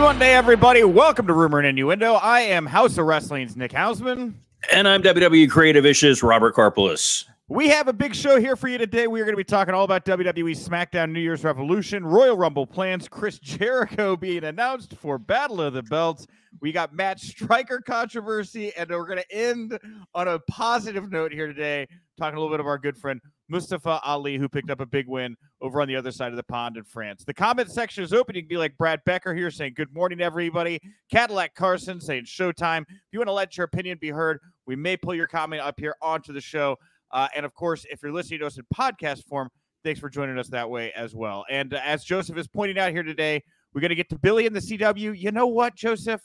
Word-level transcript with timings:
Monday, 0.00 0.32
everybody. 0.32 0.82
Welcome 0.82 1.26
to 1.26 1.34
Rumor 1.34 1.58
and 1.58 1.68
Innuendo. 1.68 2.14
I 2.14 2.40
am 2.40 2.64
Haus 2.64 2.96
of 2.96 3.04
Wrestling's 3.04 3.54
Nick 3.54 3.70
Hausman. 3.72 4.32
And 4.72 4.88
I'm 4.88 5.02
WWE 5.02 5.50
Creative 5.50 5.84
Issues 5.84 6.22
Robert 6.22 6.54
Karpeles. 6.54 7.26
We 7.48 7.68
have 7.68 7.86
a 7.86 7.92
big 7.92 8.14
show 8.14 8.40
here 8.40 8.56
for 8.56 8.68
you 8.68 8.78
today. 8.78 9.08
We 9.08 9.20
are 9.20 9.24
going 9.24 9.34
to 9.34 9.36
be 9.36 9.44
talking 9.44 9.74
all 9.74 9.84
about 9.84 10.06
WWE 10.06 10.56
SmackDown 10.56 11.12
New 11.12 11.20
Year's 11.20 11.44
Revolution, 11.44 12.02
Royal 12.02 12.34
Rumble 12.34 12.66
plans, 12.66 13.08
Chris 13.08 13.38
Jericho 13.38 14.16
being 14.20 14.44
announced 14.44 14.94
for 14.94 15.18
Battle 15.18 15.60
of 15.60 15.74
the 15.74 15.82
Belts. 15.82 16.26
We 16.62 16.72
got 16.72 16.94
Matt 16.94 17.20
Striker 17.20 17.82
controversy, 17.82 18.72
and 18.76 18.88
we're 18.88 19.06
going 19.06 19.18
to 19.18 19.32
end 19.32 19.78
on 20.14 20.28
a 20.28 20.38
positive 20.48 21.12
note 21.12 21.30
here 21.30 21.46
today, 21.46 21.86
talking 22.18 22.38
a 22.38 22.40
little 22.40 22.52
bit 22.52 22.60
of 22.60 22.66
our 22.66 22.78
good 22.78 22.96
friend 22.96 23.20
Mustafa 23.50 24.00
Ali, 24.04 24.38
who 24.38 24.48
picked 24.48 24.70
up 24.70 24.80
a 24.80 24.86
big 24.86 25.08
win 25.08 25.36
over 25.60 25.80
on 25.80 25.88
the 25.88 25.96
other 25.96 26.12
side 26.12 26.30
of 26.30 26.36
the 26.36 26.42
pond 26.42 26.76
in 26.76 26.84
France. 26.84 27.24
The 27.24 27.34
comment 27.34 27.70
section 27.70 28.04
is 28.04 28.12
open. 28.12 28.36
You 28.36 28.42
can 28.42 28.48
be 28.48 28.56
like 28.56 28.76
Brad 28.78 29.00
Becker 29.04 29.34
here 29.34 29.50
saying, 29.50 29.74
Good 29.76 29.92
morning, 29.92 30.20
everybody. 30.20 30.80
Cadillac 31.10 31.54
Carson 31.54 32.00
saying, 32.00 32.24
Showtime. 32.24 32.82
If 32.82 33.12
you 33.12 33.18
want 33.18 33.28
to 33.28 33.32
let 33.32 33.56
your 33.56 33.64
opinion 33.64 33.98
be 34.00 34.10
heard, 34.10 34.38
we 34.66 34.76
may 34.76 34.96
pull 34.96 35.14
your 35.14 35.26
comment 35.26 35.62
up 35.62 35.78
here 35.78 35.96
onto 36.00 36.32
the 36.32 36.40
show. 36.40 36.76
Uh, 37.10 37.28
and 37.34 37.44
of 37.44 37.54
course, 37.54 37.84
if 37.90 38.02
you're 38.02 38.12
listening 38.12 38.40
to 38.40 38.46
us 38.46 38.56
in 38.56 38.64
podcast 38.74 39.24
form, 39.26 39.50
thanks 39.84 39.98
for 39.98 40.08
joining 40.08 40.38
us 40.38 40.48
that 40.48 40.70
way 40.70 40.92
as 40.92 41.14
well. 41.14 41.44
And 41.50 41.74
uh, 41.74 41.80
as 41.84 42.04
Joseph 42.04 42.38
is 42.38 42.46
pointing 42.46 42.78
out 42.78 42.92
here 42.92 43.02
today, 43.02 43.42
we're 43.74 43.80
going 43.80 43.90
to 43.90 43.96
get 43.96 44.08
to 44.10 44.18
Billy 44.18 44.46
in 44.46 44.52
the 44.52 44.60
CW. 44.60 45.18
You 45.18 45.32
know 45.32 45.46
what, 45.46 45.74
Joseph? 45.74 46.20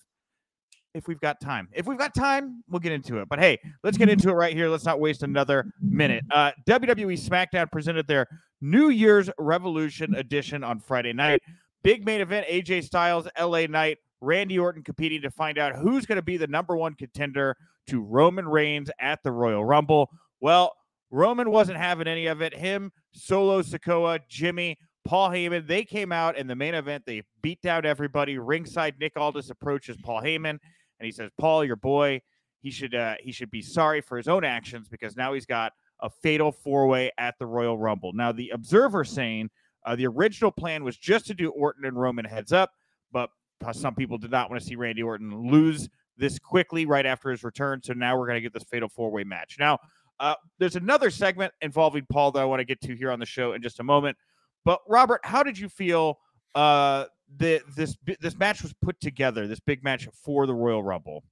If 0.96 1.08
we've 1.08 1.20
got 1.20 1.42
time. 1.42 1.68
If 1.74 1.86
we've 1.86 1.98
got 1.98 2.16
time, 2.16 2.64
we'll 2.70 2.80
get 2.80 2.94
into 2.94 3.20
it. 3.20 3.28
But 3.28 3.40
hey, 3.40 3.60
let's 3.84 3.98
get 3.98 4.10
into 4.10 4.30
it 4.30 4.34
right 4.34 4.56
here. 4.56 4.70
Let's 4.70 4.86
not 4.86 5.00
waste 5.00 5.24
another 5.24 5.66
minute. 5.82 6.24
Uh, 6.32 6.52
WWE 6.68 7.20
SmackDown 7.20 7.70
presented 7.72 8.08
their 8.08 8.28
New 8.62 8.90
Year's 8.90 9.30
Revolution 9.38 10.16
edition 10.16 10.64
on 10.64 10.80
Friday 10.80 11.14
night. 11.14 11.42
Big 11.84 12.06
main 12.06 12.22
event 12.22 12.48
AJ 12.48 12.86
Styles, 12.86 13.28
LA 13.40 13.68
Knight, 13.68 13.98
Randy 14.22 14.58
Orton 14.58 14.84
competing 14.84 15.22
to 15.22 15.30
find 15.30 15.58
out 15.58 15.76
who's 15.76 16.06
going 16.06 16.16
to 16.16 16.24
be 16.24 16.38
the 16.38 16.48
number 16.48 16.76
one 16.76 16.96
contender 16.96 17.56
to 17.88 18.02
Roman 18.02 18.48
Reigns 18.48 18.90
at 19.00 19.22
the 19.22 19.32
Royal 19.32 19.64
Rumble. 19.64 20.10
Well, 20.40 20.74
Roman 21.12 21.52
wasn't 21.52 21.78
having 21.78 22.08
any 22.08 22.26
of 22.28 22.42
it. 22.42 22.56
Him, 22.56 22.92
Solo 23.12 23.62
Sikoa, 23.62 24.22
Jimmy, 24.30 24.78
Paul 25.06 25.30
Heyman, 25.30 25.68
they 25.68 25.84
came 25.84 26.12
out 26.12 26.36
in 26.38 26.48
the 26.48 26.56
main 26.56 26.74
event. 26.74 27.04
They 27.06 27.22
beat 27.44 27.62
down 27.62 27.86
everybody. 27.86 28.40
Ringside, 28.40 28.96
Nick 29.00 29.14
Aldis 29.16 29.52
approaches 29.52 29.98
Paul 30.04 30.22
Heyman 30.24 30.58
and 31.00 31.06
he 31.06 31.12
says, 31.12 31.32
"Paul, 31.38 31.64
your 31.64 31.76
boy, 31.76 32.22
he 32.62 32.72
should 32.72 32.96
uh, 32.96 33.16
he 33.20 33.32
should 33.32 33.52
be 33.52 33.62
sorry 33.62 34.02
for 34.02 34.18
his 34.18 34.28
own 34.28 34.44
actions 34.44 34.88
because 34.90 35.16
now 35.16 35.34
he's 35.34 35.46
got 35.46 35.74
a 36.02 36.10
fatal 36.10 36.52
four 36.52 36.88
way 36.88 37.12
at 37.18 37.36
the 37.40 37.46
Royal 37.46 37.78
Rumble." 37.78 38.14
Now, 38.14 38.32
the 38.32 38.50
Observer 38.50 39.04
saying 39.04 39.50
uh, 39.86 39.96
the 39.96 40.08
original 40.08 40.52
plan 40.52 40.84
was 40.84 40.98
just 40.98 41.28
to 41.28 41.34
do 41.34 41.50
Orton 41.50 41.86
and 41.86 42.00
Roman 42.00 42.26
heads 42.26 42.52
up, 42.52 42.72
but 43.12 43.30
some 43.72 43.96
people 43.96 44.18
did 44.18 44.32
not 44.32 44.50
want 44.50 44.62
to 44.62 44.68
see 44.68 44.76
Randy 44.76 45.04
Orton 45.04 45.50
lose 45.50 45.90
this 46.18 46.40
quickly 46.40 46.86
right 46.86 47.06
after 47.06 47.30
his 47.30 47.44
return. 47.44 47.82
So 47.84 47.94
now 47.94 48.18
we're 48.18 48.28
going 48.28 48.38
to 48.38 48.42
get 48.42 48.54
this 48.54 48.64
fatal 48.64 48.90
four 48.90 49.12
way 49.12 49.24
match. 49.24 49.58
Now, 49.60 49.80
uh, 50.20 50.36
there's 50.60 50.76
another 50.76 51.10
segment 51.10 51.54
involving 51.62 52.06
Paul 52.10 52.32
that 52.32 52.40
I 52.40 52.46
want 52.46 52.60
to 52.62 52.66
get 52.66 52.82
to 52.82 52.96
here 52.96 53.12
on 53.12 53.20
the 53.20 53.26
show 53.26 53.54
in 53.54 53.62
just 53.62 53.80
a 53.80 53.84
moment. 53.84 54.18
But 54.64 54.80
Robert, 54.88 55.22
how 55.24 55.44
did 55.44 55.60
you 55.60 55.70
feel 55.70 56.20
uh, 56.56 57.06
the 57.38 57.62
this 57.76 57.98
this 58.20 58.38
match 58.38 58.62
was 58.62 58.74
put 58.82 59.00
together, 59.00 59.48
this 59.48 59.60
big 59.60 59.84
match 59.84 60.08
for 60.14 60.46
the 60.46 60.54
Royal 60.54 60.84
Rumble? 60.84 61.24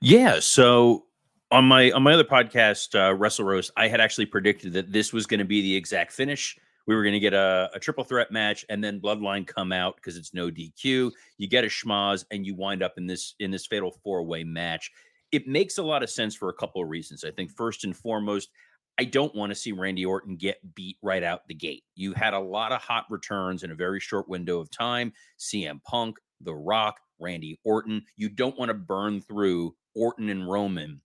Yeah, 0.00 0.40
so 0.40 1.06
on 1.50 1.64
my 1.64 1.90
on 1.92 2.02
my 2.02 2.12
other 2.12 2.24
podcast, 2.24 2.94
uh, 2.94 3.14
Wrestle 3.14 3.44
Roast, 3.44 3.70
I 3.76 3.88
had 3.88 4.00
actually 4.00 4.26
predicted 4.26 4.72
that 4.74 4.92
this 4.92 5.12
was 5.12 5.26
going 5.26 5.38
to 5.38 5.44
be 5.44 5.62
the 5.62 5.74
exact 5.74 6.12
finish. 6.12 6.56
We 6.86 6.94
were 6.94 7.02
going 7.02 7.14
to 7.14 7.20
get 7.20 7.34
a, 7.34 7.68
a, 7.74 7.80
triple 7.80 8.04
threat 8.04 8.30
match, 8.30 8.64
and 8.68 8.82
then 8.82 9.00
Bloodline 9.00 9.44
come 9.44 9.72
out 9.72 9.96
because 9.96 10.16
it's 10.16 10.32
no 10.32 10.50
DQ. 10.50 11.10
You 11.36 11.48
get 11.48 11.64
a 11.64 11.68
schmozz, 11.68 12.24
and 12.30 12.46
you 12.46 12.54
wind 12.54 12.82
up 12.82 12.94
in 12.96 13.06
this 13.06 13.34
in 13.40 13.50
this 13.50 13.66
fatal 13.66 13.96
four 14.04 14.22
way 14.22 14.44
match. 14.44 14.90
It 15.32 15.48
makes 15.48 15.78
a 15.78 15.82
lot 15.82 16.02
of 16.02 16.10
sense 16.10 16.36
for 16.36 16.48
a 16.48 16.54
couple 16.54 16.82
of 16.82 16.88
reasons. 16.88 17.24
I 17.24 17.30
think 17.32 17.50
first 17.50 17.84
and 17.84 17.96
foremost, 17.96 18.50
I 18.98 19.04
don't 19.04 19.34
want 19.34 19.50
to 19.50 19.54
see 19.54 19.72
Randy 19.72 20.06
Orton 20.06 20.36
get 20.36 20.74
beat 20.74 20.96
right 21.02 21.22
out 21.22 21.46
the 21.48 21.54
gate. 21.54 21.84
You 21.94 22.14
had 22.14 22.32
a 22.32 22.40
lot 22.40 22.72
of 22.72 22.80
hot 22.80 23.04
returns 23.10 23.62
in 23.62 23.70
a 23.70 23.74
very 23.74 24.00
short 24.00 24.28
window 24.28 24.58
of 24.58 24.70
time. 24.70 25.12
CM 25.38 25.82
Punk, 25.82 26.16
The 26.40 26.54
Rock, 26.54 26.98
Randy 27.18 27.60
Orton. 27.64 28.02
You 28.16 28.28
don't 28.28 28.58
want 28.58 28.70
to 28.70 28.74
burn 28.74 29.20
through 29.20 29.74
Orton 29.94 30.30
and 30.30 30.48
Roman 30.48 31.00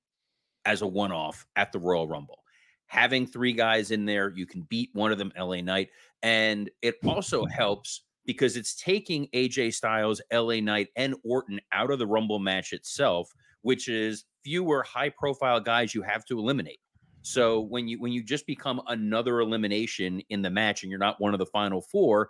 as 0.66 0.81
a 0.81 0.88
one 0.88 1.12
off 1.12 1.46
at 1.56 1.72
the 1.72 1.79
Royal 1.79 2.07
Rumble. 2.07 2.40
Having 2.88 3.28
three 3.28 3.53
guys 3.53 3.91
in 3.91 4.06
there, 4.06 4.31
you 4.35 4.46
can 4.46 4.62
beat 4.63 4.90
one 4.94 5.12
of 5.12 5.18
them, 5.18 5.31
LA 5.38 5.62
Knight. 5.62 5.90
And 6.23 6.69
it 6.81 6.96
also 7.06 7.46
helps 7.46 8.03
because 8.25 8.56
it's 8.56 8.75
taking 8.75 9.28
AJ 9.34 9.73
Styles, 9.73 10.22
LA 10.31 10.59
Knight, 10.59 10.90
and 10.96 11.16
Orton 11.23 11.59
out 11.72 11.91
of 11.91 12.00
the 12.00 12.08
Rumble 12.08 12.40
match 12.40 12.73
itself, 12.73 13.31
which 13.62 13.88
is 13.88 14.25
fewer 14.44 14.84
high 14.84 15.09
profile 15.09 15.59
guys 15.59 15.96
you 15.96 16.02
have 16.02 16.25
to 16.25 16.38
eliminate. 16.38 16.79
So 17.22 17.62
when 17.62 17.88
you 17.88 18.00
when 18.00 18.12
you 18.12 18.24
just 18.24 18.48
become 18.48 18.82
another 18.88 19.40
elimination 19.40 20.22
in 20.30 20.42
the 20.42 20.50
match 20.50 20.84
and 20.84 20.90
you're 20.90 21.00
not 21.00 21.22
one 21.22 21.34
of 21.34 21.40
the 21.40 21.46
final 21.46 21.82
four, 21.82 22.30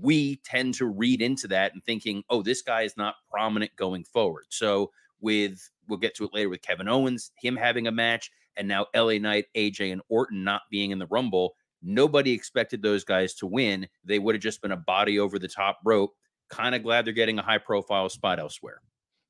we 0.00 0.36
tend 0.44 0.74
to 0.74 0.86
read 0.86 1.22
into 1.22 1.46
that 1.48 1.72
and 1.74 1.84
thinking, 1.84 2.22
oh, 2.30 2.42
this 2.42 2.62
guy 2.62 2.82
is 2.82 2.96
not 2.96 3.16
prominent 3.30 3.74
going 3.76 4.04
forward. 4.04 4.44
So 4.48 4.90
with 5.20 5.70
we'll 5.88 5.98
get 5.98 6.14
to 6.16 6.24
it 6.24 6.34
later 6.34 6.48
with 6.48 6.62
Kevin 6.62 6.88
Owens, 6.88 7.32
him 7.36 7.56
having 7.56 7.86
a 7.86 7.92
match, 7.92 8.30
and 8.56 8.66
now 8.66 8.86
LA 8.94 9.18
Knight, 9.18 9.46
AJ, 9.56 9.92
and 9.92 10.02
Orton 10.08 10.44
not 10.44 10.62
being 10.70 10.90
in 10.90 10.98
the 10.98 11.06
Rumble. 11.06 11.54
Nobody 11.82 12.32
expected 12.32 12.82
those 12.82 13.04
guys 13.04 13.34
to 13.34 13.46
win. 13.46 13.88
They 14.04 14.18
would 14.18 14.34
have 14.34 14.42
just 14.42 14.62
been 14.62 14.72
a 14.72 14.76
body 14.76 15.18
over 15.18 15.38
the 15.38 15.48
top 15.48 15.78
rope. 15.84 16.12
Kind 16.48 16.74
of 16.74 16.82
glad 16.82 17.04
they're 17.04 17.12
getting 17.12 17.38
a 17.38 17.42
high 17.42 17.58
profile 17.58 18.08
spot 18.08 18.38
elsewhere. 18.38 18.80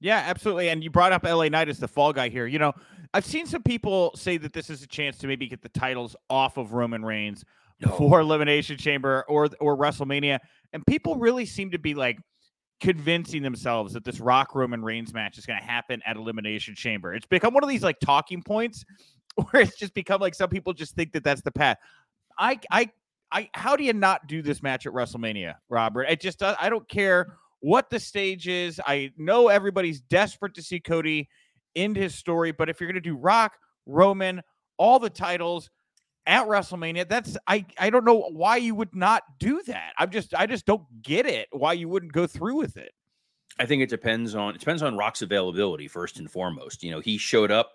Yeah, 0.03 0.25
absolutely. 0.27 0.69
And 0.69 0.83
you 0.83 0.91
brought 0.91 1.13
up 1.13 1.23
LA 1.25 1.49
Knight 1.49 1.69
as 1.69 1.79
the 1.79 1.87
fall 1.87 2.13
guy 2.13 2.29
here. 2.29 2.47
You 2.47 2.59
know, 2.59 2.73
I've 3.15 3.25
seen 3.25 3.47
some 3.47 3.63
people 3.63 4.11
say 4.17 4.37
that 4.37 4.53
this 4.53 4.69
is 4.69 4.83
a 4.83 4.87
chance 4.87 5.17
to 5.19 5.29
maybe 5.29 5.47
get 5.47 5.63
the 5.63 5.69
titles 5.69 6.17
off 6.29 6.57
of 6.57 6.73
Roman 6.73 7.05
Reigns 7.05 7.45
no. 7.81 7.93
for 7.93 8.21
Elimination 8.21 8.77
Chamber 8.77 9.25
or 9.29 9.49
or 9.61 9.77
WrestleMania, 9.77 10.41
and 10.73 10.85
people 10.87 11.17
really 11.17 11.47
seem 11.47 11.71
to 11.71 11.79
be 11.79 11.95
like 11.95 12.19
convincing 12.81 13.43
themselves 13.43 13.93
that 13.93 14.05
this 14.05 14.19
Rock 14.19 14.57
Roman 14.57 14.83
Reigns 14.83 15.15
match 15.15 15.39
is 15.39 15.47
going 15.47 15.61
to 15.61 15.65
happen 15.65 16.03
at 16.05 16.17
Elimination 16.17 16.75
Chamber. 16.75 17.15
It's 17.15 17.27
become 17.27 17.55
one 17.55 17.63
of 17.63 17.71
these 17.71 17.85
like 17.85 18.01
talking 18.01 18.43
points 18.43 18.85
where 19.37 19.63
it's 19.63 19.77
just 19.77 19.95
become 19.95 20.21
like 20.21 20.35
some 20.35 20.51
people 20.51 20.73
just 20.73 20.97
think 20.97 21.13
that 21.13 21.23
that's 21.23 21.43
the 21.43 21.53
path. 21.53 21.77
I 22.37 22.59
I 22.73 22.91
I 23.31 23.51
how 23.55 23.77
do 23.77 23.85
you 23.85 23.93
not 23.93 24.27
do 24.27 24.43
this 24.43 24.65
match 24.65 24.85
at 24.85 24.93
WrestleMania, 24.93 25.55
Robert? 25.69 26.05
It 26.05 26.21
just 26.21 26.43
I 26.43 26.69
don't 26.69 26.89
care 26.89 27.37
what 27.63 27.91
the 27.91 27.99
stage 27.99 28.49
is. 28.49 28.81
I 28.85 29.13
know 29.17 29.49
everybody's 29.49 30.01
desperate 30.01 30.55
to 30.55 30.63
see 30.63 30.81
Cody 30.81 31.29
end 31.75 31.97
his 31.97 32.15
story, 32.15 32.53
but 32.53 32.69
if 32.69 32.81
you're 32.81 32.89
going 32.89 32.95
to 32.95 33.01
do 33.01 33.17
Rock, 33.17 33.53
Roman, 33.87 34.43
all 34.77 34.99
the 34.99 35.09
titles 35.09 35.71
at 36.27 36.47
WrestleMania, 36.47 37.09
that's 37.09 37.39
I 37.47 37.65
I 37.79 37.91
don't 37.91 38.05
know 38.05 38.29
why 38.31 38.57
you 38.57 38.75
would 38.75 38.95
not 38.95 39.23
do 39.39 39.63
that. 39.67 39.93
I'm 39.97 40.11
just 40.11 40.35
I 40.35 40.47
just 40.47 40.67
don't 40.67 40.85
get 41.03 41.25
it 41.25 41.49
why 41.51 41.73
you 41.73 41.89
wouldn't 41.89 42.13
go 42.13 42.27
through 42.27 42.57
with 42.57 42.77
it. 42.77 42.93
I 43.59 43.67
think 43.67 43.83
it 43.83 43.89
depends 43.89 44.35
on 44.35 44.55
it 44.55 44.59
depends 44.59 44.83
on 44.83 44.97
Rock's 44.97 45.23
availability 45.23 45.89
first 45.89 46.19
and 46.19 46.31
foremost. 46.31 46.83
You 46.83 46.91
know, 46.91 47.01
he 47.01 47.17
showed 47.17 47.51
up 47.51 47.71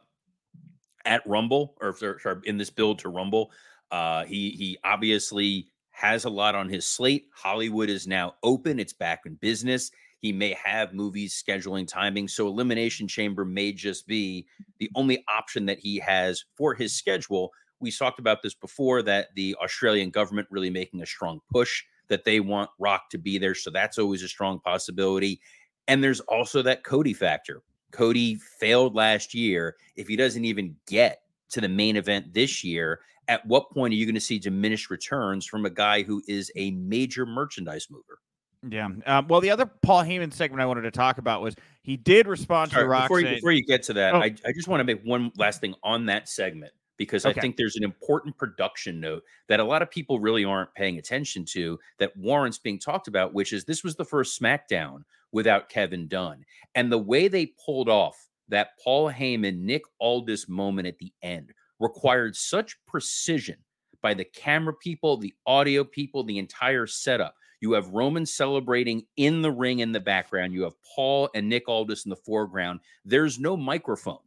at 1.05 1.25
Rumble 1.25 1.75
or, 1.79 1.95
or 2.25 2.41
in 2.43 2.57
this 2.57 2.69
build 2.69 2.99
to 2.99 3.09
Rumble. 3.09 3.51
Uh, 3.89 4.25
he 4.25 4.49
he 4.51 4.77
obviously 4.83 5.67
has 5.97 6.25
a 6.25 6.29
lot 6.29 6.53
on 6.53 6.69
his 6.69 6.85
slate. 6.85 7.25
Hollywood 7.33 7.89
is 7.89 8.05
now 8.05 8.35
open, 8.43 8.79
it's 8.79 8.93
back 8.93 9.21
in 9.25 9.33
business. 9.33 9.89
He 10.19 10.31
may 10.31 10.55
have 10.63 10.93
movies 10.93 11.43
scheduling 11.43 11.87
timing. 11.87 12.27
So, 12.27 12.47
Elimination 12.47 13.07
Chamber 13.07 13.43
may 13.43 13.71
just 13.71 14.05
be 14.05 14.45
the 14.77 14.91
only 14.93 15.23
option 15.27 15.65
that 15.65 15.79
he 15.79 15.97
has 15.97 16.45
for 16.55 16.75
his 16.75 16.93
schedule. 16.93 17.51
We 17.79 17.91
talked 17.91 18.19
about 18.19 18.43
this 18.43 18.53
before 18.53 19.01
that 19.03 19.29
the 19.35 19.55
Australian 19.55 20.11
government 20.11 20.47
really 20.51 20.69
making 20.69 21.01
a 21.01 21.05
strong 21.07 21.39
push 21.51 21.83
that 22.09 22.25
they 22.25 22.41
want 22.41 22.69
Rock 22.77 23.09
to 23.09 23.17
be 23.17 23.39
there. 23.39 23.55
So, 23.55 23.71
that's 23.71 23.97
always 23.97 24.21
a 24.21 24.27
strong 24.27 24.59
possibility. 24.59 25.41
And 25.87 26.03
there's 26.03 26.19
also 26.21 26.61
that 26.61 26.83
Cody 26.83 27.13
factor. 27.13 27.63
Cody 27.91 28.35
failed 28.59 28.93
last 28.93 29.33
year. 29.33 29.75
If 29.95 30.07
he 30.07 30.15
doesn't 30.15 30.45
even 30.45 30.75
get 30.85 31.21
to 31.49 31.61
the 31.61 31.69
main 31.69 31.95
event 31.95 32.35
this 32.35 32.63
year, 32.63 32.99
at 33.27 33.45
what 33.45 33.71
point 33.71 33.93
are 33.93 33.95
you 33.95 34.05
going 34.05 34.15
to 34.15 34.21
see 34.21 34.39
diminished 34.39 34.89
returns 34.89 35.45
from 35.45 35.65
a 35.65 35.69
guy 35.69 36.03
who 36.03 36.21
is 36.27 36.51
a 36.55 36.71
major 36.71 37.25
merchandise 37.25 37.87
mover? 37.89 38.19
Yeah. 38.67 38.89
Um, 39.05 39.27
well, 39.27 39.39
the 39.39 39.51
other 39.51 39.65
Paul 39.65 40.03
Heyman 40.03 40.33
segment 40.33 40.61
I 40.61 40.65
wanted 40.65 40.81
to 40.81 40.91
talk 40.91 41.17
about 41.17 41.41
was 41.41 41.55
he 41.83 41.95
did 41.95 42.27
respond 42.27 42.71
to 42.71 42.79
the 42.79 42.87
Rock. 42.87 43.03
Before, 43.03 43.19
you, 43.19 43.35
before 43.35 43.51
you 43.51 43.63
get 43.63 43.83
to 43.83 43.93
that, 43.93 44.15
oh. 44.15 44.19
I, 44.19 44.35
I 44.45 44.51
just 44.53 44.67
want 44.67 44.79
to 44.79 44.83
make 44.83 45.01
one 45.03 45.31
last 45.37 45.61
thing 45.61 45.75
on 45.83 46.05
that 46.07 46.27
segment 46.27 46.73
because 46.97 47.25
okay. 47.25 47.39
I 47.39 47.41
think 47.41 47.55
there's 47.55 47.75
an 47.75 47.83
important 47.83 48.37
production 48.37 48.99
note 48.99 49.23
that 49.47 49.59
a 49.59 49.63
lot 49.63 49.81
of 49.81 49.91
people 49.91 50.19
really 50.19 50.43
aren't 50.43 50.73
paying 50.73 50.97
attention 50.97 51.45
to 51.45 51.79
that 51.99 52.17
warrants 52.17 52.57
being 52.57 52.79
talked 52.79 53.07
about, 53.07 53.33
which 53.33 53.53
is 53.53 53.63
this 53.63 53.83
was 53.83 53.95
the 53.95 54.05
first 54.05 54.39
SmackDown 54.41 55.03
without 55.31 55.69
Kevin 55.69 56.07
Dunn. 56.07 56.43
And 56.73 56.91
the 56.91 56.97
way 56.97 57.27
they 57.27 57.53
pulled 57.63 57.89
off 57.89 58.27
that 58.49 58.69
Paul 58.83 59.11
Heyman, 59.11 59.59
Nick 59.59 59.83
Aldis 59.99 60.49
moment 60.49 60.87
at 60.87 60.97
the 60.97 61.11
end 61.21 61.53
required 61.79 62.35
such 62.35 62.77
precision 62.85 63.57
by 64.01 64.13
the 64.13 64.25
camera 64.25 64.73
people, 64.73 65.17
the 65.17 65.33
audio 65.45 65.83
people, 65.83 66.23
the 66.23 66.37
entire 66.37 66.87
setup. 66.87 67.35
You 67.61 67.73
have 67.73 67.89
Roman 67.89 68.25
celebrating 68.25 69.03
in 69.15 69.41
the 69.41 69.51
ring 69.51 69.79
in 69.79 69.91
the 69.91 69.99
background. 69.99 70.53
You 70.53 70.63
have 70.63 70.73
Paul 70.95 71.29
and 71.33 71.49
Nick 71.49 71.67
Aldis 71.67 72.05
in 72.05 72.09
the 72.09 72.15
foreground. 72.15 72.81
There's 73.03 73.39
no 73.39 73.57
microphone. 73.57 74.19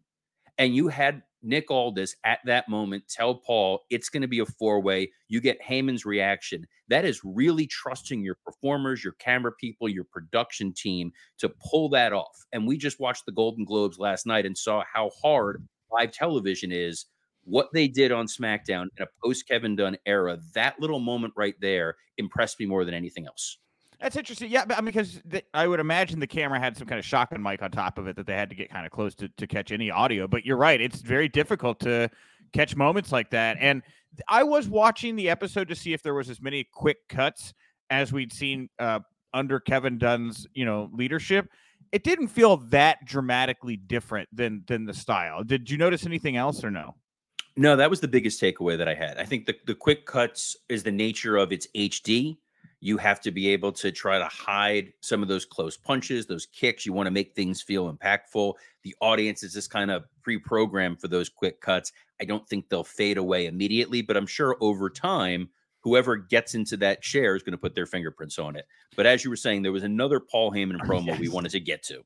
And 0.58 0.74
you 0.74 0.88
had 0.88 1.22
Nick 1.42 1.70
Aldis 1.70 2.16
at 2.24 2.40
that 2.44 2.68
moment 2.68 3.08
tell 3.08 3.34
Paul 3.34 3.80
it's 3.88 4.08
going 4.10 4.20
to 4.22 4.28
be 4.28 4.40
a 4.40 4.46
four 4.46 4.80
way. 4.80 5.10
You 5.28 5.40
get 5.40 5.62
Heyman's 5.62 6.04
reaction. 6.04 6.66
That 6.88 7.04
is 7.04 7.20
really 7.24 7.66
trusting 7.66 8.22
your 8.22 8.36
performers, 8.44 9.02
your 9.02 9.14
camera 9.14 9.52
people, 9.52 9.88
your 9.88 10.04
production 10.04 10.72
team 10.74 11.12
to 11.38 11.48
pull 11.48 11.88
that 11.90 12.12
off. 12.12 12.44
And 12.52 12.66
we 12.66 12.76
just 12.76 13.00
watched 13.00 13.26
the 13.26 13.32
Golden 13.32 13.64
Globes 13.64 13.98
last 13.98 14.26
night 14.26 14.44
and 14.44 14.58
saw 14.58 14.82
how 14.92 15.10
hard 15.22 15.66
live 15.90 16.12
television 16.12 16.72
is. 16.72 17.06
What 17.44 17.68
they 17.72 17.88
did 17.88 18.12
on 18.12 18.26
SmackDown 18.26 18.88
in 18.96 19.02
a 19.02 19.06
post 19.24 19.48
Kevin 19.48 19.76
Dunn 19.76 19.96
era, 20.06 20.38
that 20.54 20.78
little 20.78 21.00
moment 21.00 21.34
right 21.36 21.54
there 21.60 21.96
impressed 22.18 22.60
me 22.60 22.66
more 22.66 22.84
than 22.84 22.94
anything 22.94 23.26
else. 23.26 23.58
That's 24.00 24.16
interesting. 24.16 24.50
Yeah, 24.50 24.64
but 24.64 24.78
I 24.78 24.80
mean, 24.80 24.86
because 24.86 25.20
I 25.52 25.66
would 25.66 25.80
imagine 25.80 26.20
the 26.20 26.26
camera 26.26 26.58
had 26.58 26.76
some 26.76 26.86
kind 26.86 26.98
of 26.98 27.04
shotgun 27.04 27.42
mic 27.42 27.62
on 27.62 27.70
top 27.70 27.98
of 27.98 28.06
it 28.06 28.16
that 28.16 28.26
they 28.26 28.34
had 28.34 28.48
to 28.48 28.56
get 28.56 28.70
kind 28.70 28.86
of 28.86 28.92
close 28.92 29.14
to, 29.16 29.28
to 29.28 29.46
catch 29.46 29.72
any 29.72 29.90
audio. 29.90 30.26
But 30.26 30.46
you're 30.46 30.56
right; 30.56 30.80
it's 30.80 31.02
very 31.02 31.28
difficult 31.28 31.80
to 31.80 32.08
catch 32.52 32.76
moments 32.76 33.12
like 33.12 33.30
that. 33.30 33.58
And 33.60 33.82
I 34.28 34.42
was 34.42 34.68
watching 34.68 35.16
the 35.16 35.28
episode 35.28 35.68
to 35.68 35.74
see 35.74 35.92
if 35.92 36.02
there 36.02 36.14
was 36.14 36.30
as 36.30 36.40
many 36.40 36.66
quick 36.72 36.96
cuts 37.08 37.52
as 37.90 38.12
we'd 38.12 38.32
seen 38.32 38.70
uh, 38.78 39.00
under 39.34 39.60
Kevin 39.60 39.98
Dunn's, 39.98 40.46
you 40.54 40.64
know, 40.64 40.88
leadership. 40.92 41.48
It 41.92 42.02
didn't 42.04 42.28
feel 42.28 42.56
that 42.68 43.04
dramatically 43.04 43.76
different 43.76 44.28
than 44.32 44.64
than 44.66 44.86
the 44.86 44.94
style. 44.94 45.44
Did 45.44 45.70
you 45.70 45.76
notice 45.76 46.06
anything 46.06 46.36
else 46.36 46.64
or 46.64 46.70
no? 46.70 46.94
No, 47.60 47.76
that 47.76 47.90
was 47.90 48.00
the 48.00 48.08
biggest 48.08 48.40
takeaway 48.40 48.78
that 48.78 48.88
I 48.88 48.94
had. 48.94 49.18
I 49.18 49.24
think 49.24 49.46
the, 49.46 49.54
the 49.66 49.74
quick 49.74 50.06
cuts 50.06 50.56
is 50.68 50.82
the 50.82 50.90
nature 50.90 51.36
of 51.36 51.52
its 51.52 51.66
HD 51.76 52.38
you 52.80 52.96
have 52.96 53.20
to 53.20 53.30
be 53.30 53.48
able 53.48 53.72
to 53.72 53.92
try 53.92 54.18
to 54.18 54.24
hide 54.24 54.92
some 55.00 55.22
of 55.22 55.28
those 55.28 55.44
close 55.44 55.76
punches, 55.76 56.26
those 56.26 56.46
kicks. 56.46 56.86
You 56.86 56.94
want 56.94 57.06
to 57.06 57.10
make 57.10 57.34
things 57.34 57.60
feel 57.60 57.92
impactful. 57.92 58.54
The 58.82 58.94
audience 59.00 59.42
is 59.42 59.52
just 59.52 59.70
kind 59.70 59.90
of 59.90 60.04
pre 60.22 60.38
programmed 60.38 61.00
for 61.00 61.08
those 61.08 61.28
quick 61.28 61.60
cuts. 61.60 61.92
I 62.20 62.24
don't 62.24 62.46
think 62.48 62.68
they'll 62.68 62.84
fade 62.84 63.18
away 63.18 63.46
immediately, 63.46 64.00
but 64.00 64.16
I'm 64.16 64.26
sure 64.26 64.56
over 64.60 64.88
time, 64.88 65.50
whoever 65.80 66.16
gets 66.16 66.54
into 66.54 66.76
that 66.78 67.02
chair 67.02 67.36
is 67.36 67.42
going 67.42 67.52
to 67.52 67.58
put 67.58 67.74
their 67.74 67.86
fingerprints 67.86 68.38
on 68.38 68.56
it. 68.56 68.66
But 68.96 69.06
as 69.06 69.24
you 69.24 69.30
were 69.30 69.36
saying, 69.36 69.62
there 69.62 69.72
was 69.72 69.84
another 69.84 70.20
Paul 70.20 70.50
Heyman 70.50 70.78
oh, 70.82 70.86
promo 70.86 71.08
yes. 71.08 71.20
we 71.20 71.28
wanted 71.28 71.52
to 71.52 71.60
get 71.60 71.82
to. 71.84 72.02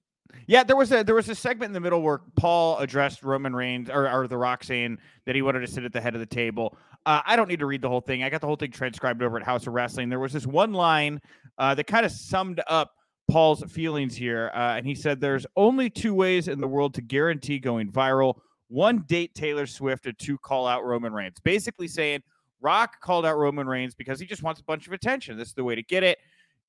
Yeah, 0.47 0.65
there 0.65 0.77
was 0.77 0.93
a 0.93 1.03
there 1.03 1.15
was 1.15 1.29
a 1.29 1.35
segment 1.35 1.71
in 1.71 1.73
the 1.73 1.81
middle 1.81 2.03
where 2.03 2.21
Paul 2.37 2.79
addressed 2.79 3.23
Roman 3.23 3.55
Reigns 3.55 3.91
or, 3.91 4.11
or 4.11 4.29
The 4.29 4.37
Rock 4.37 4.65
saying 4.65 4.99
that 5.27 5.35
he 5.35 5.43
wanted 5.43 5.61
to 5.61 5.67
sit 5.67 5.85
at 5.85 5.93
the 5.93 6.01
head 6.01 6.15
of 6.15 6.21
the 6.21 6.27
table. 6.27 6.77
Uh, 7.07 7.21
I 7.27 7.37
don't 7.37 7.49
need 7.49 7.59
to 7.61 7.67
read 7.67 7.83
the 7.83 7.89
whole 7.89 8.01
thing. 8.01 8.23
I 8.23 8.31
got 8.31 8.41
the 8.41 8.47
whole 8.47 8.57
thing 8.57 8.71
transcribed 8.71 9.23
over 9.23 9.37
at 9.37 9.43
Haus 9.43 9.67
of 9.67 9.75
Wrestling. 9.75 10.09
There 10.09 10.21
was 10.21 10.33
this 10.33 10.47
one 10.47 10.73
line 10.73 11.21
uh, 11.59 11.75
that 11.75 11.87
kind 11.87 12.07
of 12.07 12.13
summed 12.13 12.63
up 12.67 12.93
Paul's 13.31 13.63
feelings 13.73 14.15
here, 14.15 14.51
uh, 14.55 14.77
and 14.77 14.87
he 14.87 14.95
said, 14.95 15.21
"There's 15.21 15.47
only 15.57 15.89
two 15.91 16.15
ways 16.15 16.49
in 16.49 16.61
the 16.61 16.69
world 16.69 16.95
to 16.95 17.03
guarantee 17.03 17.59
going 17.59 17.91
viral: 17.91 18.35
one, 18.69 19.05
date 19.07 19.35
Taylor 19.35 19.67
Swift, 19.67 20.07
and 20.07 20.19
two, 20.19 20.39
call 20.39 20.67
out 20.67 20.85
Roman 20.85 21.13
Reigns." 21.13 21.41
Basically 21.43 21.89
saying, 21.89 22.23
Rock 22.65 23.01
called 23.03 23.27
out 23.27 23.37
Roman 23.37 23.67
Reigns 23.67 23.95
because 23.95 24.19
he 24.19 24.27
just 24.27 24.43
wants 24.43 24.61
a 24.61 24.65
bunch 24.65 24.87
of 24.87 24.95
attention. 24.95 25.37
This 25.37 25.49
is 25.49 25.55
the 25.55 25.65
way 25.65 25.75
to 25.75 25.83
get 25.83 26.03
it. 26.03 26.19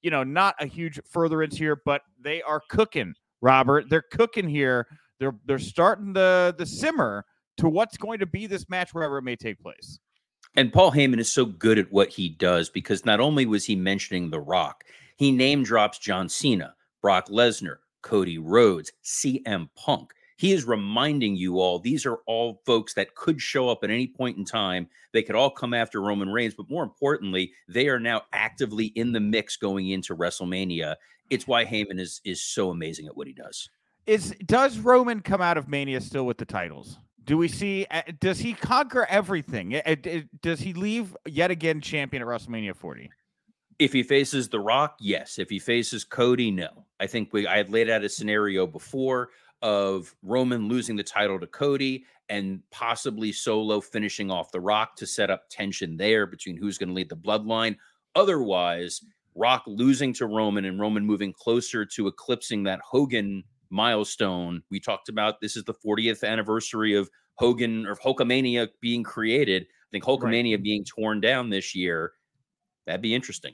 You 0.01 0.11
know, 0.11 0.23
not 0.23 0.53
a 0.59 0.65
huge 0.65 0.99
furtherance 1.09 1.55
here, 1.55 1.81
but 1.85 2.01
they 2.19 2.41
are 2.41 2.61
cooking 2.69 3.15
Robert. 3.41 3.89
They're 3.89 4.01
cooking 4.11 4.49
here. 4.49 4.87
They're 5.19 5.35
they're 5.45 5.59
starting 5.59 6.13
the 6.13 6.55
the 6.57 6.65
simmer 6.65 7.25
to 7.57 7.69
what's 7.69 7.97
going 7.97 8.19
to 8.19 8.25
be 8.25 8.47
this 8.47 8.69
match 8.69 8.93
wherever 8.93 9.17
it 9.17 9.23
may 9.23 9.35
take 9.35 9.59
place. 9.59 9.99
And 10.57 10.71
Paul 10.71 10.91
Heyman 10.91 11.19
is 11.19 11.31
so 11.31 11.45
good 11.45 11.77
at 11.77 11.91
what 11.91 12.09
he 12.09 12.29
does 12.29 12.69
because 12.69 13.05
not 13.05 13.19
only 13.19 13.45
was 13.45 13.65
he 13.65 13.75
mentioning 13.75 14.29
The 14.29 14.39
Rock, 14.39 14.83
he 15.17 15.31
name 15.31 15.63
drops 15.63 15.99
John 15.99 16.29
Cena, 16.29 16.75
Brock 17.01 17.27
Lesnar, 17.27 17.77
Cody 18.01 18.37
Rhodes, 18.37 18.91
CM 19.03 19.69
Punk. 19.75 20.13
He 20.37 20.51
is 20.51 20.65
reminding 20.65 21.37
you 21.37 21.59
all 21.59 21.79
these 21.79 22.05
are 22.05 22.19
all 22.27 22.61
folks 22.65 22.93
that 22.95 23.15
could 23.15 23.41
show 23.41 23.69
up 23.69 23.83
at 23.83 23.89
any 23.89 24.07
point 24.07 24.37
in 24.37 24.43
time. 24.43 24.87
They 25.13 25.23
could 25.23 25.35
all 25.35 25.49
come 25.49 25.73
after 25.73 26.01
Roman 26.01 26.29
Reigns, 26.29 26.53
but 26.53 26.69
more 26.69 26.83
importantly, 26.83 27.53
they 27.69 27.87
are 27.87 27.99
now 27.99 28.23
actively 28.33 28.87
in 28.87 29.13
the 29.13 29.21
mix 29.21 29.55
going 29.55 29.89
into 29.89 30.15
WrestleMania 30.15 30.95
it's 31.29 31.47
why 31.47 31.65
Heyman 31.65 31.99
is 31.99 32.21
is 32.23 32.41
so 32.41 32.69
amazing 32.69 33.07
at 33.07 33.15
what 33.15 33.27
he 33.27 33.33
does. 33.33 33.69
Is 34.05 34.35
does 34.45 34.77
Roman 34.79 35.21
come 35.21 35.41
out 35.41 35.57
of 35.57 35.67
Mania 35.67 36.01
still 36.01 36.25
with 36.25 36.37
the 36.37 36.45
titles? 36.45 36.99
Do 37.23 37.37
we 37.37 37.47
see? 37.47 37.87
Uh, 37.89 38.03
does 38.19 38.39
he 38.39 38.53
conquer 38.53 39.05
everything? 39.09 39.75
Uh, 39.75 39.95
does 40.41 40.59
he 40.59 40.73
leave 40.73 41.17
yet 41.25 41.49
again 41.49 41.81
champion 41.81 42.21
at 42.21 42.27
WrestleMania 42.27 42.75
40? 42.75 43.09
If 43.79 43.91
he 43.91 44.03
faces 44.03 44.47
The 44.47 44.59
Rock, 44.59 44.97
yes. 44.99 45.39
If 45.39 45.49
he 45.49 45.59
faces 45.59 46.03
Cody, 46.03 46.51
no. 46.51 46.85
I 46.99 47.07
think 47.07 47.33
we 47.33 47.47
I 47.47 47.57
had 47.57 47.71
laid 47.71 47.89
out 47.89 48.03
a 48.03 48.09
scenario 48.09 48.67
before 48.67 49.29
of 49.61 50.15
Roman 50.21 50.67
losing 50.67 50.95
the 50.95 51.03
title 51.03 51.39
to 51.39 51.47
Cody 51.47 52.05
and 52.29 52.61
possibly 52.71 53.31
Solo 53.31 53.81
finishing 53.81 54.29
off 54.29 54.51
The 54.51 54.59
Rock 54.59 54.95
to 54.97 55.07
set 55.07 55.31
up 55.31 55.49
tension 55.49 55.97
there 55.97 56.27
between 56.27 56.57
who's 56.57 56.77
going 56.77 56.89
to 56.89 56.95
lead 56.95 57.09
the 57.09 57.15
bloodline. 57.15 57.75
Otherwise, 58.15 59.01
Rock 59.35 59.63
losing 59.67 60.13
to 60.13 60.27
Roman 60.27 60.65
and 60.65 60.79
Roman 60.79 61.05
moving 61.05 61.33
closer 61.33 61.85
to 61.85 62.07
eclipsing 62.07 62.63
that 62.63 62.79
Hogan 62.81 63.43
milestone. 63.69 64.61
We 64.71 64.79
talked 64.79 65.09
about 65.09 65.41
this 65.41 65.55
is 65.55 65.63
the 65.65 65.73
40th 65.73 66.23
anniversary 66.23 66.95
of 66.95 67.09
Hogan 67.35 67.85
or 67.85 67.95
Hulkamania 67.95 68.69
being 68.81 69.03
created. 69.03 69.63
I 69.63 69.89
think 69.91 70.05
Hulkamania 70.05 70.53
right. 70.53 70.63
being 70.63 70.85
torn 70.85 71.19
down 71.21 71.49
this 71.49 71.75
year. 71.75 72.13
That'd 72.87 73.01
be 73.01 73.13
interesting. 73.13 73.53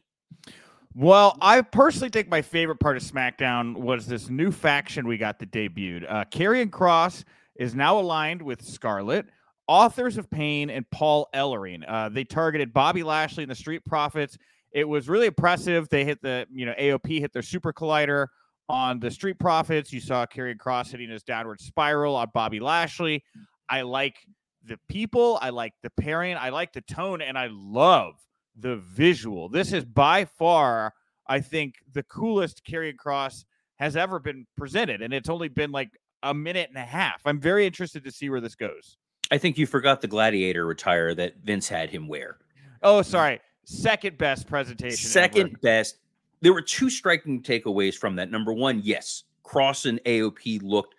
Well, 0.94 1.38
I 1.42 1.62
personally 1.62 2.10
think 2.10 2.30
my 2.30 2.42
favorite 2.42 2.80
part 2.80 2.98
of 2.98 3.04
SmackDown 3.04 3.78
was 3.78 4.08
this 4.08 4.30
new 4.30 4.52
faction 4.52 5.08
we 5.08 5.18
got 5.18 5.40
that 5.40 5.52
debuted. 5.52 6.06
Uh, 6.08 6.26
Karrion 6.26 6.70
Kross 6.70 7.24
is 7.56 7.74
now 7.74 7.98
aligned 7.98 8.42
with 8.42 8.62
Scarlett, 8.62 9.28
Authors 9.68 10.18
of 10.18 10.30
Pain, 10.30 10.70
and 10.70 10.90
Paul 10.92 11.30
Ellering. 11.34 11.84
Uh, 11.88 12.10
they 12.10 12.26
targeted 12.26 12.74
Bobby 12.74 13.04
Lashley 13.04 13.44
and 13.44 13.52
the 13.52 13.56
Street 13.56 13.86
Profits 13.86 14.38
it 14.72 14.88
was 14.88 15.10
really 15.10 15.28
impressive. 15.28 15.90
They 15.90 16.06
hit 16.06 16.22
the, 16.22 16.48
you 16.52 16.66
know, 16.66 16.74
AOP 16.80 17.20
hit 17.20 17.34
their 17.34 17.42
super 17.42 17.74
collider 17.74 18.28
on 18.70 19.00
the 19.00 19.12
Street 19.12 19.38
Profits. 19.40 19.92
You 19.92 20.00
saw 20.00 20.26
Karrion 20.26 20.58
Kross 20.58 20.92
hitting 20.92 21.10
his 21.10 21.24
downward 21.24 21.60
spiral 21.60 22.16
on 22.16 22.30
Bobby 22.34 22.60
Lashley. 22.60 23.24
I 23.70 23.82
like 23.82 24.16
the 24.64 24.78
people, 24.88 25.38
I 25.42 25.50
like 25.50 25.74
the 25.82 25.90
pairing, 25.90 26.38
I 26.38 26.50
like 26.50 26.72
the 26.74 26.82
tone, 26.82 27.22
and 27.22 27.38
I 27.38 27.50
love 27.52 28.16
the 28.56 28.78
visual. 28.78 29.50
This 29.50 29.74
is 29.74 29.86
by 29.86 30.26
far, 30.26 30.94
I 31.28 31.40
think, 31.40 31.76
the 31.92 32.04
coolest 32.04 32.64
Karrion 32.66 32.96
Kross 32.96 33.44
has 33.78 33.96
ever 33.96 34.20
been 34.20 34.46
presented. 34.58 35.02
And 35.02 35.14
it's 35.14 35.30
only 35.30 35.50
been 35.50 35.72
like 35.72 35.90
a 36.24 36.34
minute 36.34 36.70
and 36.70 36.78
a 36.78 36.86
half. 36.86 37.22
I'm 37.26 37.40
very 37.40 37.66
interested 37.66 38.04
to 38.04 38.12
see 38.12 38.30
where 38.30 38.42
this 38.42 38.56
goes. 38.56 38.98
I 39.32 39.38
think 39.38 39.58
you 39.58 39.66
forgot 39.66 40.02
the 40.02 40.08
gladiator 40.08 40.70
attire 40.70 41.16
that 41.16 41.38
Vince 41.44 41.68
had 41.68 41.90
him 41.90 42.08
wear. 42.08 42.38
Oh, 42.84 43.02
sorry 43.02 43.40
second 43.66 44.18
best 44.18 44.48
presentation. 44.48 45.10
Second 45.10 45.48
ever. 45.48 45.58
best. 45.62 45.98
There 46.42 46.54
were 46.54 46.62
two 46.62 46.90
striking 46.90 47.44
takeaways 47.44 47.96
from 47.96 48.16
that. 48.16 48.32
Number 48.32 48.54
one, 48.54 48.82
yes, 48.84 49.24
Kross 49.44 49.86
and 49.86 50.04
AOP 50.06 50.62
looked 50.64 50.96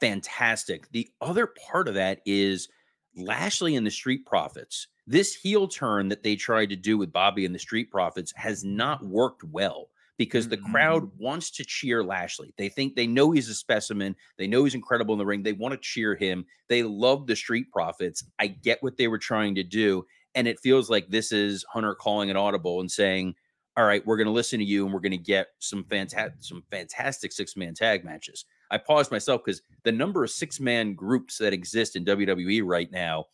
fantastic. 0.00 0.90
The 0.90 1.08
other 1.20 1.46
part 1.46 1.86
of 1.86 1.94
that 1.94 2.20
is 2.26 2.68
Lashley 3.16 3.76
and 3.76 3.86
the 3.86 3.90
Street 3.90 4.26
Profits. 4.26 4.88
This 5.06 5.34
heel 5.34 5.68
turn 5.68 6.08
that 6.08 6.22
they 6.22 6.36
tried 6.36 6.70
to 6.70 6.76
do 6.76 6.98
with 6.98 7.12
Bobby 7.12 7.44
and 7.44 7.54
the 7.54 7.60
Street 7.60 7.90
Profits 7.90 8.32
has 8.36 8.64
not 8.64 9.04
worked 9.04 9.44
well 9.44 9.88
because 10.16 10.48
the 10.48 10.56
mm-hmm. 10.56 10.72
crowd 10.72 11.10
wants 11.18 11.50
to 11.50 11.64
cheer 11.64 12.04
Lashley. 12.04 12.54
They 12.56 12.68
think 12.68 12.94
they 12.94 13.06
know 13.06 13.30
he's 13.30 13.48
a 13.48 13.54
specimen. 13.54 14.14
They 14.38 14.46
know 14.46 14.64
he's 14.64 14.74
incredible 14.74 15.14
in 15.14 15.18
the 15.18 15.26
ring. 15.26 15.42
They 15.42 15.52
want 15.52 15.72
to 15.72 15.78
cheer 15.80 16.14
him. 16.14 16.46
They 16.68 16.82
love 16.82 17.26
the 17.26 17.36
Street 17.36 17.70
Profits. 17.72 18.24
I 18.38 18.48
get 18.48 18.82
what 18.82 18.96
they 18.96 19.08
were 19.08 19.18
trying 19.18 19.54
to 19.56 19.62
do. 19.62 20.06
And 20.34 20.48
it 20.48 20.60
feels 20.60 20.88
like 20.88 21.08
this 21.08 21.32
is 21.32 21.64
Hunter 21.68 21.94
calling 21.94 22.30
an 22.30 22.36
audible 22.36 22.80
and 22.80 22.90
saying, 22.90 23.34
all 23.76 23.84
right, 23.84 24.04
we're 24.06 24.16
going 24.16 24.26
to 24.26 24.32
listen 24.32 24.58
to 24.58 24.64
you 24.64 24.84
and 24.84 24.92
we're 24.92 25.00
going 25.00 25.12
to 25.12 25.18
get 25.18 25.48
some 25.58 25.84
fantastic, 25.84 26.34
some 26.40 26.62
fantastic 26.70 27.32
six 27.32 27.56
man 27.56 27.74
tag 27.74 28.04
matches. 28.04 28.44
I 28.70 28.78
paused 28.78 29.10
myself 29.10 29.42
because 29.44 29.62
the 29.82 29.92
number 29.92 30.24
of 30.24 30.30
six 30.30 30.60
man 30.60 30.94
groups 30.94 31.38
that 31.38 31.52
exist 31.52 31.96
in 31.96 32.04
WWE 32.04 32.62
right 32.64 32.90
now, 32.90 33.26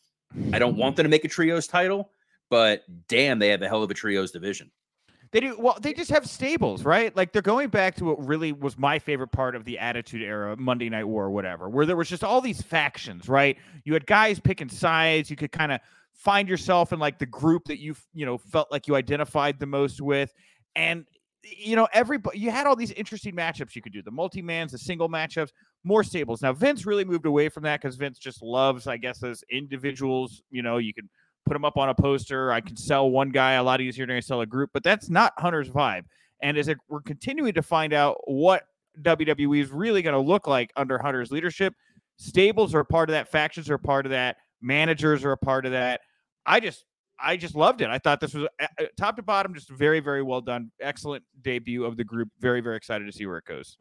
I 0.53 0.59
don't 0.59 0.77
want 0.77 0.97
them 0.97 1.05
to 1.05 1.11
make 1.11 1.25
a 1.25 1.29
trios 1.29 1.67
title, 1.67 2.11
but 2.51 2.83
damn, 3.09 3.39
they 3.39 3.49
have 3.49 3.63
a 3.63 3.69
hell 3.69 3.83
of 3.83 3.91
a 3.91 3.95
trios 3.95 4.31
division. 4.31 4.71
They 5.31 5.41
do 5.41 5.57
well. 5.59 5.77
They 5.81 5.93
just 5.93 6.11
have 6.11 6.27
stables, 6.27 6.85
right? 6.85 7.15
Like 7.15 7.33
they're 7.33 7.43
going 7.43 7.69
back 7.69 7.97
to 7.97 8.05
what 8.07 8.27
really 8.27 8.53
was 8.53 8.79
my 8.79 8.99
favorite 8.99 9.29
part 9.29 9.55
of 9.55 9.65
the 9.65 9.79
Attitude 9.79 10.23
Era, 10.23 10.57
Monday 10.57 10.89
Night 10.89 11.05
War, 11.05 11.25
or 11.25 11.31
whatever, 11.31 11.69
where 11.69 11.85
there 11.85 11.97
was 11.97 12.09
just 12.09 12.25
all 12.25 12.41
these 12.41 12.63
factions, 12.63 13.29
right? 13.29 13.59
You 13.85 13.93
had 13.93 14.07
guys 14.07 14.41
picking 14.41 14.71
sides. 14.71 15.29
You 15.29 15.37
could 15.37 15.53
kind 15.53 15.73
of 15.73 15.81
find 16.19 16.49
yourself 16.49 16.93
in 16.93 16.99
like 16.99 17.19
the 17.19 17.27
group 17.27 17.65
that 17.65 17.81
you 17.81 17.95
you 18.13 18.27
know 18.27 18.37
felt 18.37 18.71
like 18.71 18.87
you 18.87 18.95
identified 18.95 19.59
the 19.59 19.67
most 19.67 20.01
with 20.01 20.33
and 20.77 21.07
you 21.43 21.77
know 21.77 21.89
everybody 21.95 22.39
you 22.39 22.51
had 22.51 22.67
all 22.67 22.77
these 22.77 22.91
interesting 22.93 23.35
matchups 23.35 23.75
you 23.75 23.81
could 23.81 23.93
do 23.93 24.03
the 24.03 24.11
multi-mans 24.11 24.73
the 24.73 24.79
single 24.79 25.09
matchups 25.09 25.51
more 25.85 26.03
stables 26.03 26.43
now 26.43 26.53
vince 26.53 26.85
really 26.85 27.05
moved 27.05 27.25
away 27.25 27.49
from 27.49 27.63
that 27.63 27.81
because 27.81 27.97
vince 27.97 28.19
just 28.19 28.43
loves 28.43 28.87
i 28.87 28.97
guess 28.97 29.23
as 29.23 29.45
individuals 29.51 30.43
you 30.51 30.63
know 30.63 30.79
you 30.79 30.93
can 30.93 31.09
put 31.49 31.55
them 31.55 31.65
up 31.65 31.77
on 31.77 31.89
a 31.89 31.95
poster. 31.95 32.53
I 32.53 32.61
can 32.61 32.77
sell 32.77 33.11
one 33.11 33.31
guy 33.31 33.53
a 33.53 33.63
lot 33.63 33.81
easier 33.81 34.07
than 34.07 34.17
I 34.17 34.21
sell 34.21 34.43
a 34.43 34.47
group, 34.47 34.71
but 34.73 34.85
that's 34.85 35.09
not 35.09 35.33
Hunter's 35.39 35.71
vibe. 35.71 36.05
And 36.43 36.57
as 36.57 36.69
it, 36.69 36.79
we're 36.89 37.01
continuing 37.01 37.55
to 37.55 37.63
find 37.63 37.93
out 37.93 38.19
what 38.27 38.65
WWE 39.03 39.63
is 39.63 39.71
really 39.71 40.03
going 40.03 40.15
to 40.15 40.21
look 40.21 40.47
like 40.47 40.71
under 40.77 40.99
Hunter's 40.99 41.33
leadership, 41.33 41.75
stables 42.17 42.75
are 42.75 42.85
part 42.85 43.09
of 43.09 43.15
that, 43.15 43.29
factions 43.29 43.71
are 43.71 43.79
part 43.79 44.07
of 44.07 44.11
that, 44.11 44.37
managers 44.61 45.25
are 45.25 45.33
a 45.33 45.39
part 45.39 45.67
of 45.67 45.73
that. 45.73 46.03
I 46.47 46.61
just 46.61 46.85
I 47.21 47.37
just 47.37 47.55
loved 47.55 47.81
it. 47.81 47.91
I 47.91 47.99
thought 47.99 48.21
this 48.21 48.35
was 48.35 48.47
uh, 48.61 48.85
top 48.97 49.17
to 49.17 49.23
bottom, 49.23 49.55
just 49.55 49.69
very, 49.69 50.01
very 50.01 50.23
well 50.23 50.41
done. 50.41 50.71
Excellent 50.81 51.25
debut 51.43 51.85
of 51.85 51.97
the 51.97 52.05
group. 52.05 52.29
Very, 52.41 52.61
very 52.61 52.77
excited 52.77 53.07
to 53.07 53.13
see 53.13 53.27
where 53.27 53.39
it 53.39 53.45
goes. 53.45 53.77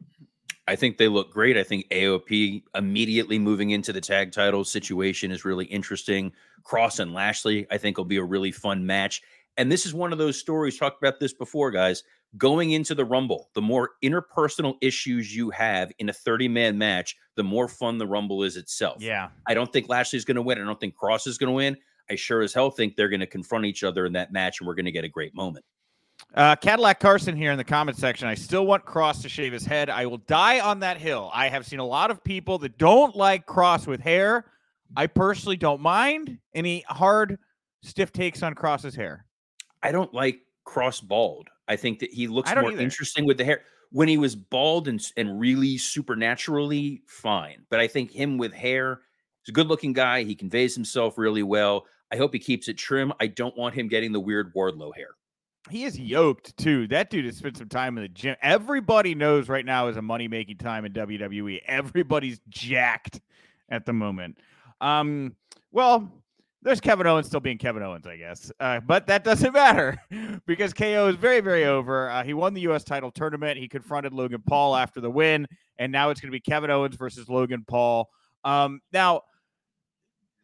I 0.66 0.76
think 0.76 0.98
they 0.98 1.08
look 1.08 1.32
great. 1.32 1.56
I 1.56 1.62
think 1.62 1.88
AOP 1.88 2.62
immediately 2.74 3.38
moving 3.38 3.70
into 3.70 3.92
the 3.92 4.02
tag 4.02 4.32
title 4.32 4.64
situation 4.64 5.30
is 5.30 5.44
really 5.44 5.64
interesting. 5.66 6.32
Kross 6.62 7.00
and 7.00 7.14
Lashley, 7.14 7.66
I 7.70 7.78
think, 7.78 7.96
will 7.96 8.04
be 8.04 8.18
a 8.18 8.24
really 8.24 8.52
fun 8.52 8.84
match. 8.84 9.22
And 9.56 9.72
this 9.72 9.86
is 9.86 9.94
one 9.94 10.12
of 10.12 10.18
those 10.18 10.38
stories, 10.38 10.76
talked 10.76 11.02
about 11.02 11.20
this 11.20 11.32
before, 11.32 11.70
guys. 11.70 12.04
Going 12.36 12.72
into 12.72 12.94
the 12.94 13.06
Rumble, 13.06 13.48
the 13.54 13.62
more 13.62 13.92
interpersonal 14.04 14.74
issues 14.82 15.34
you 15.34 15.48
have 15.50 15.90
in 15.98 16.10
a 16.10 16.12
30 16.12 16.48
man 16.48 16.76
match, 16.76 17.16
the 17.36 17.42
more 17.42 17.68
fun 17.68 17.96
the 17.96 18.06
Rumble 18.06 18.42
is 18.42 18.58
itself. 18.58 19.02
Yeah. 19.02 19.30
I 19.46 19.54
don't 19.54 19.72
think 19.72 19.88
Lashley's 19.88 20.26
going 20.26 20.36
to 20.36 20.42
win. 20.42 20.60
I 20.60 20.64
don't 20.64 20.78
think 20.78 20.94
Kross 20.94 21.26
is 21.26 21.38
going 21.38 21.48
to 21.48 21.54
win. 21.54 21.78
I 22.10 22.16
sure 22.16 22.42
as 22.42 22.54
hell 22.54 22.70
think 22.70 22.96
they're 22.96 23.08
going 23.08 23.20
to 23.20 23.26
confront 23.26 23.64
each 23.64 23.84
other 23.84 24.06
in 24.06 24.12
that 24.14 24.32
match 24.32 24.60
and 24.60 24.66
we're 24.66 24.74
going 24.74 24.86
to 24.86 24.92
get 24.92 25.04
a 25.04 25.08
great 25.08 25.34
moment. 25.34 25.64
Uh, 26.34 26.56
Cadillac 26.56 27.00
Carson 27.00 27.36
here 27.36 27.52
in 27.52 27.58
the 27.58 27.64
comment 27.64 27.96
section. 27.96 28.28
I 28.28 28.34
still 28.34 28.66
want 28.66 28.84
Kross 28.84 29.22
to 29.22 29.28
shave 29.28 29.52
his 29.52 29.64
head. 29.64 29.88
I 29.88 30.06
will 30.06 30.18
die 30.18 30.60
on 30.60 30.80
that 30.80 30.98
hill. 30.98 31.30
I 31.32 31.48
have 31.48 31.64
seen 31.66 31.78
a 31.78 31.86
lot 31.86 32.10
of 32.10 32.22
people 32.22 32.58
that 32.58 32.76
don't 32.76 33.16
like 33.16 33.46
Kross 33.46 33.86
with 33.86 34.00
hair. 34.00 34.44
I 34.96 35.06
personally 35.06 35.56
don't 35.56 35.80
mind 35.80 36.38
any 36.54 36.84
hard, 36.88 37.38
stiff 37.82 38.12
takes 38.12 38.42
on 38.42 38.54
Kross's 38.54 38.94
hair. 38.94 39.24
I 39.82 39.92
don't 39.92 40.12
like 40.12 40.40
Kross 40.66 41.02
bald. 41.02 41.48
I 41.66 41.76
think 41.76 41.98
that 42.00 42.10
he 42.10 42.26
looks 42.26 42.54
more 42.54 42.72
either. 42.72 42.80
interesting 42.80 43.24
with 43.24 43.38
the 43.38 43.44
hair. 43.44 43.62
When 43.90 44.08
he 44.08 44.18
was 44.18 44.36
bald 44.36 44.88
and, 44.88 45.00
and 45.16 45.40
really 45.40 45.78
supernaturally, 45.78 47.02
fine. 47.06 47.64
But 47.70 47.80
I 47.80 47.86
think 47.86 48.10
him 48.10 48.36
with 48.36 48.52
hair, 48.52 49.00
he's 49.42 49.50
a 49.50 49.52
good 49.52 49.68
looking 49.68 49.94
guy. 49.94 50.24
He 50.24 50.34
conveys 50.34 50.74
himself 50.74 51.16
really 51.16 51.42
well. 51.42 51.86
I 52.12 52.16
hope 52.16 52.32
he 52.32 52.38
keeps 52.38 52.68
it 52.68 52.74
trim. 52.74 53.12
I 53.20 53.26
don't 53.26 53.56
want 53.56 53.74
him 53.74 53.88
getting 53.88 54.12
the 54.12 54.20
weird 54.20 54.54
Wardlow 54.54 54.94
hair. 54.96 55.08
He 55.70 55.84
is 55.84 55.98
yoked 55.98 56.56
too. 56.56 56.86
That 56.88 57.10
dude 57.10 57.26
has 57.26 57.36
spent 57.36 57.58
some 57.58 57.68
time 57.68 57.98
in 57.98 58.02
the 58.02 58.08
gym. 58.08 58.36
Everybody 58.40 59.14
knows 59.14 59.48
right 59.48 59.64
now 59.64 59.88
is 59.88 59.96
a 59.96 60.02
money 60.02 60.28
making 60.28 60.56
time 60.56 60.84
in 60.84 60.92
WWE. 60.92 61.60
Everybody's 61.66 62.40
jacked 62.48 63.20
at 63.68 63.84
the 63.84 63.92
moment. 63.92 64.38
Um, 64.80 65.36
well, 65.70 66.10
there's 66.62 66.80
Kevin 66.80 67.06
Owens 67.06 67.26
still 67.26 67.40
being 67.40 67.58
Kevin 67.58 67.82
Owens, 67.82 68.06
I 68.06 68.16
guess. 68.16 68.50
Uh, 68.58 68.80
but 68.80 69.06
that 69.06 69.24
doesn't 69.24 69.52
matter 69.54 69.98
because 70.46 70.72
KO 70.72 71.08
is 71.08 71.16
very, 71.16 71.40
very 71.40 71.64
over. 71.66 72.10
Uh, 72.10 72.24
he 72.24 72.34
won 72.34 72.54
the 72.54 72.62
U.S. 72.62 72.84
title 72.84 73.10
tournament. 73.10 73.58
He 73.58 73.68
confronted 73.68 74.12
Logan 74.12 74.42
Paul 74.46 74.74
after 74.74 75.00
the 75.00 75.10
win, 75.10 75.46
and 75.78 75.92
now 75.92 76.10
it's 76.10 76.20
going 76.20 76.30
to 76.30 76.36
be 76.36 76.40
Kevin 76.40 76.70
Owens 76.70 76.96
versus 76.96 77.28
Logan 77.28 77.64
Paul. 77.66 78.08
Um, 78.44 78.80
now, 78.92 79.22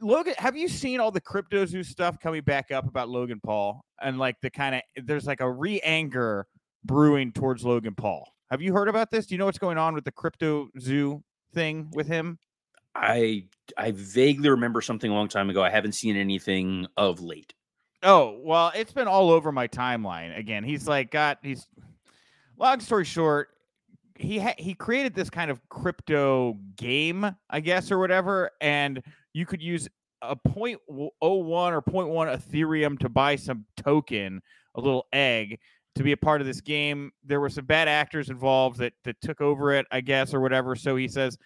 Logan, 0.04 0.34
have 0.36 0.54
you 0.54 0.68
seen 0.68 1.00
all 1.00 1.10
the 1.10 1.20
CryptoZoo 1.20 1.84
stuff 1.84 2.20
coming 2.20 2.42
back 2.42 2.70
up 2.70 2.86
about 2.86 3.08
Logan 3.08 3.40
Paul 3.42 3.84
and 4.02 4.18
like 4.18 4.38
the 4.42 4.50
kind 4.50 4.74
of 4.74 4.82
there's 5.06 5.26
like 5.26 5.40
a 5.40 5.50
re 5.50 5.80
anger 5.80 6.46
brewing 6.84 7.32
towards 7.32 7.64
Logan 7.64 7.94
Paul? 7.94 8.30
Have 8.50 8.60
you 8.60 8.74
heard 8.74 8.88
about 8.88 9.10
this? 9.10 9.26
Do 9.26 9.34
you 9.34 9.38
know 9.38 9.46
what's 9.46 9.58
going 9.58 9.78
on 9.78 9.94
with 9.94 10.04
the 10.04 10.12
crypto 10.12 10.68
zoo 10.78 11.22
thing 11.54 11.90
with 11.94 12.06
him? 12.06 12.38
I 12.94 13.46
I 13.78 13.92
vaguely 13.92 14.50
remember 14.50 14.82
something 14.82 15.10
a 15.10 15.14
long 15.14 15.28
time 15.28 15.48
ago. 15.48 15.62
I 15.62 15.70
haven't 15.70 15.92
seen 15.92 16.16
anything 16.16 16.86
of 16.98 17.20
late. 17.20 17.54
Oh, 18.02 18.38
well, 18.42 18.72
it's 18.74 18.92
been 18.92 19.08
all 19.08 19.30
over 19.30 19.52
my 19.52 19.66
timeline. 19.66 20.38
Again, 20.38 20.64
he's 20.64 20.86
like 20.86 21.10
got 21.10 21.38
he's 21.42 21.66
long 22.58 22.80
story 22.80 23.06
short, 23.06 23.48
he 24.16 24.38
ha- 24.38 24.54
he 24.58 24.74
created 24.74 25.14
this 25.14 25.30
kind 25.30 25.50
of 25.50 25.66
crypto 25.68 26.58
game, 26.76 27.34
I 27.50 27.60
guess 27.60 27.90
or 27.90 27.98
whatever, 27.98 28.50
and 28.60 29.02
you 29.34 29.44
could 29.44 29.60
use 29.60 29.88
a 30.22 30.34
0.01 30.34 30.78
or 30.88 31.82
0.1 31.82 31.82
Ethereum 31.82 32.98
to 33.00 33.10
buy 33.10 33.36
some 33.36 33.66
token, 33.76 34.40
a 34.74 34.80
little 34.80 35.06
egg 35.12 35.58
to 35.96 36.02
be 36.02 36.12
a 36.12 36.16
part 36.16 36.40
of 36.40 36.46
this 36.46 36.60
game. 36.60 37.12
There 37.24 37.40
were 37.40 37.50
some 37.50 37.66
bad 37.66 37.88
actors 37.88 38.30
involved 38.30 38.78
that 38.78 38.94
that 39.04 39.20
took 39.20 39.40
over 39.40 39.72
it, 39.72 39.86
I 39.90 40.00
guess 40.00 40.32
or 40.32 40.40
whatever. 40.40 40.74
So 40.74 40.96
he 40.96 41.08
says 41.08 41.36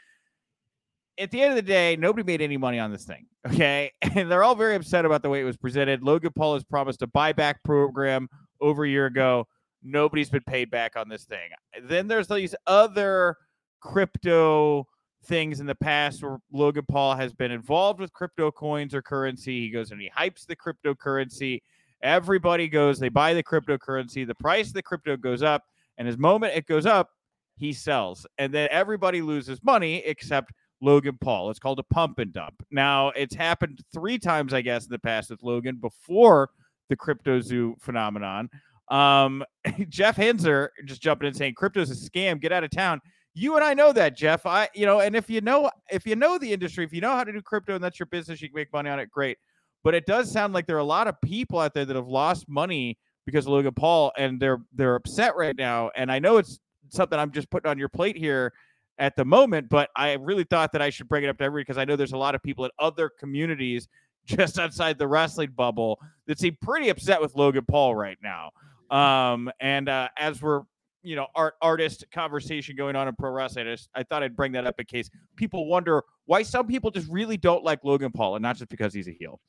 at 1.18 1.30
the 1.30 1.42
end 1.42 1.50
of 1.50 1.56
the 1.56 1.62
day, 1.62 1.96
nobody 1.96 2.24
made 2.24 2.40
any 2.40 2.56
money 2.56 2.78
on 2.78 2.92
this 2.92 3.04
thing. 3.04 3.26
Okay. 3.46 3.92
And 4.02 4.30
they're 4.30 4.44
all 4.44 4.54
very 4.54 4.74
upset 4.74 5.06
about 5.06 5.22
the 5.22 5.30
way 5.30 5.40
it 5.40 5.44
was 5.44 5.56
presented. 5.56 6.02
Logan 6.02 6.32
Paul 6.36 6.52
has 6.54 6.64
promised 6.64 7.00
a 7.00 7.06
buyback 7.06 7.54
program 7.64 8.28
over 8.60 8.84
a 8.84 8.88
year 8.88 9.06
ago. 9.06 9.46
Nobody's 9.82 10.28
been 10.28 10.42
paid 10.42 10.70
back 10.70 10.96
on 10.96 11.08
this 11.08 11.24
thing. 11.24 11.48
Then 11.84 12.08
there's 12.08 12.28
these 12.28 12.54
other 12.66 13.36
crypto 13.80 14.86
things 15.24 15.60
in 15.60 15.66
the 15.66 15.74
past 15.74 16.22
where 16.22 16.38
Logan 16.52 16.84
Paul 16.88 17.14
has 17.14 17.32
been 17.32 17.50
involved 17.50 18.00
with 18.00 18.12
crypto 18.12 18.50
coins 18.50 18.94
or 18.94 19.02
currency. 19.02 19.60
He 19.60 19.70
goes 19.70 19.90
and 19.90 20.00
he 20.00 20.10
hypes 20.16 20.46
the 20.46 20.56
cryptocurrency. 20.56 21.62
Everybody 22.02 22.68
goes, 22.68 22.98
they 22.98 23.08
buy 23.08 23.34
the 23.34 23.42
cryptocurrency. 23.42 24.26
The 24.26 24.34
price 24.34 24.68
of 24.68 24.74
the 24.74 24.82
crypto 24.82 25.16
goes 25.16 25.42
up. 25.42 25.64
And 25.96 26.06
his 26.06 26.16
moment 26.16 26.56
it 26.56 26.66
goes 26.66 26.86
up, 26.86 27.10
he 27.56 27.72
sells. 27.72 28.26
And 28.38 28.54
then 28.54 28.68
everybody 28.70 29.20
loses 29.20 29.62
money 29.64 29.96
except 30.06 30.52
Logan 30.80 31.18
Paul. 31.20 31.50
It's 31.50 31.58
called 31.58 31.80
a 31.80 31.94
pump 31.94 32.18
and 32.18 32.32
dump. 32.32 32.64
Now, 32.70 33.08
it's 33.10 33.34
happened 33.34 33.80
three 33.92 34.18
times, 34.18 34.54
I 34.54 34.60
guess, 34.60 34.84
in 34.84 34.92
the 34.92 34.98
past 34.98 35.30
with 35.30 35.42
Logan 35.42 35.76
before 35.76 36.50
the 36.88 36.96
CryptoZoo 36.96 37.80
phenomenon. 37.80 38.48
Um, 38.88 39.44
Jeff 39.88 40.16
Henzer 40.16 40.68
just 40.84 41.02
jumping 41.02 41.28
in 41.28 41.34
saying 41.34 41.54
crypto's 41.54 41.90
a 41.90 42.10
scam. 42.10 42.40
Get 42.40 42.52
out 42.52 42.64
of 42.64 42.70
town. 42.70 43.00
You 43.38 43.54
and 43.54 43.64
I 43.64 43.72
know 43.72 43.92
that, 43.92 44.16
Jeff. 44.16 44.46
I, 44.46 44.68
you 44.74 44.84
know, 44.84 44.98
and 44.98 45.14
if 45.14 45.30
you 45.30 45.40
know, 45.40 45.70
if 45.92 46.04
you 46.06 46.16
know 46.16 46.38
the 46.38 46.52
industry, 46.52 46.84
if 46.84 46.92
you 46.92 47.00
know 47.00 47.12
how 47.12 47.22
to 47.22 47.32
do 47.32 47.40
crypto 47.40 47.76
and 47.76 47.84
that's 47.84 47.98
your 47.98 48.06
business, 48.06 48.42
you 48.42 48.48
can 48.48 48.56
make 48.56 48.72
money 48.72 48.90
on 48.90 48.98
it. 48.98 49.10
Great. 49.12 49.38
But 49.84 49.94
it 49.94 50.06
does 50.06 50.30
sound 50.30 50.54
like 50.54 50.66
there 50.66 50.74
are 50.74 50.80
a 50.80 50.84
lot 50.84 51.06
of 51.06 51.14
people 51.20 51.60
out 51.60 51.72
there 51.72 51.84
that 51.84 51.94
have 51.94 52.08
lost 52.08 52.48
money 52.48 52.98
because 53.26 53.46
of 53.46 53.52
Logan 53.52 53.74
Paul, 53.74 54.10
and 54.18 54.40
they're 54.40 54.58
they're 54.74 54.96
upset 54.96 55.36
right 55.36 55.56
now. 55.56 55.90
And 55.94 56.10
I 56.10 56.18
know 56.18 56.38
it's 56.38 56.58
something 56.88 57.16
I'm 57.16 57.30
just 57.30 57.48
putting 57.48 57.70
on 57.70 57.78
your 57.78 57.88
plate 57.88 58.16
here 58.16 58.52
at 58.98 59.14
the 59.14 59.24
moment, 59.24 59.68
but 59.68 59.90
I 59.94 60.14
really 60.14 60.44
thought 60.44 60.72
that 60.72 60.82
I 60.82 60.90
should 60.90 61.08
bring 61.08 61.22
it 61.22 61.28
up 61.28 61.38
to 61.38 61.44
everybody 61.44 61.62
because 61.62 61.78
I 61.78 61.84
know 61.84 61.94
there's 61.94 62.12
a 62.12 62.18
lot 62.18 62.34
of 62.34 62.42
people 62.42 62.64
in 62.64 62.72
other 62.80 63.08
communities 63.08 63.86
just 64.26 64.58
outside 64.58 64.98
the 64.98 65.06
wrestling 65.06 65.52
bubble 65.54 66.00
that 66.26 66.40
seem 66.40 66.56
pretty 66.60 66.88
upset 66.88 67.20
with 67.20 67.36
Logan 67.36 67.66
Paul 67.68 67.94
right 67.94 68.18
now. 68.20 68.50
Um, 68.90 69.48
and 69.60 69.88
uh, 69.88 70.08
as 70.16 70.42
we're 70.42 70.62
you 71.02 71.16
know 71.16 71.26
art 71.34 71.54
artist 71.62 72.04
conversation 72.12 72.76
going 72.76 72.96
on 72.96 73.08
in 73.08 73.14
pro 73.14 73.30
wrestling, 73.30 73.68
I, 73.68 73.72
just, 73.72 73.88
I 73.94 74.02
thought 74.02 74.22
I'd 74.22 74.36
bring 74.36 74.52
that 74.52 74.66
up 74.66 74.78
in 74.78 74.86
case 74.86 75.10
people 75.36 75.66
wonder 75.66 76.02
why 76.26 76.42
some 76.42 76.66
people 76.66 76.90
just 76.90 77.08
really 77.08 77.36
don't 77.36 77.64
like 77.64 77.84
Logan 77.84 78.12
Paul, 78.12 78.36
and 78.36 78.42
not 78.42 78.56
just 78.56 78.70
because 78.70 78.92
he's 78.94 79.08
a 79.08 79.12
heel. 79.12 79.40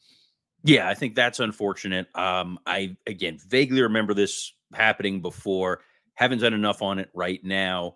Yeah, 0.64 0.90
I 0.90 0.94
think 0.94 1.16
that's 1.16 1.40
unfortunate. 1.40 2.08
Um, 2.16 2.60
I 2.66 2.96
again 3.08 3.38
vaguely 3.48 3.82
remember 3.82 4.14
this 4.14 4.54
happening 4.74 5.22
before. 5.22 5.82
Haven't 6.16 6.40
done 6.40 6.54
enough 6.54 6.82
on 6.82 7.00
it 7.00 7.10
right 7.14 7.44
now 7.44 7.96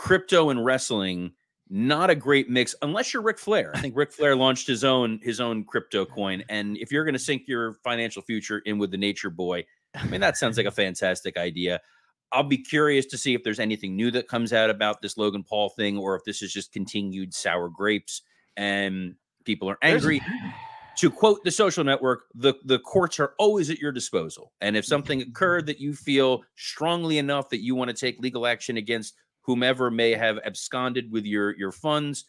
crypto 0.00 0.48
and 0.48 0.64
wrestling 0.64 1.30
not 1.68 2.08
a 2.08 2.14
great 2.14 2.48
mix 2.48 2.74
unless 2.80 3.12
you're 3.12 3.22
Ric 3.22 3.38
Flair. 3.38 3.70
I 3.74 3.80
think 3.80 3.94
Ric 3.94 4.12
Flair 4.12 4.34
launched 4.34 4.66
his 4.66 4.82
own 4.82 5.20
his 5.22 5.40
own 5.40 5.62
crypto 5.62 6.06
coin, 6.06 6.42
and 6.48 6.76
if 6.78 6.90
you're 6.90 7.04
going 7.04 7.12
to 7.12 7.18
sink 7.18 7.42
your 7.46 7.74
financial 7.84 8.22
future 8.22 8.60
in 8.64 8.78
with 8.78 8.90
the 8.90 8.96
Nature 8.96 9.30
Boy, 9.30 9.64
I 9.94 10.06
mean 10.06 10.20
that 10.22 10.38
sounds 10.38 10.56
like 10.56 10.66
a 10.66 10.72
fantastic 10.72 11.36
idea. 11.36 11.80
I'll 12.32 12.42
be 12.42 12.58
curious 12.58 13.06
to 13.06 13.18
see 13.18 13.34
if 13.34 13.42
there's 13.42 13.58
anything 13.58 13.96
new 13.96 14.10
that 14.12 14.28
comes 14.28 14.52
out 14.52 14.70
about 14.70 15.02
this 15.02 15.16
Logan 15.16 15.42
Paul 15.42 15.70
thing, 15.70 15.98
or 15.98 16.14
if 16.14 16.24
this 16.24 16.42
is 16.42 16.52
just 16.52 16.72
continued 16.72 17.34
sour 17.34 17.68
grapes 17.68 18.22
and 18.56 19.14
people 19.44 19.68
are 19.68 19.78
angry. 19.82 20.20
to 20.96 21.10
quote 21.10 21.42
the 21.44 21.50
social 21.50 21.82
network, 21.82 22.24
the, 22.34 22.54
the 22.64 22.78
courts 22.78 23.18
are 23.20 23.34
always 23.38 23.70
at 23.70 23.78
your 23.78 23.92
disposal. 23.92 24.52
And 24.60 24.76
if 24.76 24.84
something 24.84 25.22
occurred 25.22 25.66
that 25.66 25.80
you 25.80 25.94
feel 25.94 26.42
strongly 26.56 27.18
enough 27.18 27.48
that 27.50 27.62
you 27.62 27.74
want 27.74 27.88
to 27.88 27.96
take 27.96 28.20
legal 28.20 28.46
action 28.46 28.76
against 28.76 29.14
whomever 29.40 29.90
may 29.90 30.12
have 30.12 30.38
absconded 30.44 31.10
with 31.10 31.24
your 31.24 31.56
your 31.56 31.72
funds 31.72 32.26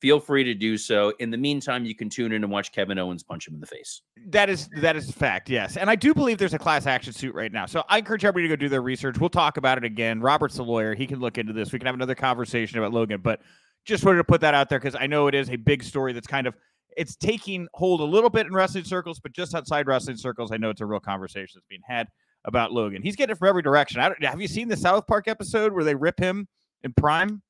feel 0.00 0.20
free 0.20 0.44
to 0.44 0.54
do 0.54 0.76
so. 0.76 1.12
In 1.18 1.30
the 1.30 1.36
meantime 1.36 1.84
you 1.84 1.94
can 1.94 2.08
tune 2.08 2.32
in 2.32 2.42
and 2.42 2.50
watch 2.50 2.72
kevin 2.72 2.98
owens 2.98 3.22
punch 3.22 3.46
him 3.46 3.54
in 3.54 3.60
the 3.60 3.66
face. 3.66 4.02
That 4.28 4.48
is 4.48 4.68
that 4.80 4.96
is 4.96 5.08
a 5.08 5.12
fact 5.12 5.48
yes. 5.48 5.76
And 5.76 5.90
i 5.90 5.96
do 5.96 6.14
believe 6.14 6.38
there's 6.38 6.54
a 6.54 6.58
class 6.58 6.86
action 6.86 7.12
suit 7.12 7.34
right 7.34 7.52
now. 7.52 7.66
So 7.66 7.84
i 7.88 7.98
encourage 7.98 8.24
everybody 8.24 8.48
to 8.48 8.56
go 8.56 8.56
do 8.56 8.68
their 8.68 8.82
research. 8.82 9.18
We'll 9.18 9.30
talk 9.30 9.56
about 9.56 9.78
it 9.78 9.84
again. 9.84 10.20
Robert's 10.20 10.58
a 10.58 10.62
lawyer. 10.62 10.94
He 10.94 11.06
can 11.06 11.20
look 11.20 11.38
into 11.38 11.52
this. 11.52 11.72
We 11.72 11.78
can 11.78 11.86
have 11.86 11.94
another 11.94 12.14
conversation 12.14 12.78
about 12.78 12.92
logan. 12.92 13.20
But 13.22 13.40
just 13.84 14.04
wanted 14.04 14.18
to 14.18 14.24
put 14.24 14.40
that 14.42 14.54
out 14.54 14.68
there 14.68 14.78
because 14.78 14.96
i 15.00 15.06
know 15.06 15.26
it 15.26 15.34
is 15.34 15.48
a 15.48 15.56
big 15.56 15.82
story 15.82 16.12
that's 16.12 16.26
kind 16.26 16.46
of 16.46 16.54
it's 16.96 17.16
taking 17.16 17.66
hold 17.72 18.00
a 18.00 18.04
little 18.04 18.28
bit 18.28 18.46
in 18.46 18.52
wrestling 18.52 18.84
circles 18.84 19.18
but 19.18 19.32
just 19.32 19.54
outside 19.54 19.86
wrestling 19.86 20.18
circles 20.18 20.52
i 20.52 20.56
know 20.58 20.68
it's 20.68 20.82
a 20.82 20.86
real 20.86 21.00
conversation 21.00 21.52
that's 21.54 21.66
being 21.66 21.80
had 21.86 22.06
about 22.44 22.72
Logan. 22.72 23.02
He's 23.02 23.16
getting 23.16 23.32
it 23.32 23.38
from 23.38 23.48
every 23.48 23.62
direction. 23.62 24.00
Have 24.00 24.40
you 24.40 24.48
seen 24.48 24.68
the 24.68 24.76
South 24.76 25.06
Park 25.06 25.28
episode 25.28 25.72
where 25.72 25.84
they 25.84 25.94
rip 25.94 26.18
him 26.18 26.48
in 26.82 26.92
Prime? 26.92 27.42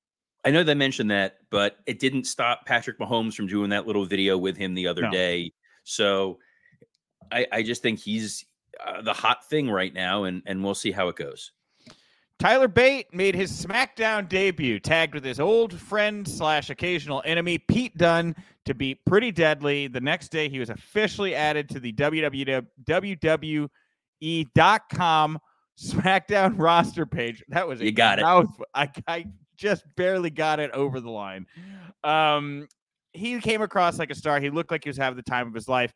I 0.45 0.51
know 0.51 0.63
they 0.65 0.75
mentioned 0.75 1.11
that, 1.11 1.39
but 1.51 1.77
it 1.87 1.99
didn't 1.99 2.25
stop 2.25 2.65
Patrick 2.67 2.99
Mahomes 2.99 3.35
from 3.35 3.47
doing 3.47 3.71
that 3.71 3.87
little 3.87 4.07
video 4.07 4.39
with 4.39 4.57
him 4.57 4.75
the 4.75 4.87
other 4.87 5.03
No. 5.03 5.11
day. 5.11 5.53
So 5.85 6.39
I, 7.31 7.47
I 7.53 7.63
just 7.63 7.83
think 7.83 7.99
he's 7.99 8.47
uh, 8.85 9.03
the 9.03 9.13
hot 9.13 9.47
thing 9.49 9.71
right 9.71 9.93
now, 9.93 10.25
and 10.25 10.43
and 10.47 10.65
we'll 10.65 10.75
see 10.75 10.93
how 10.93 11.09
it 11.09 11.17
goes. 11.17 11.53
Tyler 12.39 12.69
Bate 12.69 13.13
made 13.13 13.35
his 13.35 13.53
SmackDown 13.53 14.27
debut, 14.27 14.81
tagged 14.81 15.13
with 15.13 15.25
his 15.25 15.41
old 15.41 15.79
friend 15.79 16.27
slash 16.27 16.71
occasional 16.71 17.21
enemy 17.27 17.59
Pete 17.59 17.95
Dunne 17.99 18.35
to 18.65 18.73
be 18.73 18.95
Pretty 18.95 19.31
Deadly. 19.31 19.89
The 19.89 20.01
next 20.01 20.31
day, 20.31 20.49
he 20.49 20.59
was 20.59 20.71
officially 20.71 21.35
added 21.35 21.69
to 21.69 21.81
the 21.81 21.93
WWE.com 21.93 23.69
SmackDown 25.79 26.55
roster 26.59 27.07
page. 27.07 27.45
That 27.49 27.69
was 27.69 27.81
a 27.81 27.85
you 27.85 27.93
got 27.93 28.19
mouthful. 28.21 28.65
it. 28.75 28.91
I, 29.07 29.07
I 29.07 29.27
just 29.61 29.85
barely 29.95 30.31
got 30.31 30.59
it 30.59 30.71
over 30.73 31.01
the 31.01 31.11
line. 31.11 31.47
Um, 32.03 32.67
he 33.13 33.39
came 33.41 33.61
across 33.61 33.99
like 33.99 34.11
a 34.11 34.15
star. 34.15 34.41
He 34.41 34.49
looked 34.49 34.71
like 34.71 34.85
he 34.85 34.91
was 34.91 34.97
having 34.97 35.17
the 35.17 35.23
time 35.23 35.47
of 35.47 35.55
his 35.55 35.69
life. 35.69 35.93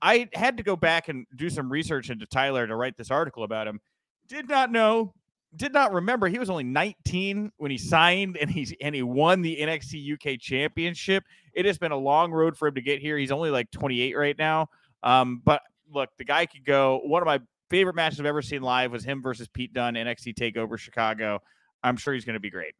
I 0.00 0.28
had 0.32 0.56
to 0.58 0.62
go 0.62 0.76
back 0.76 1.08
and 1.08 1.26
do 1.36 1.50
some 1.50 1.70
research 1.70 2.08
into 2.08 2.24
Tyler 2.26 2.66
to 2.66 2.76
write 2.76 2.96
this 2.96 3.10
article 3.10 3.42
about 3.42 3.66
him. 3.66 3.80
Did 4.28 4.48
not 4.48 4.70
know 4.70 5.12
did 5.56 5.72
not 5.72 5.92
remember 5.92 6.28
he 6.28 6.38
was 6.38 6.48
only 6.48 6.62
19 6.62 7.50
when 7.56 7.72
he 7.72 7.76
signed 7.78 8.36
and 8.36 8.48
he's 8.48 8.72
and 8.80 8.94
he 8.94 9.02
won 9.02 9.42
the 9.42 9.56
NXT 9.60 10.14
UK 10.14 10.38
championship. 10.38 11.24
It 11.52 11.66
has 11.66 11.76
been 11.76 11.90
a 11.90 11.96
long 11.96 12.30
road 12.30 12.56
for 12.56 12.68
him 12.68 12.76
to 12.76 12.80
get 12.80 13.00
here. 13.00 13.18
He's 13.18 13.32
only 13.32 13.50
like 13.50 13.68
28 13.72 14.16
right 14.16 14.38
now. 14.38 14.68
Um, 15.02 15.42
but 15.44 15.62
look, 15.92 16.10
the 16.18 16.24
guy 16.24 16.46
could 16.46 16.64
go. 16.64 17.00
One 17.04 17.20
of 17.20 17.26
my 17.26 17.40
favorite 17.68 17.96
matches 17.96 18.20
I've 18.20 18.26
ever 18.26 18.42
seen 18.42 18.62
live 18.62 18.92
was 18.92 19.04
him 19.04 19.22
versus 19.22 19.48
Pete 19.48 19.72
Dunne, 19.72 19.94
NXT 19.94 20.34
Takeover 20.34 20.78
Chicago. 20.78 21.40
I'm 21.82 21.96
sure 21.96 22.14
he's 22.14 22.24
going 22.24 22.34
to 22.34 22.40
be 22.40 22.50
great. 22.50 22.74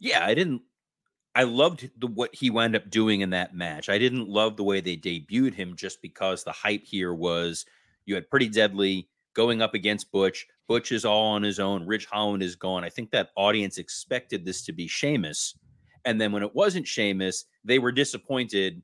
Yeah, 0.00 0.24
I 0.24 0.34
didn't. 0.34 0.62
I 1.34 1.42
loved 1.44 1.90
the, 1.98 2.06
what 2.06 2.34
he 2.34 2.50
wound 2.50 2.76
up 2.76 2.90
doing 2.90 3.20
in 3.20 3.30
that 3.30 3.54
match. 3.56 3.88
I 3.88 3.98
didn't 3.98 4.28
love 4.28 4.56
the 4.56 4.62
way 4.62 4.80
they 4.80 4.96
debuted 4.96 5.54
him 5.54 5.74
just 5.74 6.00
because 6.00 6.44
the 6.44 6.52
hype 6.52 6.84
here 6.84 7.12
was 7.12 7.66
you 8.06 8.14
had 8.14 8.30
pretty 8.30 8.48
deadly 8.48 9.08
going 9.34 9.60
up 9.60 9.74
against 9.74 10.12
Butch. 10.12 10.46
Butch 10.68 10.92
is 10.92 11.04
all 11.04 11.26
on 11.26 11.42
his 11.42 11.58
own. 11.58 11.86
Ridge 11.86 12.06
Holland 12.06 12.42
is 12.42 12.54
gone. 12.54 12.84
I 12.84 12.88
think 12.88 13.10
that 13.10 13.30
audience 13.36 13.78
expected 13.78 14.44
this 14.44 14.64
to 14.64 14.72
be 14.72 14.86
Sheamus. 14.86 15.56
And 16.04 16.20
then 16.20 16.32
when 16.32 16.42
it 16.42 16.54
wasn't 16.54 16.86
Sheamus, 16.86 17.46
they 17.64 17.78
were 17.78 17.92
disappointed, 17.92 18.82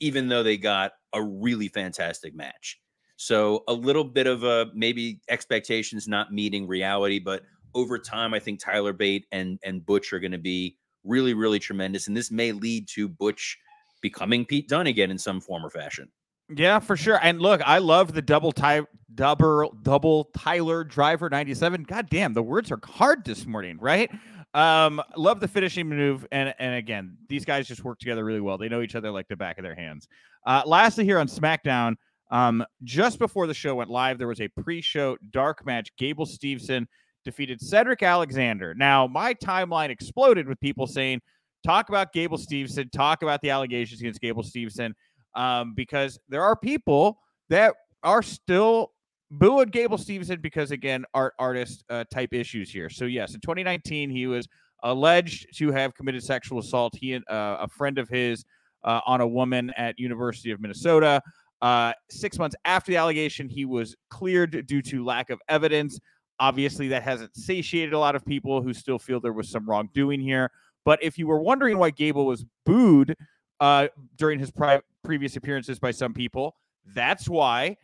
even 0.00 0.28
though 0.28 0.42
they 0.42 0.56
got 0.56 0.92
a 1.12 1.22
really 1.22 1.68
fantastic 1.68 2.34
match. 2.34 2.80
So 3.16 3.62
a 3.68 3.72
little 3.72 4.04
bit 4.04 4.26
of 4.26 4.42
a 4.42 4.66
maybe 4.74 5.20
expectations 5.28 6.08
not 6.08 6.32
meeting 6.32 6.66
reality, 6.66 7.20
but 7.20 7.42
over 7.74 7.98
time, 7.98 8.34
I 8.34 8.38
think 8.38 8.60
Tyler 8.60 8.92
Bate 8.92 9.26
and 9.32 9.58
and 9.64 9.84
Butch 9.84 10.12
are 10.12 10.20
going 10.20 10.32
to 10.32 10.38
be 10.38 10.76
really, 11.04 11.34
really 11.34 11.58
tremendous. 11.58 12.08
And 12.08 12.16
this 12.16 12.30
may 12.30 12.52
lead 12.52 12.88
to 12.88 13.08
Butch 13.08 13.58
becoming 14.00 14.44
Pete 14.44 14.68
Dunne 14.68 14.86
again 14.86 15.10
in 15.10 15.18
some 15.18 15.40
form 15.40 15.64
or 15.64 15.70
fashion. 15.70 16.08
Yeah, 16.54 16.80
for 16.80 16.96
sure. 16.96 17.18
And 17.22 17.40
look, 17.40 17.62
I 17.64 17.78
love 17.78 18.12
the 18.12 18.22
double 18.22 18.52
tie 18.52 18.82
double 19.14 19.74
double 19.82 20.24
Tyler 20.36 20.84
driver 20.84 21.30
97. 21.30 21.84
God 21.84 22.08
damn, 22.10 22.34
the 22.34 22.42
words 22.42 22.70
are 22.70 22.80
hard 22.84 23.24
this 23.24 23.46
morning, 23.46 23.78
right? 23.80 24.10
Um, 24.54 25.00
love 25.16 25.40
the 25.40 25.48
finishing 25.48 25.88
move. 25.88 26.26
And 26.30 26.54
and 26.58 26.74
again, 26.74 27.16
these 27.28 27.44
guys 27.44 27.68
just 27.68 27.84
work 27.84 27.98
together 27.98 28.24
really 28.24 28.40
well. 28.40 28.58
They 28.58 28.68
know 28.68 28.82
each 28.82 28.94
other 28.94 29.10
like 29.10 29.28
the 29.28 29.36
back 29.36 29.58
of 29.58 29.62
their 29.62 29.74
hands. 29.74 30.08
Uh, 30.44 30.62
lastly, 30.66 31.04
here 31.04 31.18
on 31.18 31.28
SmackDown, 31.28 31.94
um, 32.30 32.64
just 32.82 33.18
before 33.18 33.46
the 33.46 33.54
show 33.54 33.76
went 33.76 33.90
live, 33.90 34.18
there 34.18 34.28
was 34.28 34.40
a 34.40 34.48
pre-show 34.48 35.16
dark 35.30 35.64
match. 35.64 35.94
Gable 35.96 36.26
Steveson 36.26 36.86
defeated 37.24 37.60
Cedric 37.60 38.02
Alexander. 38.02 38.74
Now, 38.74 39.06
my 39.06 39.34
timeline 39.34 39.90
exploded 39.90 40.48
with 40.48 40.60
people 40.60 40.86
saying, 40.86 41.20
talk 41.64 41.88
about 41.88 42.12
Gable 42.12 42.38
Steveson, 42.38 42.90
talk 42.90 43.22
about 43.22 43.40
the 43.40 43.50
allegations 43.50 44.00
against 44.00 44.20
Gable 44.20 44.42
Steveson, 44.42 44.92
um, 45.34 45.74
because 45.74 46.18
there 46.28 46.42
are 46.42 46.56
people 46.56 47.18
that 47.48 47.74
are 48.02 48.22
still 48.22 48.92
booing 49.30 49.68
Gable 49.68 49.98
Steveson 49.98 50.42
because 50.42 50.70
again, 50.70 51.04
art 51.14 51.34
artist 51.38 51.84
uh, 51.88 52.04
type 52.12 52.34
issues 52.34 52.70
here. 52.70 52.90
So 52.90 53.06
yes, 53.06 53.34
in 53.34 53.40
2019 53.40 54.10
he 54.10 54.26
was 54.26 54.46
alleged 54.82 55.46
to 55.58 55.70
have 55.70 55.94
committed 55.94 56.22
sexual 56.22 56.58
assault. 56.58 56.94
He 56.96 57.14
and 57.14 57.24
uh, 57.28 57.58
a 57.60 57.68
friend 57.68 57.98
of 57.98 58.08
his 58.08 58.44
uh, 58.84 59.00
on 59.06 59.20
a 59.20 59.26
woman 59.26 59.72
at 59.76 59.98
University 59.98 60.50
of 60.50 60.60
Minnesota. 60.60 61.22
Uh, 61.60 61.92
six 62.10 62.38
months 62.38 62.56
after 62.64 62.90
the 62.90 62.96
allegation, 62.96 63.48
he 63.48 63.64
was 63.64 63.94
cleared 64.10 64.66
due 64.66 64.82
to 64.82 65.04
lack 65.04 65.30
of 65.30 65.40
evidence. 65.48 65.98
Obviously, 66.40 66.88
that 66.88 67.02
hasn't 67.02 67.36
satiated 67.36 67.92
a 67.92 67.98
lot 67.98 68.16
of 68.16 68.24
people 68.24 68.62
who 68.62 68.72
still 68.72 68.98
feel 68.98 69.20
there 69.20 69.32
was 69.32 69.50
some 69.50 69.68
wrongdoing 69.68 70.20
here. 70.20 70.50
But 70.84 71.02
if 71.02 71.16
you 71.18 71.26
were 71.26 71.40
wondering 71.40 71.78
why 71.78 71.90
Gable 71.90 72.26
was 72.26 72.44
booed 72.66 73.14
uh, 73.62 73.86
during 74.16 74.40
his 74.40 74.50
pri- 74.50 74.82
previous 75.04 75.36
appearances 75.36 75.78
by 75.78 75.92
some 75.92 76.12
people. 76.12 76.56
That's 76.94 77.28
why, 77.28 77.76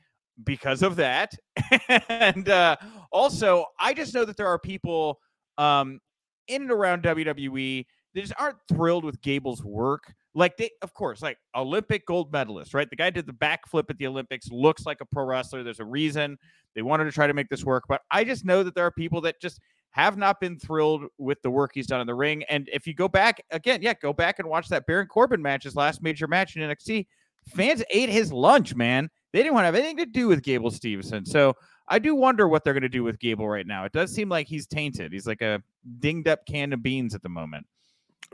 because 0.42 0.82
of 0.82 0.96
that. 0.96 1.32
and 2.08 2.48
uh, 2.48 2.76
also, 3.12 3.64
I 3.78 3.94
just 3.94 4.12
know 4.12 4.24
that 4.24 4.36
there 4.36 4.48
are 4.48 4.58
people 4.58 5.20
um, 5.56 6.00
in 6.48 6.62
and 6.62 6.70
around 6.72 7.04
WWE 7.04 7.86
that 8.14 8.20
just 8.20 8.32
aren't 8.38 8.58
thrilled 8.68 9.04
with 9.04 9.20
Gable's 9.22 9.62
work. 9.62 10.12
Like 10.38 10.56
they, 10.56 10.70
of 10.82 10.94
course, 10.94 11.20
like 11.20 11.36
Olympic 11.56 12.06
gold 12.06 12.32
medalist, 12.32 12.72
right? 12.72 12.88
The 12.88 12.94
guy 12.94 13.10
did 13.10 13.26
the 13.26 13.32
backflip 13.32 13.90
at 13.90 13.98
the 13.98 14.06
Olympics, 14.06 14.48
looks 14.52 14.86
like 14.86 15.00
a 15.00 15.04
pro 15.04 15.24
wrestler. 15.24 15.64
There's 15.64 15.80
a 15.80 15.84
reason 15.84 16.38
they 16.76 16.82
wanted 16.82 17.06
to 17.06 17.12
try 17.12 17.26
to 17.26 17.34
make 17.34 17.48
this 17.48 17.64
work. 17.64 17.84
But 17.88 18.02
I 18.12 18.22
just 18.22 18.44
know 18.44 18.62
that 18.62 18.76
there 18.76 18.86
are 18.86 18.92
people 18.92 19.20
that 19.22 19.40
just 19.40 19.58
have 19.90 20.16
not 20.16 20.38
been 20.38 20.56
thrilled 20.56 21.06
with 21.18 21.42
the 21.42 21.50
work 21.50 21.72
he's 21.74 21.88
done 21.88 22.00
in 22.00 22.06
the 22.06 22.14
ring. 22.14 22.44
And 22.44 22.68
if 22.72 22.86
you 22.86 22.94
go 22.94 23.08
back 23.08 23.42
again, 23.50 23.82
yeah, 23.82 23.94
go 23.94 24.12
back 24.12 24.38
and 24.38 24.48
watch 24.48 24.68
that 24.68 24.86
Baron 24.86 25.08
Corbin 25.08 25.42
match, 25.42 25.64
his 25.64 25.74
last 25.74 26.04
major 26.04 26.28
match 26.28 26.54
in 26.54 26.62
NXT. 26.62 27.08
Fans 27.48 27.82
ate 27.90 28.08
his 28.08 28.32
lunch, 28.32 28.76
man. 28.76 29.10
They 29.32 29.40
didn't 29.40 29.54
want 29.54 29.62
to 29.62 29.66
have 29.66 29.74
anything 29.74 29.96
to 29.96 30.06
do 30.06 30.28
with 30.28 30.42
Gable 30.42 30.70
Steveson 30.70 31.26
So 31.26 31.54
I 31.88 31.98
do 31.98 32.14
wonder 32.14 32.46
what 32.46 32.62
they're 32.62 32.74
going 32.74 32.82
to 32.82 32.88
do 32.88 33.02
with 33.02 33.18
Gable 33.18 33.48
right 33.48 33.66
now. 33.66 33.84
It 33.84 33.92
does 33.92 34.14
seem 34.14 34.28
like 34.28 34.46
he's 34.46 34.68
tainted. 34.68 35.12
He's 35.12 35.26
like 35.26 35.42
a 35.42 35.62
dinged 35.98 36.28
up 36.28 36.46
can 36.46 36.72
of 36.72 36.82
beans 36.82 37.14
at 37.14 37.22
the 37.22 37.28
moment. 37.28 37.66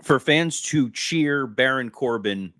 For 0.02 0.18
fans 0.18 0.60
to 0.62 0.90
cheer 0.90 1.46
Baron 1.46 1.90
Corbin, 1.90 2.52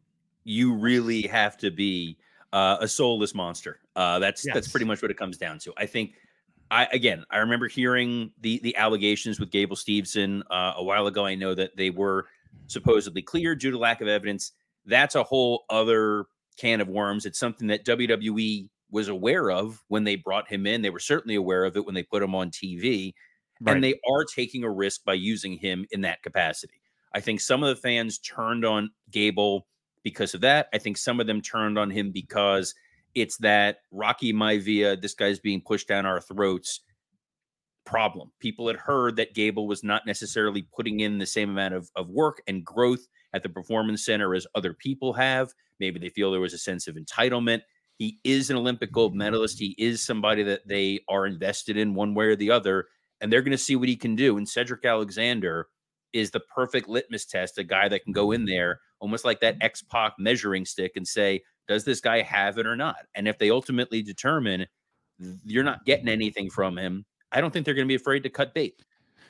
you 0.45 0.75
really 0.75 1.23
have 1.23 1.57
to 1.59 1.71
be 1.71 2.17
uh, 2.53 2.79
a 2.81 2.89
soulless 2.89 3.35
monster. 3.35 3.81
Uh, 3.97 4.19
that's 4.19 4.45
yes. 4.45 4.55
that's 4.55 4.69
pretty 4.69 4.87
much 4.87 5.03
what 5.03 5.11
it 5.11 5.17
comes 5.17 5.37
down 5.37 5.59
to. 5.61 5.73
I 5.77 5.87
think 5.87 6.15
I 6.71 6.87
again, 6.93 7.25
I 7.31 7.39
remember 7.39 7.69
hearing 7.69 8.31
the 8.41 8.61
the 8.63 8.77
allegations 8.77 9.41
with 9.41 9.51
Gable 9.51 9.77
Steveson 9.77 10.43
uh, 10.51 10.75
a 10.77 10.85
while 10.85 11.07
ago. 11.07 11.27
I 11.27 11.35
know 11.35 11.55
that 11.55 11.77
they 11.77 11.91
were 11.91 12.27
supposedly 12.67 13.23
cleared 13.23 13.61
due 13.61 13.71
to 13.71 13.79
lack 13.79 14.01
of 14.01 14.09
evidence. 14.09 14.53
That's 14.87 15.15
a 15.15 15.23
whole 15.23 15.65
other 15.71 16.27
can 16.57 16.81
of 16.81 16.89
worms. 16.89 17.27
It's 17.27 17.39
something 17.39 17.69
that 17.69 17.85
WWE 17.85 18.69
was 18.91 19.09
aware 19.09 19.51
of 19.51 19.83
when 19.89 20.05
they 20.05 20.17
brought 20.17 20.49
him 20.49 20.67
in. 20.67 20.83
They 20.83 20.91
were 20.91 21.01
certainly 21.01 21.35
aware 21.35 21.65
of 21.65 21.77
it 21.77 21.85
when 21.85 21.95
they 21.95 22.03
put 22.03 22.23
him 22.23 22.35
on 22.35 22.51
TV, 22.51 23.13
right. 23.61 23.75
and 23.75 23.83
they 23.83 23.95
are 24.09 24.25
taking 24.25 24.63
a 24.63 24.71
risk 24.71 25.05
by 25.05 25.15
using 25.15 25.59
him 25.59 25.87
in 25.91 26.03
that 26.03 26.23
capacity. 26.23 26.81
I 27.15 27.21
think 27.21 27.41
some 27.41 27.63
of 27.63 27.69
the 27.75 27.81
fans 27.81 28.19
turned 28.19 28.65
on 28.65 28.91
Gable 29.11 29.67
because 30.03 30.35
of 30.35 30.41
that. 30.43 30.69
I 30.75 30.79
think 30.79 30.99
some 30.99 31.21
of 31.21 31.27
them 31.27 31.41
turned 31.41 31.79
on 31.79 31.91
him 31.91 32.11
because 32.11 32.75
it's 33.15 33.37
that 33.39 33.79
Rocky 33.93 34.33
Maivia, 34.33 35.01
this 35.01 35.15
guy's 35.15 35.39
being 35.39 35.61
pushed 35.61 35.89
down 35.89 36.07
our 36.07 36.21
throats 36.21 36.81
problem. 37.87 38.33
People 38.41 38.67
had 38.67 38.77
heard 38.77 39.17
that 39.17 39.35
Gable 39.35 39.67
was 39.67 39.85
not 39.85 40.07
necessarily 40.07 40.67
putting 40.75 41.01
in 41.01 41.19
the 41.19 41.27
same 41.27 41.51
amount 41.51 41.75
of, 41.75 41.91
of 41.97 42.09
work 42.09 42.43
and 42.47 42.65
growth 42.65 43.07
at 43.33 43.43
the 43.43 43.49
performance 43.49 44.05
center 44.05 44.35
as 44.35 44.47
other 44.55 44.75
people 44.75 45.13
have. 45.13 45.53
Maybe 45.81 46.01
they 46.01 46.09
feel 46.09 46.31
there 46.31 46.41
was 46.41 46.55
a 46.55 46.59
sense 46.59 46.89
of 46.89 46.97
entitlement. 46.97 47.63
He 47.97 48.19
is 48.25 48.51
an 48.51 48.57
Olympic 48.57 48.91
gold 48.91 49.15
medalist. 49.15 49.59
He 49.59 49.75
is 49.79 50.03
somebody 50.03 50.43
that 50.45 50.67
they 50.67 51.01
are 51.09 51.27
invested 51.27 51.77
in 51.77 51.95
one 51.95 52.15
way 52.15 52.27
or 52.27 52.37
the 52.37 52.51
other, 52.51 52.87
and 53.21 53.33
they're 53.33 53.43
going 53.43 53.53
to 53.53 53.59
see 53.59 53.77
what 53.77 53.89
he 53.89 53.97
can 53.97 54.17
do. 54.17 54.37
And 54.37 54.49
Cedric 54.49 54.85
Alexander 54.85 55.69
is 56.15 56.31
the 56.31 56.41
perfect 56.41 56.89
litmus 56.89 57.27
test, 57.27 57.59
a 57.59 57.65
guy 57.65 57.89
that 57.89 58.05
can 58.05 58.13
go 58.13 58.31
in 58.33 58.47
there 58.47 58.81
almost 59.01 59.25
like 59.25 59.41
that 59.41 59.57
X 59.61 59.83
Pac 59.83 60.15
measuring 60.19 60.65
stick 60.65 60.93
and 60.97 61.07
say, 61.07 61.43
does 61.69 61.85
this 61.85 62.01
guy 62.01 62.23
have 62.23 62.57
it 62.57 62.67
or 62.67 62.77
not? 62.77 62.97
And 63.15 63.29
if 63.29 63.39
they 63.39 63.51
ultimately 63.51 64.01
determine 64.01 64.67
you're 65.45 65.65
not 65.65 65.85
getting 65.85 66.09
anything 66.09 66.49
from 66.49 66.79
him, 66.79 67.05
I 67.33 67.41
don't 67.41 67.53
think 67.53 67.65
they're 67.65 67.75
going 67.75 67.87
to 67.87 67.93
be 67.93 67.97
afraid 67.97 68.23
to 68.23 68.31
cut 68.31 68.55
bait. 68.55 68.83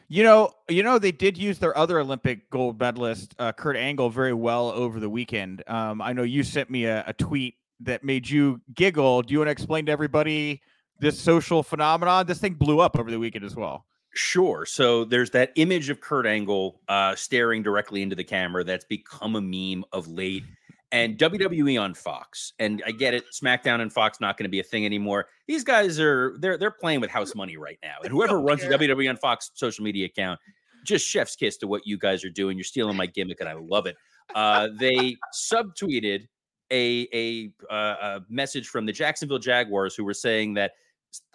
You 0.08 0.22
know, 0.22 0.52
you 0.68 0.82
know 0.82 0.98
they 0.98 1.12
did 1.12 1.38
use 1.38 1.58
their 1.58 1.76
other 1.76 1.98
Olympic 1.98 2.50
gold 2.50 2.78
medalist, 2.78 3.34
uh, 3.38 3.52
Kurt 3.52 3.76
Angle, 3.76 4.10
very 4.10 4.34
well 4.34 4.68
over 4.70 5.00
the 5.00 5.08
weekend. 5.08 5.62
Um, 5.66 6.02
I 6.02 6.12
know 6.12 6.22
you 6.22 6.42
sent 6.42 6.70
me 6.70 6.84
a, 6.84 7.02
a 7.06 7.14
tweet 7.14 7.54
that 7.80 8.04
made 8.04 8.28
you 8.28 8.60
giggle. 8.74 9.22
Do 9.22 9.32
you 9.32 9.38
want 9.38 9.48
to 9.48 9.52
explain 9.52 9.86
to 9.86 9.92
everybody 9.92 10.60
this 11.00 11.18
social 11.18 11.62
phenomenon? 11.62 12.26
This 12.26 12.38
thing 12.38 12.54
blew 12.54 12.80
up 12.80 12.98
over 12.98 13.10
the 13.10 13.18
weekend 13.18 13.44
as 13.44 13.56
well. 13.56 13.86
Sure. 14.14 14.64
So 14.64 15.04
there's 15.04 15.30
that 15.30 15.52
image 15.56 15.90
of 15.90 16.00
Kurt 16.00 16.24
Angle 16.24 16.80
uh, 16.88 17.16
staring 17.16 17.62
directly 17.62 18.00
into 18.00 18.14
the 18.14 18.24
camera 18.24 18.62
that's 18.62 18.84
become 18.84 19.34
a 19.34 19.40
meme 19.40 19.84
of 19.92 20.06
late 20.06 20.44
and 20.92 21.18
WWE 21.18 21.80
on 21.80 21.92
Fox. 21.92 22.52
And 22.60 22.80
I 22.86 22.92
get 22.92 23.14
it, 23.14 23.24
SmackDown 23.32 23.80
and 23.80 23.92
Fox 23.92 24.20
not 24.20 24.36
going 24.38 24.44
to 24.44 24.50
be 24.50 24.60
a 24.60 24.64
thing 24.64 24.86
anymore. 24.86 25.26
These 25.48 25.64
guys 25.64 25.98
are 25.98 26.36
they're 26.38 26.56
they're 26.56 26.70
playing 26.70 27.00
with 27.00 27.10
house 27.10 27.34
money 27.34 27.56
right 27.56 27.78
now. 27.82 27.96
And 28.04 28.12
whoever 28.12 28.40
runs 28.40 28.62
the 28.62 28.68
WWE 28.68 29.10
on 29.10 29.16
Fox 29.16 29.50
social 29.54 29.84
media 29.84 30.06
account, 30.06 30.38
just 30.84 31.04
chef's 31.04 31.34
kiss 31.34 31.56
to 31.58 31.66
what 31.66 31.84
you 31.84 31.98
guys 31.98 32.24
are 32.24 32.30
doing. 32.30 32.56
You're 32.56 32.64
stealing 32.64 32.96
my 32.96 33.06
gimmick, 33.06 33.40
and 33.40 33.48
I 33.48 33.54
love 33.54 33.86
it. 33.86 33.96
Uh, 34.36 34.68
they 34.78 35.16
subtweeted 35.34 36.28
a 36.70 37.08
a, 37.12 37.50
uh, 37.68 37.96
a 38.00 38.20
message 38.28 38.68
from 38.68 38.86
the 38.86 38.92
Jacksonville 38.92 39.40
Jaguars 39.40 39.96
who 39.96 40.04
were 40.04 40.14
saying 40.14 40.54
that 40.54 40.72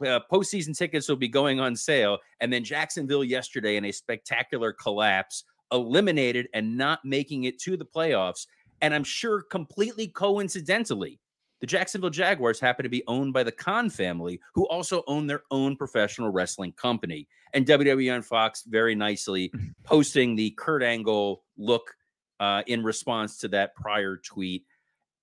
uh, 0.06 0.20
postseason 0.32 0.78
tickets 0.78 1.08
will 1.08 1.16
be 1.16 1.28
going 1.28 1.60
on 1.60 1.76
sale, 1.76 2.20
and 2.40 2.52
then 2.52 2.64
Jacksonville 2.64 3.24
yesterday 3.24 3.78
in 3.78 3.86
a 3.86 3.92
spectacular 3.92 4.74
collapse 4.74 5.44
eliminated 5.72 6.48
and 6.54 6.78
not 6.78 7.00
making 7.06 7.44
it 7.44 7.60
to 7.60 7.78
the 7.78 7.86
playoffs. 7.86 8.48
And 8.82 8.94
I'm 8.94 9.04
sure 9.04 9.42
completely 9.42 10.08
coincidentally, 10.08 11.20
the 11.60 11.68
Jacksonville 11.68 12.10
Jaguars 12.10 12.60
happen 12.60 12.84
to 12.84 12.90
be 12.90 13.04
owned 13.08 13.34
by 13.34 13.44
the 13.44 13.52
Khan 13.52 13.90
family, 13.90 14.40
who 14.54 14.66
also 14.68 15.04
own 15.08 15.28
their 15.28 15.42
own 15.52 15.76
professional 15.76 16.30
wrestling 16.30 16.72
company. 16.74 17.28
And 17.54 17.66
WWE 17.66 18.16
on 18.16 18.22
Fox 18.22 18.64
very 18.64 18.96
nicely 18.96 19.52
posting 19.84 20.36
the 20.36 20.52
Kurt 20.52 20.84
Angle 20.84 21.44
look 21.58 21.94
uh, 22.40 22.64
in 22.68 22.84
response 22.84 23.38
to 23.40 23.50
that 23.50 23.76
prior 23.76 24.18
tweet. 24.18 24.64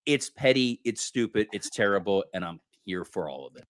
It's 0.05 0.29
petty, 0.29 0.81
it's 0.85 1.03
stupid, 1.03 1.49
it's 1.53 1.71
terrible, 1.71 2.25
and 2.35 2.45
I'm 2.45 2.61
here 2.85 3.05
for 3.05 3.29
all 3.29 3.47
of 3.47 3.57
it. 3.57 3.66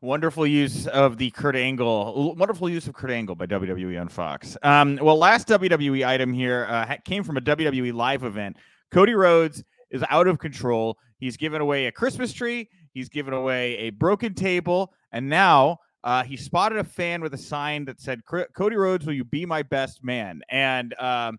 Wonderful 0.00 0.46
use 0.46 0.86
of 0.86 1.16
the 1.16 1.30
Kurt 1.30 1.56
Angle. 1.56 2.34
Wonderful 2.36 2.68
use 2.68 2.86
of 2.86 2.94
Kurt 2.94 3.10
Angle 3.10 3.34
by 3.34 3.46
WWE 3.46 4.00
on 4.00 4.08
Fox. 4.08 4.56
Um, 4.62 4.98
well, 5.00 5.16
last 5.16 5.48
WWE 5.48 6.06
item 6.06 6.32
here 6.32 6.66
uh, 6.68 6.96
came 7.04 7.22
from 7.22 7.36
a 7.36 7.40
WWE 7.40 7.94
live 7.94 8.24
event. 8.24 8.56
Cody 8.90 9.14
Rhodes 9.14 9.64
is 9.90 10.04
out 10.10 10.26
of 10.26 10.38
control. 10.38 10.98
He's 11.18 11.36
given 11.36 11.60
away 11.60 11.86
a 11.86 11.92
Christmas 11.92 12.32
tree. 12.32 12.68
He's 12.92 13.08
given 13.08 13.32
away 13.34 13.76
a 13.78 13.90
broken 13.90 14.34
table, 14.34 14.92
and 15.12 15.28
now 15.28 15.78
uh, 16.04 16.22
he 16.22 16.36
spotted 16.36 16.78
a 16.78 16.84
fan 16.84 17.20
with 17.20 17.34
a 17.34 17.38
sign 17.38 17.84
that 17.86 18.00
said, 18.00 18.22
"Cody 18.24 18.76
Rhodes, 18.76 19.06
will 19.06 19.14
you 19.14 19.24
be 19.24 19.46
my 19.46 19.62
best 19.62 20.04
man?" 20.04 20.40
And 20.48 20.94
um, 20.98 21.38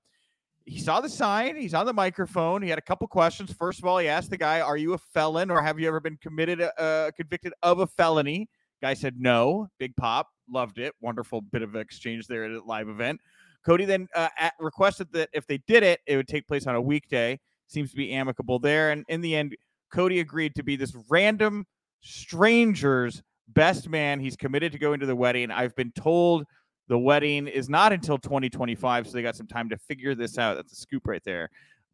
he 0.67 0.79
saw 0.79 0.99
the 0.99 1.09
sign. 1.09 1.55
He's 1.55 1.73
on 1.73 1.85
the 1.85 1.93
microphone. 1.93 2.61
He 2.61 2.69
had 2.69 2.77
a 2.77 2.81
couple 2.81 3.07
questions. 3.07 3.53
First 3.53 3.79
of 3.79 3.85
all, 3.85 3.97
he 3.97 4.07
asked 4.09 4.29
the 4.29 4.37
guy, 4.37 4.59
"Are 4.59 4.75
you 4.75 4.93
a 4.93 4.97
felon, 4.97 5.49
or 5.49 5.61
have 5.61 5.79
you 5.79 5.87
ever 5.87 6.01
been 6.01 6.17
committed, 6.17 6.61
uh, 6.61 7.11
convicted 7.15 7.53
of 7.63 7.79
a 7.79 7.87
felony?" 7.87 8.49
Guy 8.81 8.93
said 8.93 9.15
no. 9.17 9.69
Big 9.79 9.95
pop, 9.95 10.27
loved 10.49 10.77
it. 10.77 10.93
Wonderful 10.99 11.41
bit 11.41 11.61
of 11.61 11.75
exchange 11.75 12.27
there 12.27 12.43
at 12.43 12.51
a 12.51 12.61
live 12.63 12.89
event. 12.89 13.21
Cody 13.65 13.85
then 13.85 14.07
uh, 14.13 14.27
at, 14.37 14.53
requested 14.59 15.11
that 15.13 15.29
if 15.33 15.47
they 15.47 15.57
did 15.67 15.83
it, 15.83 16.01
it 16.05 16.17
would 16.17 16.27
take 16.27 16.47
place 16.47 16.67
on 16.67 16.75
a 16.75 16.81
weekday. 16.81 17.39
Seems 17.67 17.89
to 17.91 17.97
be 17.97 18.11
amicable 18.11 18.59
there, 18.59 18.91
and 18.91 19.05
in 19.07 19.21
the 19.21 19.35
end, 19.35 19.55
Cody 19.91 20.19
agreed 20.19 20.53
to 20.55 20.63
be 20.63 20.75
this 20.75 20.95
random 21.09 21.65
stranger's 22.01 23.23
best 23.47 23.87
man. 23.89 24.19
He's 24.19 24.35
committed 24.35 24.73
to 24.73 24.77
going 24.77 24.99
to 24.99 25.05
the 25.05 25.15
wedding. 25.15 25.49
I've 25.49 25.75
been 25.75 25.91
told 25.93 26.45
the 26.87 26.97
wedding 26.97 27.47
is 27.47 27.69
not 27.69 27.91
until 27.93 28.17
2025, 28.17 29.07
so 29.07 29.13
they 29.13 29.21
got 29.21 29.35
some 29.35 29.47
time 29.47 29.69
to 29.69 29.77
figure 29.77 30.15
this 30.15 30.37
out. 30.37 30.55
That's 30.55 30.73
a 30.73 30.75
scoop 30.75 31.07
right 31.07 31.23
there. 31.23 31.49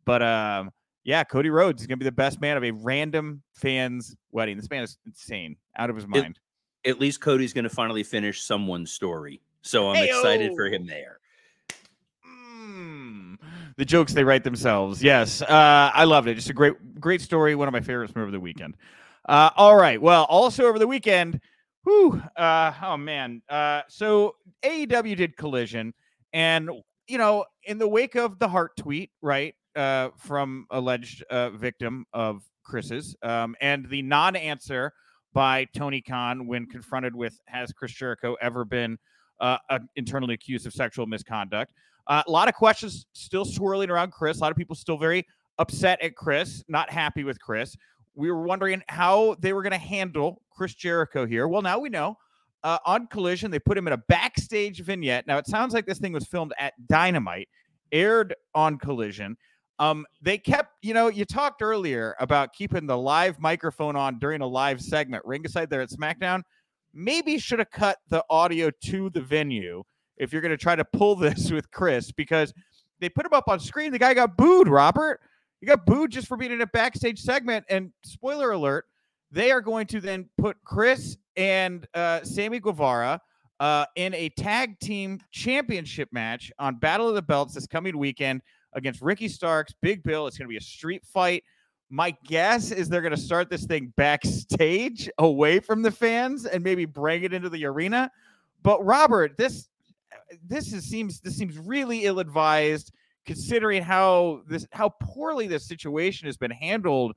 But 0.06 0.22
um, 0.22 0.72
yeah, 1.04 1.24
Cody 1.24 1.50
Rhodes 1.50 1.82
is 1.82 1.88
going 1.88 2.00
to 2.00 2.04
be 2.04 2.10
the 2.10 2.12
best 2.12 2.40
man 2.40 2.58
of 2.58 2.64
a 2.64 2.72
random 2.72 3.42
fan's 3.54 4.16
wedding. 4.32 4.58
This 4.58 4.70
man 4.70 4.84
is 4.84 4.98
insane, 5.06 5.58
out 5.78 5.90
of 5.90 5.96
his 5.96 6.08
mind. 6.08 6.40
It, 6.84 6.92
at 6.92 7.00
least 7.00 7.22
Cody's 7.22 7.54
going 7.54 7.64
to 7.64 7.70
finally 7.70 8.04
finish 8.04 8.42
someone's 8.42 8.92
story. 8.92 9.42
So 9.62 9.90
I'm 9.90 9.96
Hey-o! 9.96 10.18
excited 10.18 10.52
for 10.56 10.66
him 10.66 10.86
there. 10.86 11.20
Mm, 12.28 13.38
the 13.78 13.86
jokes 13.86 14.14
they 14.14 14.24
write 14.24 14.44
themselves. 14.44 15.02
Yes, 15.02 15.42
uh, 15.42 15.92
I 15.94 16.04
loved 16.04 16.28
it. 16.28 16.36
Just 16.36 16.50
a 16.50 16.54
great, 16.54 17.00
great 17.00 17.22
story. 17.22 17.56
One 17.56 17.68
of 17.68 17.72
my 17.72 17.82
favorites 17.82 18.14
from 18.14 18.24
over 18.24 18.32
the 18.32 18.40
weekend. 18.40 18.76
Uh, 19.28 19.50
all 19.56 19.76
right. 19.76 20.02
Well, 20.02 20.26
also 20.26 20.66
over 20.66 20.78
the 20.78 20.88
weekend, 20.88 21.40
Whew. 21.84 22.22
Uh, 22.36 22.74
oh 22.82 22.98
man. 22.98 23.42
Uh, 23.50 23.82
so 23.88 24.36
AEW 24.64 25.18
did 25.18 25.38
Collision, 25.38 25.94
and 26.32 26.70
you 27.08 27.18
know, 27.18 27.46
in 27.66 27.78
the 27.78 27.88
wake 27.88 28.16
of 28.16 28.40
the 28.40 28.48
heart 28.48 28.72
tweet, 28.78 29.12
right, 29.22 29.54
uh, 29.76 30.10
from 30.18 30.66
alleged 30.72 31.24
uh, 31.30 31.50
victim 31.52 32.06
of 32.14 32.44
Chris's, 32.64 33.16
um, 33.22 33.56
and 33.60 33.90
the 33.90 34.02
non-answer 34.02 34.94
by 35.34 35.66
Tony 35.76 36.02
Khan 36.02 36.48
when 36.48 36.66
confronted 36.68 37.16
with 37.16 37.40
has 37.48 37.74
Chris 37.74 37.92
Jericho 37.92 38.38
ever 38.42 38.64
been 38.64 38.98
uh, 39.42 39.58
internally 39.96 40.36
accused 40.36 40.66
of 40.66 40.74
sexual 40.74 41.06
misconduct? 41.06 41.74
Uh, 42.08 42.24
a 42.26 42.32
lot 42.32 42.48
of 42.48 42.54
questions 42.54 43.08
still 43.14 43.46
swirling 43.46 43.90
around 43.90 44.12
Chris. 44.12 44.38
A 44.38 44.42
lot 44.42 44.52
of 44.52 44.58
people 44.58 44.76
still 44.76 44.98
very 44.98 45.26
upset 45.60 46.02
at 46.02 46.16
Chris, 46.16 46.64
not 46.68 46.90
happy 46.90 47.24
with 47.24 47.40
Chris 47.40 47.76
we 48.16 48.32
were 48.32 48.44
wondering 48.44 48.84
how 48.88 49.36
they 49.40 49.54
were 49.54 49.64
going 49.64 49.72
to 49.72 49.78
handle 49.78 50.42
Chris 50.52 50.74
Jericho 50.74 51.26
here. 51.26 51.48
Well, 51.48 51.62
now 51.62 51.80
we 51.80 51.90
know. 51.90 52.18
Uh, 52.64 52.78
on 52.86 53.08
Collision, 53.08 53.52
they 53.52 53.60
put 53.60 53.78
him 53.78 53.88
in 53.88 53.94
a 53.94 53.98
backstage 53.98 54.82
vignette. 54.82 55.28
Now 55.28 55.38
it 55.38 55.48
sounds 55.48 55.74
like 55.74 55.86
this 55.86 56.00
thing 56.00 56.14
was 56.14 56.26
filmed 56.26 56.54
at 56.58 56.74
Dynamite, 56.88 57.50
aired 57.92 58.34
on 58.56 58.78
Collision. 58.78 59.36
Um, 59.80 60.06
they 60.22 60.38
kept, 60.38 60.72
you 60.82 60.94
know, 60.94 61.08
you 61.08 61.26
talked 61.26 61.62
earlier 61.62 62.16
about 62.20 62.54
keeping 62.54 62.86
the 62.86 62.98
live 62.98 63.40
microphone 63.40 63.96
on 63.96 64.20
during 64.20 64.42
a 64.42 64.48
live 64.48 64.80
segment. 64.80 65.26
Ringside 65.26 65.70
there 65.70 65.82
at 65.82 65.90
SmackDown, 65.90 66.44
maybe 66.94 67.38
should 67.38 67.60
have 67.60 67.72
cut 67.72 67.98
the 68.10 68.24
audio 68.30 68.70
to 68.86 69.10
the 69.10 69.22
venue 69.22 69.84
if 70.18 70.32
you're 70.32 70.42
going 70.42 70.52
to 70.52 70.58
try 70.58 70.76
to 70.76 70.86
pull 70.86 71.16
this 71.18 71.52
with 71.52 71.70
Chris 71.72 72.12
because 72.12 72.54
they 73.00 73.10
put 73.10 73.26
him 73.26 73.34
up 73.34 73.50
on 73.50 73.60
screen. 73.60 73.92
The 73.92 74.00
guy 74.00 74.14
got 74.14 74.38
booed, 74.38 74.68
Robert. 74.68 75.20
You 75.64 75.68
got 75.68 75.86
booed 75.86 76.12
just 76.12 76.28
for 76.28 76.36
being 76.36 76.52
in 76.52 76.60
a 76.60 76.68
backstage 76.68 77.22
segment. 77.22 77.64
And 77.70 77.94
spoiler 78.04 78.52
alert, 78.52 78.84
they 79.32 79.50
are 79.50 79.62
going 79.62 79.88
to 79.88 80.02
then 80.02 80.28
put 80.38 80.58
Chris 80.66 81.16
and 81.38 81.88
uh, 81.94 82.22
Sammy 82.24 82.60
Guevara 82.60 83.22
uh, 83.62 83.86
in 83.96 84.14
a 84.14 84.28
tag 84.28 84.78
team 84.82 85.22
championship 85.32 86.10
match 86.12 86.52
on 86.60 86.76
Battle 86.80 87.08
of 87.08 87.16
the 87.16 87.22
Belts 87.22 87.54
this 87.54 87.66
coming 87.66 87.98
weekend 87.98 88.42
against 88.74 89.02
Ricky 89.02 89.30
Starks, 89.30 89.74
Big 89.82 90.04
Bill. 90.04 90.28
It's 90.28 90.38
going 90.38 90.48
to 90.48 90.52
be 90.52 90.58
a 90.58 90.62
street 90.62 91.06
fight. 91.06 91.46
My 91.90 92.14
guess 92.26 92.72
is 92.72 92.90
they're 92.90 93.00
going 93.00 93.16
to 93.16 93.18
start 93.18 93.50
this 93.50 93.64
thing 93.64 93.94
backstage 93.96 95.10
away 95.18 95.62
from 95.62 95.82
the 95.82 95.92
fans 95.92 96.46
and 96.46 96.62
maybe 96.62 96.84
bring 96.84 97.24
it 97.24 97.32
into 97.32 97.48
the 97.48 97.64
arena. 97.64 98.12
But 98.64 98.84
Robert, 98.84 99.38
this 99.38 99.70
this 100.46 100.74
is, 100.74 100.84
seems 100.84 101.22
this 101.22 101.38
seems 101.38 101.58
really 101.58 102.04
ill 102.04 102.20
advised 102.20 102.92
considering 103.26 103.82
how 103.82 104.42
this 104.48 104.66
how 104.72 104.90
poorly 105.02 105.48
this 105.48 105.68
situation 105.68 106.26
has 106.28 106.38
been 106.38 106.52
handled 106.52 107.14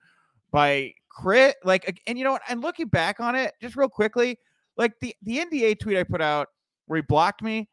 by 0.50 0.92
Crit. 1.08 1.56
Like, 1.64 2.00
and 2.06 2.18
you 2.18 2.24
know? 2.24 2.38
And 2.48 2.60
looking 2.60 2.88
back 2.88 3.20
on 3.20 3.34
it, 3.34 3.54
just 3.60 3.76
real 3.76 3.88
quickly, 3.88 4.38
like 4.76 4.92
the 5.00 5.14
the 5.22 5.38
NDA 5.38 5.78
tweet 5.78 5.96
I 5.96 6.04
put 6.04 6.20
out 6.20 6.48
where 6.86 6.98
he 6.98 7.02
blocked 7.02 7.42
me, 7.42 7.68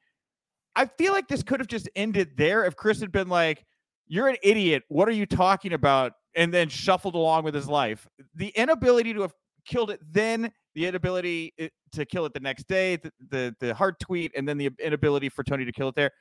I 0.76 0.86
feel 0.86 1.14
like 1.14 1.28
this 1.28 1.44
could 1.44 1.60
have 1.60 1.68
just 1.68 1.90
ended 1.96 2.32
there 2.38 2.66
if 2.66 2.76
Chris 2.76 3.00
had 3.00 3.12
been 3.12 3.30
like, 3.30 3.66
"You're 4.08 4.28
an 4.28 4.38
idiot. 4.44 4.84
What 4.88 5.08
are 5.08 5.14
you 5.14 5.26
talking 5.26 5.74
about?" 5.74 6.14
and 6.36 6.52
then 6.52 6.68
shuffled 6.68 7.14
along 7.14 7.44
with 7.44 7.54
his 7.54 7.68
life. 7.68 8.08
The 8.34 8.48
inability 8.56 9.14
to 9.14 9.22
have 9.22 9.34
killed 9.66 9.92
it 9.92 10.00
then, 10.12 10.52
the 10.74 10.88
inability 10.88 11.54
eh, 11.60 11.68
to 11.92 12.06
kill 12.06 12.26
it 12.26 12.34
the 12.34 12.40
next 12.40 12.68
day, 12.68 12.96
the 12.96 13.12
the, 13.30 13.56
the 13.60 13.74
hard 13.76 14.00
tweet, 14.00 14.32
and 14.36 14.48
then 14.48 14.58
the 14.58 14.72
inability 14.80 15.30
for 15.30 15.44
Tony 15.44 15.66
to 15.66 15.72
kill 15.72 15.90
it 15.90 15.96
there 15.96 16.12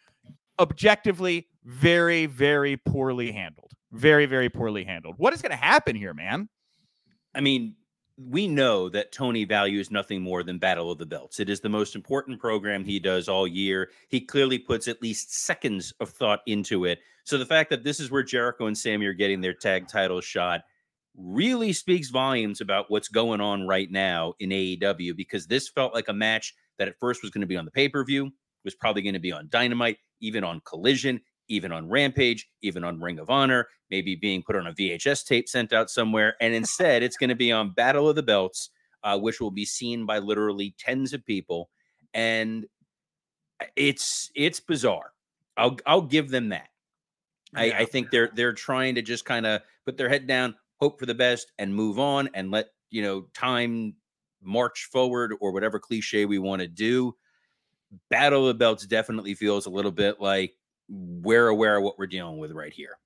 objectively 0.58 1.48
very, 1.64 2.26
very 2.26 2.76
poorly 2.76 3.32
handled. 3.32 3.72
Very, 3.92 4.26
very 4.26 4.48
poorly 4.48 4.84
handled. 4.84 5.16
What 5.18 5.32
is 5.32 5.42
going 5.42 5.50
to 5.50 5.56
happen 5.56 5.94
here, 5.94 6.14
man? 6.14 6.48
I 7.34 7.40
mean, 7.40 7.76
we 8.16 8.46
know 8.46 8.88
that 8.90 9.12
Tony 9.12 9.44
values 9.44 9.90
nothing 9.90 10.22
more 10.22 10.42
than 10.42 10.58
Battle 10.58 10.90
of 10.90 10.98
the 10.98 11.06
Belts. 11.06 11.40
It 11.40 11.48
is 11.48 11.60
the 11.60 11.68
most 11.68 11.94
important 11.94 12.40
program 12.40 12.84
he 12.84 12.98
does 12.98 13.28
all 13.28 13.46
year. 13.46 13.90
He 14.08 14.20
clearly 14.20 14.58
puts 14.58 14.88
at 14.88 15.02
least 15.02 15.34
seconds 15.34 15.92
of 16.00 16.10
thought 16.10 16.40
into 16.46 16.84
it. 16.84 17.00
So 17.24 17.38
the 17.38 17.46
fact 17.46 17.70
that 17.70 17.84
this 17.84 18.00
is 18.00 18.10
where 18.10 18.22
Jericho 18.22 18.66
and 18.66 18.76
Sammy 18.76 19.06
are 19.06 19.12
getting 19.12 19.40
their 19.40 19.54
tag 19.54 19.88
title 19.88 20.20
shot 20.20 20.62
really 21.16 21.72
speaks 21.72 22.08
volumes 22.08 22.60
about 22.60 22.86
what's 22.90 23.08
going 23.08 23.40
on 23.40 23.66
right 23.66 23.90
now 23.90 24.34
in 24.40 24.50
AEW 24.50 25.16
because 25.16 25.46
this 25.46 25.68
felt 25.68 25.94
like 25.94 26.08
a 26.08 26.14
match 26.14 26.54
that 26.78 26.88
at 26.88 26.98
first 26.98 27.22
was 27.22 27.30
going 27.30 27.42
to 27.42 27.46
be 27.46 27.56
on 27.56 27.64
the 27.64 27.70
pay 27.70 27.88
per 27.88 28.04
view, 28.04 28.30
was 28.64 28.74
probably 28.74 29.02
going 29.02 29.14
to 29.14 29.20
be 29.20 29.32
on 29.32 29.48
Dynamite, 29.50 29.98
even 30.22 30.44
on 30.44 30.62
Collision, 30.64 31.20
even 31.48 31.72
on 31.72 31.90
Rampage, 31.90 32.48
even 32.62 32.84
on 32.84 33.00
Ring 33.00 33.18
of 33.18 33.28
Honor, 33.28 33.68
maybe 33.90 34.16
being 34.16 34.42
put 34.42 34.56
on 34.56 34.66
a 34.66 34.72
VHS 34.72 35.26
tape 35.26 35.48
sent 35.48 35.72
out 35.72 35.90
somewhere. 35.90 36.34
And 36.40 36.54
instead, 36.54 37.02
it's 37.02 37.18
going 37.18 37.28
to 37.28 37.36
be 37.36 37.52
on 37.52 37.74
Battle 37.74 38.08
of 38.08 38.16
the 38.16 38.22
Belts, 38.22 38.70
uh, 39.04 39.18
which 39.18 39.40
will 39.40 39.50
be 39.50 39.66
seen 39.66 40.06
by 40.06 40.18
literally 40.18 40.74
tens 40.78 41.12
of 41.12 41.26
people. 41.26 41.68
And 42.14 42.64
it's 43.76 44.30
it's 44.34 44.60
bizarre. 44.60 45.12
I'll 45.56 45.76
I'll 45.86 46.02
give 46.02 46.30
them 46.30 46.48
that. 46.48 46.68
I, 47.54 47.72
I 47.72 47.84
think 47.84 48.10
they're 48.10 48.30
they're 48.34 48.54
trying 48.54 48.94
to 48.94 49.02
just 49.02 49.24
kind 49.24 49.46
of 49.46 49.60
put 49.84 49.96
their 49.98 50.08
head 50.08 50.26
down, 50.26 50.54
hope 50.80 50.98
for 50.98 51.06
the 51.06 51.14
best, 51.14 51.52
and 51.58 51.74
move 51.74 51.98
on, 51.98 52.30
and 52.34 52.50
let 52.50 52.68
you 52.90 53.02
know 53.02 53.26
time 53.34 53.94
march 54.42 54.88
forward 54.90 55.34
or 55.40 55.52
whatever 55.52 55.78
cliche 55.78 56.24
we 56.24 56.38
want 56.38 56.60
to 56.62 56.68
do. 56.68 57.14
Battle 58.10 58.42
of 58.42 58.48
the 58.48 58.54
Belts 58.54 58.86
definitely 58.86 59.34
feels 59.34 59.66
a 59.66 59.70
little 59.70 59.90
bit 59.90 60.20
like 60.20 60.54
we're 60.88 61.48
aware 61.48 61.76
of 61.76 61.82
what 61.82 61.98
we're 61.98 62.06
dealing 62.06 62.38
with 62.38 62.52
right 62.52 62.72
here. 62.72 62.98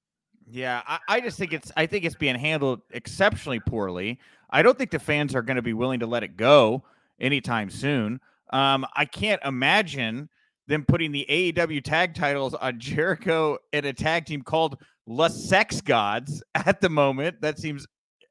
Yeah, 0.49 0.83
I, 0.87 0.99
I, 1.09 1.21
just 1.21 1.39
think 1.39 1.53
it's 1.53 1.73
I 1.77 1.87
think 1.87 2.05
it's 2.05 2.15
being 2.15 2.37
handled 2.37 2.83
exceptionally 2.91 3.61
poorly. 3.61 4.21
I 4.51 4.63
don't 4.63 4.79
think 4.79 4.91
the 4.91 4.99
fans 4.99 5.35
are 5.35 5.43
going 5.43 5.57
to 5.57 5.63
be 5.63 5.73
willing 5.73 6.01
to 6.01 6.07
let 6.07 6.23
it 6.23 6.37
go 6.37 6.85
anytime 7.21 7.69
soon. 7.69 8.21
Um, 8.51 8.87
I 8.95 9.07
can't 9.07 9.43
imagine 9.45 10.29
them 10.69 10.85
putting 10.85 11.11
the 11.11 11.27
AEW 11.29 11.83
tag 11.83 12.15
titles 12.15 12.55
on 12.55 12.79
Jericho 12.79 13.59
and 13.73 13.87
a 13.87 13.93
tag 13.93 14.27
team 14.27 14.43
called 14.43 14.79
Le 15.07 15.31
Sex 15.31 15.81
Gods 15.81 16.43
at 16.55 16.81
the 16.81 16.89
moment. 16.89 17.41
That 17.41 17.59
seems 17.59 17.87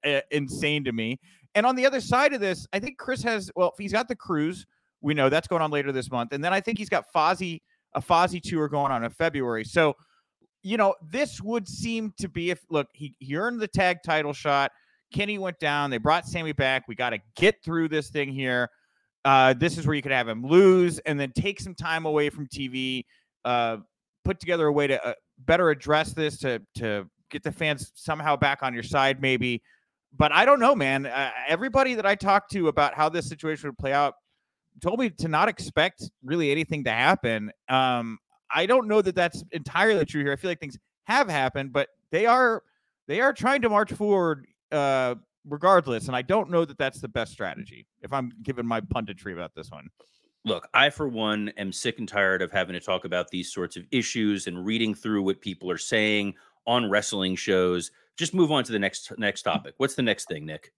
uh, 0.06 0.22
insane 0.32 0.86
to 0.86 0.94
me. 0.94 1.20
And 1.54 1.66
on 1.66 1.76
the 1.76 1.86
other 1.86 2.02
side 2.02 2.34
of 2.34 2.42
this, 2.42 2.68
I 2.74 2.80
think 2.80 2.98
Chris 2.98 3.24
has 3.24 3.50
well, 3.56 3.74
he's 3.78 3.94
got 3.94 4.08
the 4.08 4.16
cruise. 4.16 4.66
We 5.06 5.14
know 5.14 5.30
that's 5.30 5.48
going 5.48 5.62
on 5.62 5.70
later 5.70 5.92
this 5.92 6.10
month, 6.12 6.34
and 6.34 6.44
then 6.44 6.52
I 6.52 6.60
think 6.60 6.78
he's 6.78 6.90
got 6.90 7.06
Fozzy 7.16 7.62
a 7.96 8.02
Fozzy 8.02 8.42
tour 8.42 8.68
going 8.68 8.92
on 8.92 9.04
in 9.04 9.10
February. 9.10 9.64
So, 9.64 9.96
you 10.62 10.78
know, 10.78 10.96
this 11.02 11.42
would 11.42 11.68
seem 11.68 12.14
to 12.20 12.28
be 12.28 12.52
if 12.52 12.60
look 12.70 12.88
he 12.94 13.16
he 13.20 13.36
earned 13.36 13.60
the 13.60 13.68
tag 13.68 14.00
title 14.06 14.34
shot. 14.34 14.72
Kenny 15.14 15.38
went 15.38 15.60
down. 15.60 15.90
They 15.90 15.98
brought 15.98 16.28
Sammy 16.28 16.52
back. 16.52 16.88
We 16.88 16.96
got 16.96 17.12
to 17.12 17.20
get 17.36 17.64
through 17.64 17.90
this 17.90 18.10
thing 18.10 18.30
here. 18.30 18.70
Uh, 19.24 19.54
this 19.54 19.78
is 19.78 19.88
where 19.88 19.96
you 19.96 20.02
could 20.02 20.12
have 20.12 20.28
him 20.28 20.46
lose 20.46 21.00
and 21.00 21.20
then 21.20 21.32
take 21.32 21.60
some 21.60 21.74
time 21.74 22.06
away 22.06 22.30
from 22.30 22.48
TV. 22.48 23.06
Uh, 23.46 23.78
put 24.24 24.40
together 24.40 24.68
a 24.68 24.72
way 24.72 24.88
to 24.88 25.04
uh, 25.06 25.14
better 25.40 25.70
address 25.70 26.14
this 26.14 26.38
to 26.40 26.62
to 26.76 27.08
get 27.30 27.44
the 27.44 27.52
fans 27.52 27.92
somehow 27.96 28.36
back 28.36 28.62
on 28.62 28.74
your 28.74 28.84
side, 28.84 29.22
maybe. 29.22 29.62
But 30.18 30.32
I 30.32 30.46
don't 30.46 30.60
know, 30.60 30.76
man. 30.76 31.06
Uh, 31.06 31.32
everybody 31.48 31.94
that 31.96 32.06
I 32.06 32.16
talked 32.16 32.52
to 32.52 32.68
about 32.68 32.94
how 32.94 33.10
this 33.10 33.28
situation 33.28 33.70
would 33.70 33.78
play 33.78 33.94
out 33.94 34.16
told 34.82 35.00
me 35.00 35.10
to 35.10 35.28
not 35.28 35.50
expect 35.50 36.10
really 36.24 36.52
anything 36.52 36.84
to 36.86 36.92
happen. 36.92 37.52
Um, 37.70 38.20
I 38.54 38.66
don't 38.66 38.88
know 38.88 39.02
that 39.02 39.16
that's 39.16 39.44
entirely 39.52 40.06
true 40.06 40.24
here. 40.24 40.34
I 40.34 40.36
feel 40.36 40.52
like 40.52 40.60
things 40.60 40.78
have 41.06 41.30
happened, 41.30 41.74
but 41.74 41.90
they 42.12 42.26
are 42.26 42.64
they 43.08 43.22
are 43.22 43.34
trying 43.34 43.62
to 43.62 43.70
march 43.70 43.92
forward 43.94 44.46
uh, 44.72 45.16
regardless. 45.48 46.08
And 46.08 46.16
I 46.16 46.22
don't 46.22 46.50
know 46.50 46.66
that 46.66 46.78
that's 46.78 47.02
the 47.02 47.08
best 47.08 47.32
strategy. 47.32 47.88
If 48.02 48.14
I'm 48.14 48.32
giving 48.44 48.66
my 48.66 48.82
punditry 48.82 49.34
about 49.34 49.54
this 49.56 49.72
one. 49.72 49.90
Look, 50.44 50.68
I 50.76 50.92
for 50.92 51.08
one 51.08 51.50
am 51.58 51.72
sick 51.72 51.98
and 51.98 52.08
tired 52.08 52.44
of 52.44 52.52
having 52.52 52.74
to 52.74 52.80
talk 52.80 53.06
about 53.06 53.30
these 53.30 53.52
sorts 53.52 53.78
of 53.78 53.84
issues 53.92 54.46
and 54.46 54.64
reading 54.64 54.94
through 54.94 55.24
what 55.24 55.42
people 55.42 55.72
are 55.72 55.78
saying 55.78 56.36
on 56.68 56.90
wrestling 56.90 57.36
shows. 57.36 57.92
Just 58.16 58.34
move 58.34 58.52
on 58.52 58.64
to 58.64 58.72
the 58.72 58.80
next 58.80 59.12
next 59.18 59.42
topic. 59.42 59.74
What's 59.78 59.96
the 59.96 60.04
next 60.04 60.28
thing, 60.28 60.46
Nick? 60.46 60.72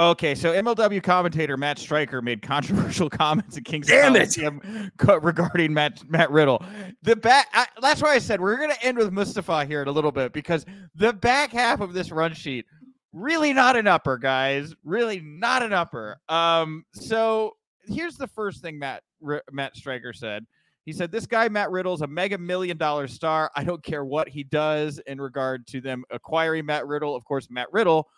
Okay, 0.00 0.34
so 0.34 0.54
MLW 0.54 1.02
commentator 1.02 1.58
Matt 1.58 1.78
Striker 1.78 2.22
made 2.22 2.40
controversial 2.40 3.10
comments 3.10 3.58
at 3.58 3.66
King's 3.66 3.86
Damn 3.86 4.62
regarding 5.22 5.74
Matt 5.74 6.02
Matt 6.08 6.30
Riddle. 6.30 6.64
The 7.02 7.16
back 7.16 7.48
that's 7.82 8.00
why 8.00 8.14
I 8.14 8.18
said 8.18 8.40
we're 8.40 8.56
going 8.56 8.70
to 8.70 8.82
end 8.82 8.96
with 8.96 9.12
Mustafa 9.12 9.66
here 9.66 9.82
in 9.82 9.88
a 9.88 9.92
little 9.92 10.10
bit 10.10 10.32
because 10.32 10.64
the 10.94 11.12
back 11.12 11.52
half 11.52 11.82
of 11.82 11.92
this 11.92 12.10
run 12.10 12.32
sheet 12.32 12.64
really 13.12 13.52
not 13.52 13.76
an 13.76 13.86
upper, 13.86 14.16
guys. 14.16 14.74
Really 14.84 15.20
not 15.20 15.62
an 15.62 15.74
upper. 15.74 16.16
Um, 16.30 16.86
so 16.94 17.56
here's 17.84 18.16
the 18.16 18.28
first 18.28 18.62
thing 18.62 18.78
Matt 18.78 19.02
R- 19.22 19.44
Matt 19.52 19.76
Striker 19.76 20.14
said. 20.14 20.46
He 20.86 20.94
said, 20.94 21.12
This 21.12 21.26
guy, 21.26 21.46
Matt 21.50 21.70
Riddle, 21.70 21.92
is 21.92 22.00
a 22.00 22.06
mega 22.06 22.38
million 22.38 22.78
dollar 22.78 23.06
star. 23.06 23.50
I 23.54 23.64
don't 23.64 23.82
care 23.82 24.06
what 24.06 24.30
he 24.30 24.44
does 24.44 24.98
in 25.06 25.20
regard 25.20 25.66
to 25.66 25.82
them 25.82 26.04
acquiring 26.10 26.64
Matt 26.64 26.86
Riddle. 26.86 27.14
Of 27.14 27.24
course, 27.24 27.48
Matt 27.50 27.70
Riddle, 27.70 28.08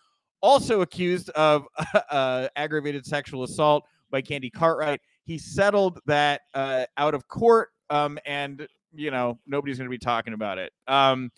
also 0.42 0.80
accused 0.82 1.30
of 1.30 1.66
uh, 2.10 2.48
aggravated 2.56 3.06
sexual 3.06 3.44
assault 3.44 3.84
by 4.10 4.20
Candy 4.20 4.50
Cartwright. 4.50 5.00
He 5.24 5.38
settled 5.38 6.00
that 6.06 6.42
uh, 6.54 6.84
out 6.96 7.14
of 7.14 7.28
court, 7.28 7.70
um, 7.90 8.18
and, 8.26 8.66
you 8.92 9.10
know, 9.10 9.38
nobody's 9.46 9.78
going 9.78 9.88
to 9.88 9.90
be 9.90 9.98
talking 9.98 10.34
about 10.34 10.58
it. 10.58 10.72
Um, 10.88 11.30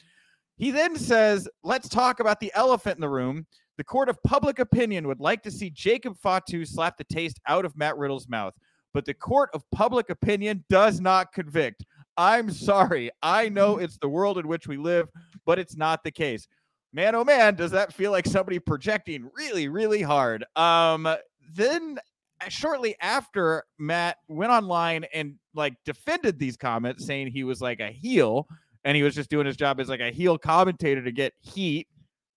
he 0.56 0.70
then 0.70 0.96
says, 0.96 1.48
Let's 1.62 1.88
talk 1.88 2.20
about 2.20 2.40
the 2.40 2.52
elephant 2.54 2.96
in 2.96 3.00
the 3.00 3.08
room. 3.08 3.46
The 3.76 3.84
court 3.84 4.08
of 4.08 4.22
public 4.22 4.60
opinion 4.60 5.06
would 5.08 5.20
like 5.20 5.42
to 5.42 5.50
see 5.50 5.68
Jacob 5.70 6.16
Fatu 6.16 6.64
slap 6.64 6.96
the 6.96 7.04
taste 7.04 7.40
out 7.48 7.64
of 7.64 7.76
Matt 7.76 7.96
Riddle's 7.98 8.28
mouth 8.28 8.54
but 8.94 9.04
the 9.04 9.12
court 9.12 9.50
of 9.52 9.68
public 9.72 10.08
opinion 10.08 10.64
does 10.70 11.00
not 11.00 11.32
convict. 11.32 11.84
I'm 12.16 12.50
sorry. 12.50 13.10
I 13.22 13.48
know 13.48 13.78
it's 13.78 13.98
the 13.98 14.08
world 14.08 14.38
in 14.38 14.46
which 14.46 14.68
we 14.68 14.76
live, 14.76 15.08
but 15.44 15.58
it's 15.58 15.76
not 15.76 16.04
the 16.04 16.12
case. 16.12 16.46
Man, 16.94 17.16
oh 17.16 17.24
man, 17.24 17.56
does 17.56 17.72
that 17.72 17.92
feel 17.92 18.12
like 18.12 18.24
somebody 18.24 18.60
projecting 18.60 19.28
really, 19.36 19.66
really 19.66 20.00
hard? 20.00 20.44
Um, 20.54 21.08
then 21.52 21.98
uh, 22.40 22.48
shortly 22.48 22.94
after 23.00 23.64
Matt 23.80 24.18
went 24.28 24.52
online 24.52 25.04
and 25.12 25.34
like 25.54 25.74
defended 25.84 26.38
these 26.38 26.56
comments, 26.56 27.04
saying 27.04 27.32
he 27.32 27.42
was 27.42 27.60
like 27.60 27.80
a 27.80 27.90
heel 27.90 28.46
and 28.84 28.96
he 28.96 29.02
was 29.02 29.12
just 29.12 29.28
doing 29.28 29.44
his 29.44 29.56
job 29.56 29.80
as 29.80 29.88
like 29.88 29.98
a 29.98 30.12
heel 30.12 30.38
commentator 30.38 31.02
to 31.02 31.10
get 31.10 31.32
heat, 31.40 31.88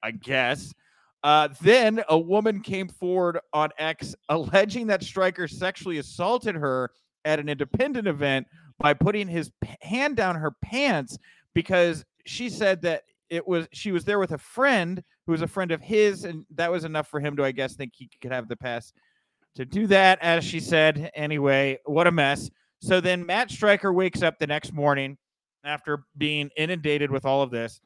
I 0.02 0.10
guess. 0.10 0.74
Uh, 1.24 1.50
then 1.62 2.02
a 2.10 2.18
woman 2.18 2.62
came 2.62 2.88
forward 2.88 3.40
on 3.54 3.70
X 3.78 4.16
alleging 4.30 4.88
that 4.88 5.04
Striker 5.04 5.48
sexually 5.48 6.00
assaulted 6.00 6.56
her 6.56 6.90
at 7.26 7.40
an 7.40 7.48
independent 7.48 8.08
event 8.08 8.48
by 8.80 8.96
putting 8.96 9.28
his 9.28 9.52
hand 9.82 10.16
down 10.16 10.36
her 10.36 10.50
pants 10.64 11.20
because 11.54 12.04
she 12.26 12.50
said 12.50 12.82
that 12.82 13.04
it 13.30 13.48
was 13.48 13.68
she 13.74 13.92
was 13.92 14.06
there 14.06 14.20
with 14.20 14.32
a 14.32 14.38
friend 14.38 15.04
who 15.26 15.32
was 15.32 15.42
a 15.42 15.48
friend 15.48 15.72
of 15.72 15.82
his 15.82 16.24
and 16.24 16.46
that 16.56 16.72
was 16.72 16.84
enough 16.84 17.08
for 17.08 17.20
him 17.20 17.36
to 17.38 17.44
I 17.44 17.52
guess 17.52 17.76
think 17.76 17.94
he 17.96 18.10
could 18.22 18.32
have 18.32 18.48
the 18.48 18.56
pass 18.56 18.94
to 19.56 19.66
do 19.66 19.88
that 19.88 20.20
as 20.22 20.44
she 20.44 20.60
said 20.60 21.12
anyway 21.16 21.80
what 21.86 22.08
a 22.08 22.12
mess 22.12 22.50
so 22.80 23.02
then 23.02 23.26
Matt 23.26 23.50
Striker 23.50 23.92
wakes 23.92 24.22
up 24.22 24.38
the 24.40 24.48
next 24.48 24.72
morning 24.74 25.18
after 25.64 26.04
being 26.18 26.50
inundated 26.56 27.12
with 27.12 27.26
all 27.26 27.42
of 27.42 27.52
this 27.52 27.82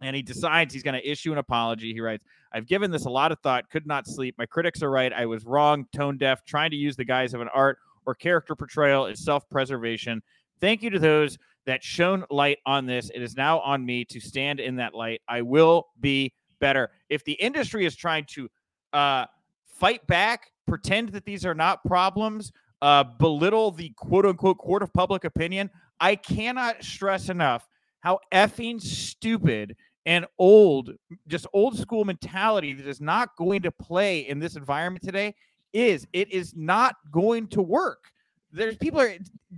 and 0.00 0.16
he 0.16 0.22
decides 0.22 0.72
he's 0.72 0.82
going 0.82 1.00
to 1.00 1.10
issue 1.10 1.32
an 1.32 1.38
apology. 1.38 1.92
He 1.92 2.00
writes, 2.00 2.24
I've 2.52 2.66
given 2.66 2.90
this 2.90 3.04
a 3.04 3.10
lot 3.10 3.32
of 3.32 3.38
thought, 3.40 3.68
could 3.70 3.86
not 3.86 4.06
sleep. 4.06 4.34
My 4.38 4.46
critics 4.46 4.82
are 4.82 4.90
right. 4.90 5.12
I 5.12 5.26
was 5.26 5.44
wrong, 5.44 5.86
tone 5.94 6.16
deaf, 6.16 6.44
trying 6.44 6.70
to 6.70 6.76
use 6.76 6.96
the 6.96 7.04
guise 7.04 7.34
of 7.34 7.40
an 7.40 7.48
art 7.54 7.78
or 8.06 8.14
character 8.14 8.56
portrayal 8.56 9.06
is 9.06 9.22
self 9.22 9.48
preservation. 9.50 10.22
Thank 10.60 10.82
you 10.82 10.90
to 10.90 10.98
those 10.98 11.38
that 11.66 11.82
shone 11.82 12.24
light 12.30 12.58
on 12.66 12.86
this. 12.86 13.10
It 13.14 13.22
is 13.22 13.36
now 13.36 13.60
on 13.60 13.84
me 13.84 14.04
to 14.06 14.20
stand 14.20 14.60
in 14.60 14.76
that 14.76 14.94
light. 14.94 15.20
I 15.28 15.42
will 15.42 15.88
be 16.00 16.32
better. 16.60 16.90
If 17.08 17.24
the 17.24 17.32
industry 17.34 17.84
is 17.84 17.96
trying 17.96 18.26
to 18.30 18.48
uh, 18.92 19.26
fight 19.66 20.06
back, 20.06 20.52
pretend 20.66 21.10
that 21.10 21.24
these 21.24 21.44
are 21.44 21.54
not 21.54 21.84
problems, 21.84 22.52
uh, 22.82 23.04
belittle 23.04 23.70
the 23.70 23.90
quote 23.96 24.26
unquote 24.26 24.58
court 24.58 24.82
of 24.82 24.92
public 24.92 25.24
opinion, 25.24 25.70
I 26.00 26.16
cannot 26.16 26.82
stress 26.82 27.28
enough 27.28 27.68
how 28.00 28.18
effing 28.32 28.80
stupid 28.80 29.76
and 30.06 30.26
old, 30.38 30.92
just 31.28 31.46
old 31.52 31.78
school 31.78 32.04
mentality 32.04 32.72
that 32.72 32.86
is 32.86 33.00
not 33.00 33.36
going 33.36 33.62
to 33.62 33.70
play 33.70 34.20
in 34.20 34.38
this 34.38 34.56
environment 34.56 35.04
today 35.04 35.34
is 35.72 36.06
it 36.12 36.32
is 36.32 36.54
not 36.56 36.96
going 37.12 37.46
to 37.48 37.62
work. 37.62 38.04
There's 38.52 38.76
people 38.76 39.00
are 39.00 39.14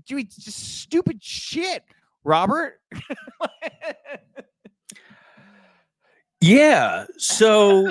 doing 0.06 0.26
just 0.26 0.80
stupid 0.80 1.22
shit, 1.22 1.84
Robert. 2.24 2.80
yeah. 6.40 7.06
So 7.16 7.90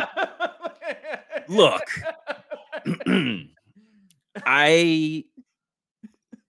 look, 1.47 1.83
I 4.45 5.25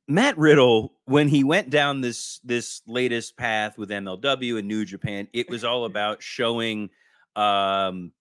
Matt 0.09 0.37
Riddle, 0.37 0.93
when 1.07 1.29
he 1.29 1.45
went 1.45 1.71
down 1.71 2.01
this 2.01 2.41
this 2.45 2.83
latest 2.87 3.37
path 3.37 3.79
with 3.79 3.91
MLW 3.91 4.59
and 4.59 4.69
New 4.69 4.85
Japan, 4.85 5.29
it 5.33 5.49
was 5.49 5.65
all 5.65 5.85
about 5.85 6.23
showing 6.23 6.91
um 7.37 8.13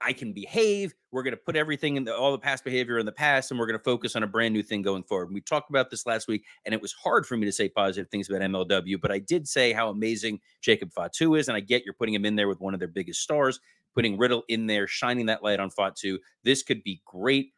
I 0.00 0.12
can 0.12 0.32
behave. 0.32 0.94
We're 1.10 1.22
going 1.22 1.32
to 1.32 1.40
put 1.40 1.56
everything 1.56 1.96
in 1.96 2.04
the, 2.04 2.14
all 2.14 2.32
the 2.32 2.38
past 2.38 2.64
behavior 2.64 2.98
in 2.98 3.06
the 3.06 3.12
past, 3.12 3.50
and 3.50 3.58
we're 3.58 3.66
going 3.66 3.78
to 3.78 3.84
focus 3.84 4.14
on 4.14 4.22
a 4.22 4.26
brand 4.26 4.52
new 4.52 4.62
thing 4.62 4.82
going 4.82 5.02
forward. 5.02 5.32
we 5.32 5.40
talked 5.40 5.70
about 5.70 5.90
this 5.90 6.06
last 6.06 6.28
week, 6.28 6.44
and 6.64 6.74
it 6.74 6.82
was 6.82 6.92
hard 6.92 7.26
for 7.26 7.36
me 7.36 7.46
to 7.46 7.52
say 7.52 7.68
positive 7.68 8.10
things 8.10 8.28
about 8.28 8.42
MLW, 8.42 9.00
but 9.00 9.10
I 9.10 9.18
did 9.18 9.48
say 9.48 9.72
how 9.72 9.88
amazing 9.88 10.40
Jacob 10.60 10.92
Fatu 10.92 11.34
is, 11.34 11.48
and 11.48 11.56
I 11.56 11.60
get 11.60 11.84
you're 11.84 11.94
putting 11.94 12.14
him 12.14 12.24
in 12.24 12.36
there 12.36 12.48
with 12.48 12.60
one 12.60 12.74
of 12.74 12.80
their 12.80 12.88
biggest 12.88 13.22
stars, 13.22 13.60
putting 13.94 14.18
Riddle 14.18 14.44
in 14.48 14.66
there, 14.66 14.86
shining 14.86 15.26
that 15.26 15.42
light 15.42 15.60
on 15.60 15.70
Fatu. 15.70 16.18
This 16.44 16.62
could 16.62 16.82
be 16.82 17.00
great. 17.04 17.52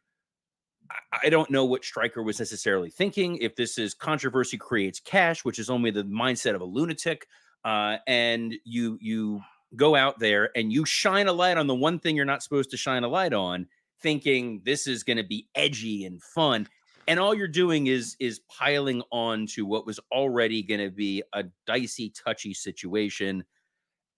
I 1.23 1.29
don't 1.29 1.51
know 1.51 1.65
what 1.65 1.85
Striker 1.85 2.23
was 2.23 2.39
necessarily 2.39 2.91
thinking. 2.91 3.37
If 3.39 3.57
this 3.57 3.79
is 3.79 3.95
controversy 3.95 4.57
creates 4.57 5.01
cash, 5.01 5.45
which 5.45 5.59
is 5.59 5.71
only 5.71 5.91
the 5.91 6.05
mindset 6.05 6.55
of 6.55 6.61
a 6.61 6.65
lunatic, 6.65 7.27
uh, 7.65 7.99
and 8.07 8.55
you 8.65 8.99
you 9.01 9.41
go 9.77 9.95
out 9.95 10.19
there 10.19 10.51
and 10.57 10.73
you 10.73 10.85
shine 10.85 11.29
a 11.29 11.33
light 11.33 11.57
on 11.57 11.67
the 11.67 11.75
one 11.75 11.99
thing 11.99 12.17
you're 12.17 12.25
not 12.25 12.43
supposed 12.43 12.71
to 12.71 12.77
shine 12.77 13.05
a 13.05 13.09
light 13.09 13.33
on, 13.33 13.67
thinking 14.01 14.63
this 14.65 14.87
is 14.87 15.03
going 15.03 15.17
to 15.17 15.25
be 15.25 15.49
edgy 15.55 16.05
and 16.05 16.23
fun, 16.23 16.67
and 17.07 17.19
all 17.19 17.35
you're 17.35 17.49
doing 17.49 17.87
is 17.89 18.17
is 18.21 18.41
piling 18.49 19.03
on 19.11 19.47
to 19.47 19.67
what 19.67 19.87
was 19.87 20.01
already 20.13 20.63
going 20.63 20.81
to 20.81 20.91
be 20.91 21.23
a 21.33 21.45
dicey, 21.67 22.11
touchy 22.11 22.55
situation, 22.55 23.45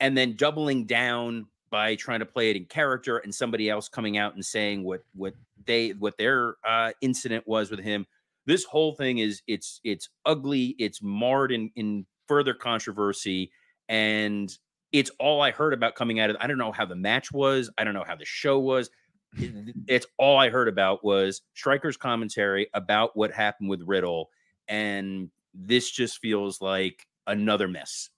and 0.00 0.16
then 0.16 0.36
doubling 0.36 0.84
down 0.86 1.46
by 1.70 1.94
trying 1.94 2.20
to 2.20 2.26
play 2.26 2.50
it 2.50 2.56
in 2.56 2.66
character 2.66 3.18
and 3.18 3.34
somebody 3.34 3.70
else 3.70 3.88
coming 3.88 4.18
out 4.18 4.34
and 4.34 4.44
saying 4.44 4.84
what 4.84 5.02
what 5.14 5.34
they 5.64 5.90
what 5.90 6.18
their 6.18 6.56
uh, 6.66 6.92
incident 7.00 7.46
was 7.46 7.70
with 7.70 7.80
him. 7.80 8.06
This 8.46 8.64
whole 8.64 8.94
thing 8.94 9.18
is 9.18 9.42
it's 9.46 9.80
it's 9.84 10.08
ugly. 10.26 10.76
It's 10.78 11.02
marred 11.02 11.50
in 11.52 11.70
in 11.74 12.06
further 12.28 12.54
controversy, 12.54 13.50
and 13.88 14.56
it's 14.92 15.10
all 15.18 15.40
I 15.40 15.50
heard 15.50 15.72
about 15.72 15.94
coming 15.94 16.20
out 16.20 16.30
of. 16.30 16.36
I 16.40 16.46
don't 16.46 16.58
know 16.58 16.72
how 16.72 16.84
the 16.84 16.94
match 16.94 17.32
was. 17.32 17.70
I 17.78 17.84
don't 17.84 17.94
know 17.94 18.04
how 18.06 18.16
the 18.16 18.24
show 18.24 18.58
was. 18.58 18.90
It's 19.88 20.06
all 20.18 20.38
I 20.38 20.50
heard 20.50 20.68
about 20.68 21.02
was 21.02 21.40
Striker's 21.54 21.96
commentary 21.96 22.68
about 22.74 23.16
what 23.16 23.32
happened 23.32 23.70
with 23.70 23.80
Riddle, 23.82 24.28
and 24.68 25.30
this 25.54 25.90
just 25.90 26.18
feels 26.18 26.60
like 26.60 27.06
another 27.26 27.66
mess. 27.66 28.10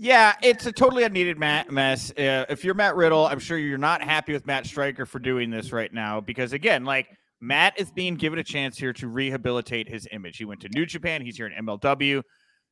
Yeah, 0.00 0.36
it's 0.42 0.64
a 0.64 0.70
totally 0.70 1.02
unneeded 1.02 1.38
mess. 1.38 2.12
Uh, 2.12 2.44
if 2.48 2.64
you're 2.64 2.74
Matt 2.74 2.94
Riddle, 2.94 3.26
I'm 3.26 3.40
sure 3.40 3.58
you're 3.58 3.78
not 3.78 4.00
happy 4.00 4.32
with 4.32 4.46
Matt 4.46 4.64
Striker 4.64 5.06
for 5.06 5.18
doing 5.18 5.50
this 5.50 5.72
right 5.72 5.92
now 5.92 6.20
because, 6.20 6.52
again, 6.52 6.84
like 6.84 7.08
Matt 7.40 7.78
is 7.80 7.90
being 7.90 8.14
given 8.14 8.38
a 8.38 8.44
chance 8.44 8.78
here 8.78 8.92
to 8.92 9.08
rehabilitate 9.08 9.88
his 9.88 10.06
image. 10.12 10.36
He 10.36 10.44
went 10.44 10.60
to 10.60 10.68
New 10.68 10.86
Japan, 10.86 11.20
he's 11.20 11.36
here 11.36 11.48
in 11.48 11.66
MLW. 11.66 12.22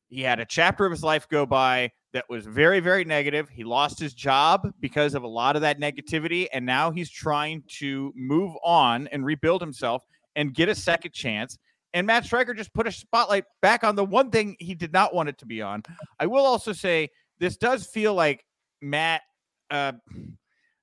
He 0.07 0.21
had 0.21 0.39
a 0.39 0.45
chapter 0.45 0.85
of 0.85 0.91
his 0.91 1.03
life 1.03 1.27
go 1.27 1.45
by 1.45 1.91
that 2.17 2.27
was 2.29 2.47
very, 2.47 2.79
very 2.79 3.05
negative. 3.05 3.47
He 3.47 3.63
lost 3.63 3.99
his 3.99 4.15
job 4.15 4.73
because 4.79 5.13
of 5.13 5.21
a 5.21 5.27
lot 5.27 5.55
of 5.55 5.61
that 5.61 5.79
negativity, 5.79 6.47
and 6.51 6.65
now 6.65 6.89
he's 6.89 7.11
trying 7.11 7.61
to 7.77 8.11
move 8.15 8.55
on 8.63 9.05
and 9.09 9.23
rebuild 9.23 9.61
himself 9.61 10.03
and 10.35 10.51
get 10.51 10.67
a 10.67 10.73
second 10.73 11.13
chance. 11.13 11.59
And 11.93 12.07
Matt 12.07 12.25
Striker 12.25 12.55
just 12.55 12.73
put 12.73 12.87
a 12.87 12.91
spotlight 12.91 13.43
back 13.61 13.83
on 13.83 13.95
the 13.95 14.03
one 14.03 14.31
thing 14.31 14.55
he 14.57 14.73
did 14.73 14.91
not 14.91 15.13
want 15.13 15.29
it 15.29 15.37
to 15.37 15.45
be 15.45 15.61
on. 15.61 15.83
I 16.19 16.25
will 16.25 16.43
also 16.43 16.73
say 16.73 17.09
this 17.39 17.55
does 17.55 17.85
feel 17.85 18.15
like 18.15 18.43
Matt. 18.81 19.21
Uh, 19.69 19.91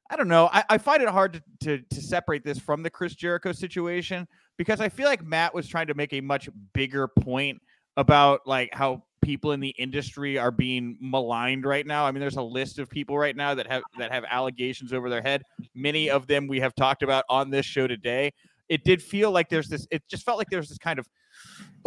I 0.08 0.14
don't 0.14 0.28
know. 0.28 0.48
I, 0.52 0.62
I 0.70 0.78
find 0.78 1.02
it 1.02 1.08
hard 1.08 1.32
to, 1.32 1.42
to, 1.78 1.84
to 1.96 2.00
separate 2.00 2.44
this 2.44 2.60
from 2.60 2.84
the 2.84 2.90
Chris 2.90 3.16
Jericho 3.16 3.50
situation 3.50 4.28
because 4.56 4.80
I 4.80 4.88
feel 4.88 5.06
like 5.06 5.24
Matt 5.24 5.52
was 5.52 5.66
trying 5.66 5.88
to 5.88 5.94
make 5.94 6.12
a 6.12 6.20
much 6.20 6.48
bigger 6.74 7.08
point 7.08 7.60
about 7.96 8.42
like 8.46 8.70
how 8.72 9.02
people 9.24 9.52
in 9.52 9.60
the 9.60 9.74
industry 9.78 10.38
are 10.38 10.50
being 10.50 10.96
maligned 11.00 11.64
right 11.64 11.86
now. 11.86 12.06
I 12.06 12.12
mean, 12.12 12.20
there's 12.20 12.36
a 12.36 12.42
list 12.42 12.78
of 12.78 12.88
people 12.88 13.18
right 13.18 13.34
now 13.34 13.54
that 13.54 13.66
have 13.66 13.82
that 13.98 14.12
have 14.12 14.24
allegations 14.30 14.92
over 14.92 15.10
their 15.10 15.22
head. 15.22 15.42
Many 15.74 16.10
of 16.10 16.26
them 16.26 16.46
we 16.46 16.60
have 16.60 16.74
talked 16.74 17.02
about 17.02 17.24
on 17.28 17.50
this 17.50 17.66
show 17.66 17.86
today 17.86 18.32
it 18.68 18.84
did 18.84 19.02
feel 19.02 19.30
like 19.30 19.48
there's 19.48 19.68
this, 19.68 19.86
it 19.90 20.02
just 20.08 20.24
felt 20.24 20.38
like 20.38 20.48
there's 20.50 20.68
this 20.68 20.78
kind 20.78 20.98
of 20.98 21.06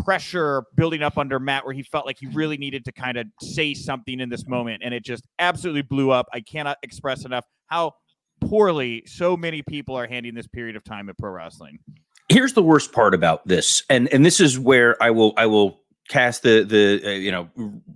pressure 0.03 0.63
building 0.75 1.01
up 1.01 1.17
under 1.17 1.39
Matt 1.39 1.65
where 1.65 1.73
he 1.73 1.83
felt 1.83 2.05
like 2.05 2.17
he 2.19 2.27
really 2.27 2.57
needed 2.57 2.85
to 2.85 2.91
kind 2.91 3.17
of 3.17 3.27
say 3.41 3.73
something 3.73 4.19
in 4.19 4.29
this 4.29 4.47
moment. 4.47 4.83
And 4.83 4.93
it 4.93 5.03
just 5.03 5.23
absolutely 5.39 5.81
blew 5.81 6.11
up. 6.11 6.27
I 6.33 6.41
cannot 6.41 6.77
express 6.83 7.25
enough 7.25 7.45
how 7.67 7.93
poorly 8.41 9.03
so 9.05 9.35
many 9.35 9.63
people 9.63 9.95
are 9.95 10.07
handling 10.07 10.35
this 10.35 10.47
period 10.47 10.75
of 10.75 10.83
time 10.83 11.09
at 11.09 11.17
pro 11.17 11.31
wrestling. 11.31 11.79
Here's 12.29 12.53
the 12.53 12.63
worst 12.63 12.91
part 12.91 13.13
about 13.13 13.47
this. 13.47 13.83
And, 13.89 14.11
and 14.13 14.23
this 14.23 14.39
is 14.39 14.59
where 14.59 15.01
I 15.01 15.11
will, 15.11 15.33
I 15.37 15.47
will 15.47 15.81
cast 16.07 16.43
the, 16.43 16.63
the, 16.63 17.01
uh, 17.05 17.09
you 17.11 17.31
know, 17.31 17.49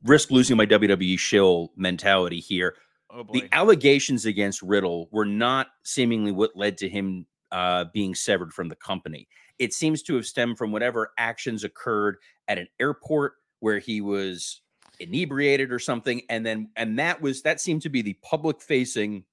risk 0.03 0.31
losing 0.31 0.57
my 0.57 0.65
WWE 0.65 1.17
shill 1.17 1.71
mentality 1.75 2.39
here. 2.39 2.75
Oh 3.13 3.25
the 3.31 3.47
allegations 3.51 4.25
against 4.25 4.61
Riddle 4.61 5.09
were 5.11 5.25
not 5.25 5.67
seemingly 5.83 6.31
what 6.31 6.55
led 6.55 6.77
to 6.77 6.89
him 6.89 7.25
uh, 7.51 7.85
being 7.93 8.15
severed 8.15 8.53
from 8.53 8.69
the 8.69 8.75
company. 8.75 9.27
It 9.59 9.73
seems 9.73 10.01
to 10.03 10.15
have 10.15 10.25
stemmed 10.25 10.57
from 10.57 10.71
whatever 10.71 11.11
actions 11.17 11.63
occurred 11.63 12.17
at 12.47 12.57
an 12.57 12.67
airport 12.79 13.33
where 13.59 13.79
he 13.79 14.01
was 14.01 14.61
inebriated 14.99 15.71
or 15.71 15.79
something, 15.79 16.21
and 16.29 16.45
then 16.45 16.69
and 16.75 16.97
that 16.99 17.21
was 17.21 17.41
that 17.41 17.59
seemed 17.59 17.81
to 17.83 17.89
be 17.89 18.01
the 18.01 18.17
public 18.23 18.61
facing 18.61 19.25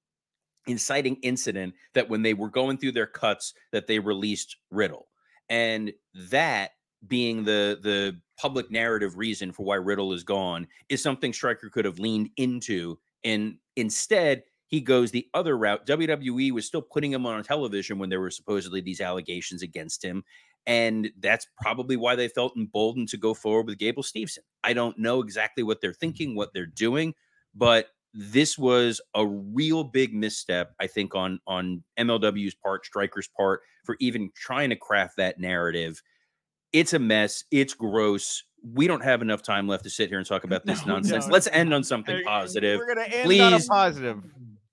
inciting 0.67 1.17
incident 1.23 1.73
that 1.93 2.09
when 2.09 2.21
they 2.21 2.33
were 2.33 2.49
going 2.49 2.77
through 2.77 2.91
their 2.91 3.07
cuts 3.07 3.53
that 3.71 3.87
they 3.87 3.99
released 3.99 4.57
Riddle, 4.69 5.07
and 5.47 5.93
that 6.13 6.71
being 7.07 7.43
the 7.43 7.79
the 7.81 8.17
public 8.37 8.71
narrative 8.71 9.17
reason 9.17 9.51
for 9.51 9.65
why 9.65 9.75
Riddle 9.75 10.13
is 10.13 10.23
gone 10.23 10.67
is 10.89 11.01
something 11.01 11.33
Striker 11.33 11.69
could 11.69 11.85
have 11.85 11.99
leaned 11.99 12.29
into 12.37 12.97
and 13.23 13.57
instead 13.75 14.43
he 14.67 14.81
goes 14.81 15.09
the 15.09 15.27
other 15.33 15.57
route. 15.57 15.87
WWE 15.87 16.51
was 16.51 16.65
still 16.65 16.81
putting 16.81 17.11
him 17.11 17.25
on 17.25 17.43
television 17.43 17.97
when 17.97 18.09
there 18.09 18.19
were 18.21 18.29
supposedly 18.29 18.81
these 18.81 19.01
allegations 19.01 19.63
against 19.63 20.03
him. 20.05 20.23
And 20.67 21.09
that's 21.19 21.47
probably 21.59 21.97
why 21.97 22.15
they 22.15 22.27
felt 22.27 22.55
emboldened 22.55 23.09
to 23.09 23.17
go 23.17 23.33
forward 23.33 23.65
with 23.65 23.79
Gable 23.79 24.03
Steveson. 24.03 24.39
I 24.63 24.73
don't 24.73 24.99
know 24.99 25.21
exactly 25.21 25.63
what 25.63 25.81
they're 25.81 25.91
mm-hmm. 25.91 25.99
thinking, 25.99 26.35
what 26.35 26.53
they're 26.53 26.67
doing, 26.67 27.15
but 27.55 27.87
this 28.13 28.57
was 28.57 29.01
a 29.15 29.25
real 29.25 29.83
big 29.83 30.13
misstep, 30.13 30.73
I 30.79 30.87
think, 30.87 31.15
on 31.15 31.39
on 31.47 31.83
MLW's 31.97 32.55
part, 32.55 32.85
Striker's 32.85 33.27
part, 33.27 33.61
for 33.83 33.97
even 33.99 34.31
trying 34.35 34.69
to 34.69 34.75
craft 34.75 35.17
that 35.17 35.39
narrative. 35.39 36.01
It's 36.73 36.93
a 36.93 36.99
mess. 36.99 37.43
It's 37.51 37.73
gross. 37.73 38.43
We 38.73 38.87
don't 38.87 39.03
have 39.03 39.21
enough 39.21 39.41
time 39.41 39.67
left 39.67 39.83
to 39.85 39.89
sit 39.89 40.09
here 40.09 40.17
and 40.17 40.27
talk 40.27 40.43
about 40.43 40.65
this 40.65 40.85
no, 40.85 40.93
nonsense. 40.93 41.27
No. 41.27 41.33
Let's 41.33 41.47
end 41.47 41.73
on 41.73 41.83
something 41.83 42.21
positive. 42.25 42.77
We're 42.79 42.93
gonna 42.93 43.07
end 43.07 43.25
Please. 43.25 43.41
on 43.41 43.53
a 43.53 43.59
positive 43.59 44.23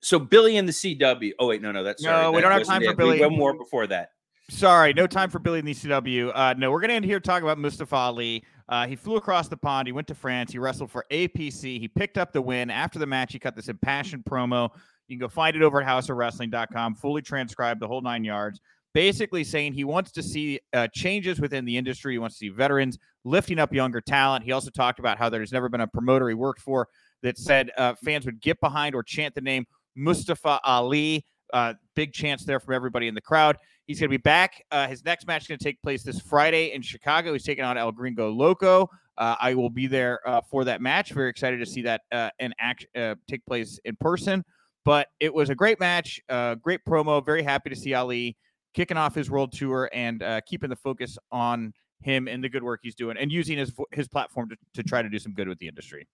so 0.07 0.21
Billy 0.21 0.57
and 0.57 0.69
the 0.69 0.73
CW. 0.73 1.33
Oh 1.41 1.49
wait, 1.49 1.61
no, 1.61 1.73
no, 1.73 1.83
that's 1.83 2.01
no. 2.01 2.31
we 2.31 2.41
don't 2.41 2.53
have 2.53 2.63
time 2.63 2.81
for 2.81 2.95
Billy. 2.95 3.21
One 3.21 3.37
more 3.37 3.55
before 3.55 3.89
that. 3.89 4.11
Sorry, 4.49 4.93
no 4.93 5.09
time 5.09 5.31
for 5.31 5.41
Billy 5.41 5.59
and 5.59 5.67
the 5.67 5.75
CW. 5.75 6.31
Uh, 6.33 6.55
no, 6.57 6.71
we're 6.71 6.81
gonna 6.81 6.93
end 6.93 7.05
here 7.05 7.19
talking 7.19 7.43
about 7.43 7.59
Mustafa 7.59 7.97
Ali. 7.97 8.45
Uh, 8.69 8.87
he 8.87 8.95
flew 8.95 9.17
across 9.17 9.49
the 9.49 9.57
pond. 9.57 9.89
He 9.89 9.93
went 9.93 10.07
to 10.07 10.15
France. 10.15 10.53
He 10.53 10.59
wrestled 10.59 10.93
for 10.93 11.05
APC. 11.11 11.81
He 11.81 11.89
picked 11.89 12.19
up 12.19 12.33
the 12.33 12.41
win. 12.41 12.71
After 12.71 13.01
the 13.01 13.07
match, 13.07 13.33
he 13.33 13.41
cut 13.41 13.57
this 13.57 13.67
impassioned 13.67 14.25
promo. 14.25 14.71
You 15.09 15.17
can 15.17 15.27
go 15.27 15.29
find 15.29 15.57
it 15.57 15.63
over 15.63 15.83
at 15.83 15.89
hausofwrestling.com, 15.89 16.95
fully 16.95 17.23
transcribed, 17.23 17.81
the 17.81 17.89
whole 17.89 18.01
nine 18.01 18.23
yards. 18.23 18.61
Basically 18.97 19.45
saying 19.45 19.75
he 19.75 19.85
wants 19.85 20.11
to 20.13 20.23
see 20.23 20.59
uh, 20.73 20.89
changes 20.91 21.39
within 21.39 21.67
the 21.67 21.77
industry. 21.77 22.15
He 22.15 22.19
wants 22.19 22.37
to 22.37 22.39
see 22.39 22.49
veterans 22.49 22.97
lifting 23.25 23.59
up 23.59 23.71
younger 23.75 24.01
talent. 24.01 24.43
He 24.43 24.53
also 24.53 24.71
talked 24.71 24.99
about 24.99 25.19
how 25.19 25.29
there's 25.29 25.53
never 25.53 25.69
been 25.69 25.83
a 25.83 25.87
promoter 25.87 26.31
he 26.31 26.35
worked 26.35 26.63
for 26.63 26.89
that 27.23 27.37
said 27.37 27.71
uh, 27.77 27.93
fans 28.03 28.25
would 28.25 28.41
get 28.41 28.59
behind 28.59 28.95
or 28.95 29.03
chant 29.03 29.35
the 29.35 29.43
name 29.43 29.67
Mustafa 29.97 30.61
Ali. 30.65 31.27
Uh, 31.53 31.75
big 31.95 32.15
chance 32.15 32.47
there 32.47 32.59
from 32.59 32.73
everybody 32.73 33.07
in 33.07 33.15
the 33.15 33.21
crowd. 33.21 33.59
He's 33.87 34.01
going 34.01 34.09
to 34.09 34.15
be 34.15 34.23
back. 34.23 34.65
Uh, 34.71 34.89
his 34.89 35.05
next 35.05 35.27
match 35.27 35.43
is 35.43 35.49
going 35.49 35.59
to 35.59 35.65
take 35.65 35.83
place 35.83 36.03
this 36.03 36.19
Friday 36.19 36.73
in 36.73 36.81
Chicago. 36.81 37.35
He's 37.35 37.45
taking 37.45 37.65
on 37.65 37.77
El 37.77 37.93
Gringo 37.93 38.31
Loco. 38.31 38.89
Uh, 39.19 39.37
I 39.39 39.53
will 39.53 39.69
be 39.69 39.89
there 39.89 40.27
uh, 40.27 40.41
for 40.51 40.65
that 40.65 40.81
match. 40.81 41.13
Very 41.13 41.29
excited 41.29 41.59
to 41.59 41.67
see 41.67 41.83
that 41.83 42.01
uh, 42.13 42.31
in 42.39 42.55
act 42.59 42.87
uh, 42.97 43.17
take 43.29 43.45
place 43.45 43.79
in 43.85 43.95
person. 43.97 44.43
But 44.87 45.09
it 45.21 45.35
was 45.35 45.51
a 45.51 45.55
great 45.55 45.81
match, 45.81 46.19
uh, 46.31 46.55
great 46.55 46.81
promo. 46.89 47.23
Very 47.23 47.43
happy 47.43 47.69
to 47.69 47.77
see 47.77 47.93
Ali 47.93 48.39
kicking 48.77 48.97
off 48.97 49.15
his 49.15 49.31
world 49.31 49.53
tour 49.53 49.91
and 49.93 50.23
uh, 50.23 50.41
keeping 50.43 50.71
the 50.71 50.77
focus 50.77 51.19
on 51.33 51.73
him 52.01 52.29
and 52.29 52.45
the 52.45 52.49
good 52.49 52.63
work 52.63 52.81
he's 52.83 52.95
doing, 52.95 53.17
and 53.17 53.33
using 53.33 53.59
his 53.59 53.73
his 53.91 54.07
platform 54.07 54.49
to, 54.51 54.57
to 54.75 54.83
try 54.85 55.03
to 55.03 55.09
do 55.09 55.19
some 55.19 55.33
good 55.33 55.49
with 55.49 55.59
the 55.59 55.67
industry. 55.67 56.07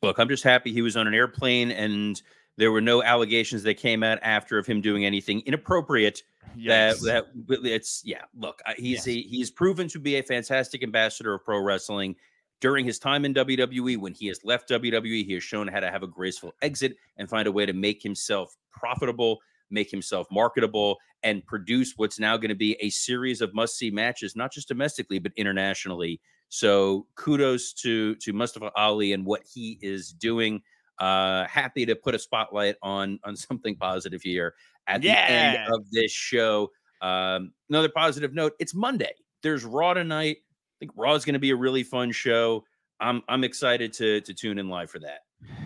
Look, 0.00 0.18
I'm 0.18 0.28
just 0.28 0.44
happy 0.44 0.72
he 0.72 0.80
was 0.80 0.96
on 0.96 1.08
an 1.08 1.14
airplane 1.14 1.72
and 1.72 2.22
there 2.56 2.72
were 2.72 2.80
no 2.80 3.02
allegations 3.02 3.62
that 3.64 3.74
came 3.74 4.02
out 4.02 4.18
after 4.22 4.58
of 4.58 4.66
him 4.66 4.80
doing 4.80 5.04
anything 5.04 5.42
inappropriate. 5.46 6.22
Yes. 6.56 7.00
That 7.02 7.26
that 7.46 7.64
it's 7.64 8.02
yeah. 8.04 8.22
Look, 8.36 8.60
he's 8.76 9.06
yes. 9.06 9.08
a, 9.08 9.22
he's 9.22 9.50
proven 9.50 9.88
to 9.88 9.98
be 9.98 10.16
a 10.16 10.22
fantastic 10.22 10.82
ambassador 10.82 11.34
of 11.34 11.44
pro 11.44 11.60
wrestling. 11.60 12.16
During 12.60 12.84
his 12.84 12.98
time 12.98 13.24
in 13.24 13.34
WWE, 13.34 13.98
when 13.98 14.12
he 14.12 14.26
has 14.26 14.44
left 14.44 14.68
WWE, 14.68 15.24
he 15.24 15.34
has 15.34 15.44
shown 15.44 15.68
how 15.68 15.78
to 15.78 15.90
have 15.90 16.02
a 16.02 16.08
graceful 16.08 16.52
exit 16.60 16.96
and 17.16 17.28
find 17.28 17.46
a 17.46 17.52
way 17.52 17.64
to 17.64 17.72
make 17.72 18.02
himself 18.02 18.56
profitable, 18.72 19.38
make 19.70 19.90
himself 19.90 20.26
marketable, 20.30 20.98
and 21.22 21.44
produce 21.46 21.94
what's 21.96 22.18
now 22.18 22.36
going 22.36 22.50
to 22.50 22.54
be 22.54 22.76
a 22.80 22.90
series 22.90 23.40
of 23.40 23.54
must-see 23.54 23.90
matches, 23.90 24.36
not 24.36 24.52
just 24.52 24.68
domestically 24.68 25.18
but 25.18 25.32
internationally. 25.36 26.20
So 26.48 27.06
kudos 27.16 27.72
to 27.74 28.14
to 28.16 28.32
Mustafa 28.32 28.70
Ali 28.76 29.12
and 29.12 29.24
what 29.24 29.42
he 29.52 29.78
is 29.82 30.12
doing. 30.12 30.62
Uh, 30.98 31.46
happy 31.46 31.86
to 31.86 31.94
put 31.94 32.14
a 32.14 32.18
spotlight 32.18 32.76
on 32.82 33.18
on 33.24 33.36
something 33.36 33.76
positive 33.76 34.22
here 34.22 34.54
at 34.86 35.02
yeah. 35.02 35.26
the 35.26 35.60
end 35.60 35.72
of 35.72 35.90
this 35.90 36.10
show. 36.10 36.70
Um, 37.02 37.52
another 37.68 37.88
positive 37.88 38.34
note: 38.34 38.54
it's 38.58 38.74
Monday. 38.74 39.12
There's 39.42 39.64
Raw 39.64 39.94
tonight. 39.94 40.38
I 40.40 40.76
think 40.80 40.92
Raw 40.96 41.14
is 41.14 41.24
going 41.24 41.34
to 41.34 41.38
be 41.38 41.50
a 41.50 41.56
really 41.56 41.82
fun 41.82 42.10
show. 42.12 42.64
I'm 43.00 43.22
I'm 43.28 43.44
excited 43.44 43.92
to 43.94 44.20
to 44.22 44.34
tune 44.34 44.58
in 44.58 44.68
live 44.68 44.90
for 44.90 44.98
that. 45.00 45.20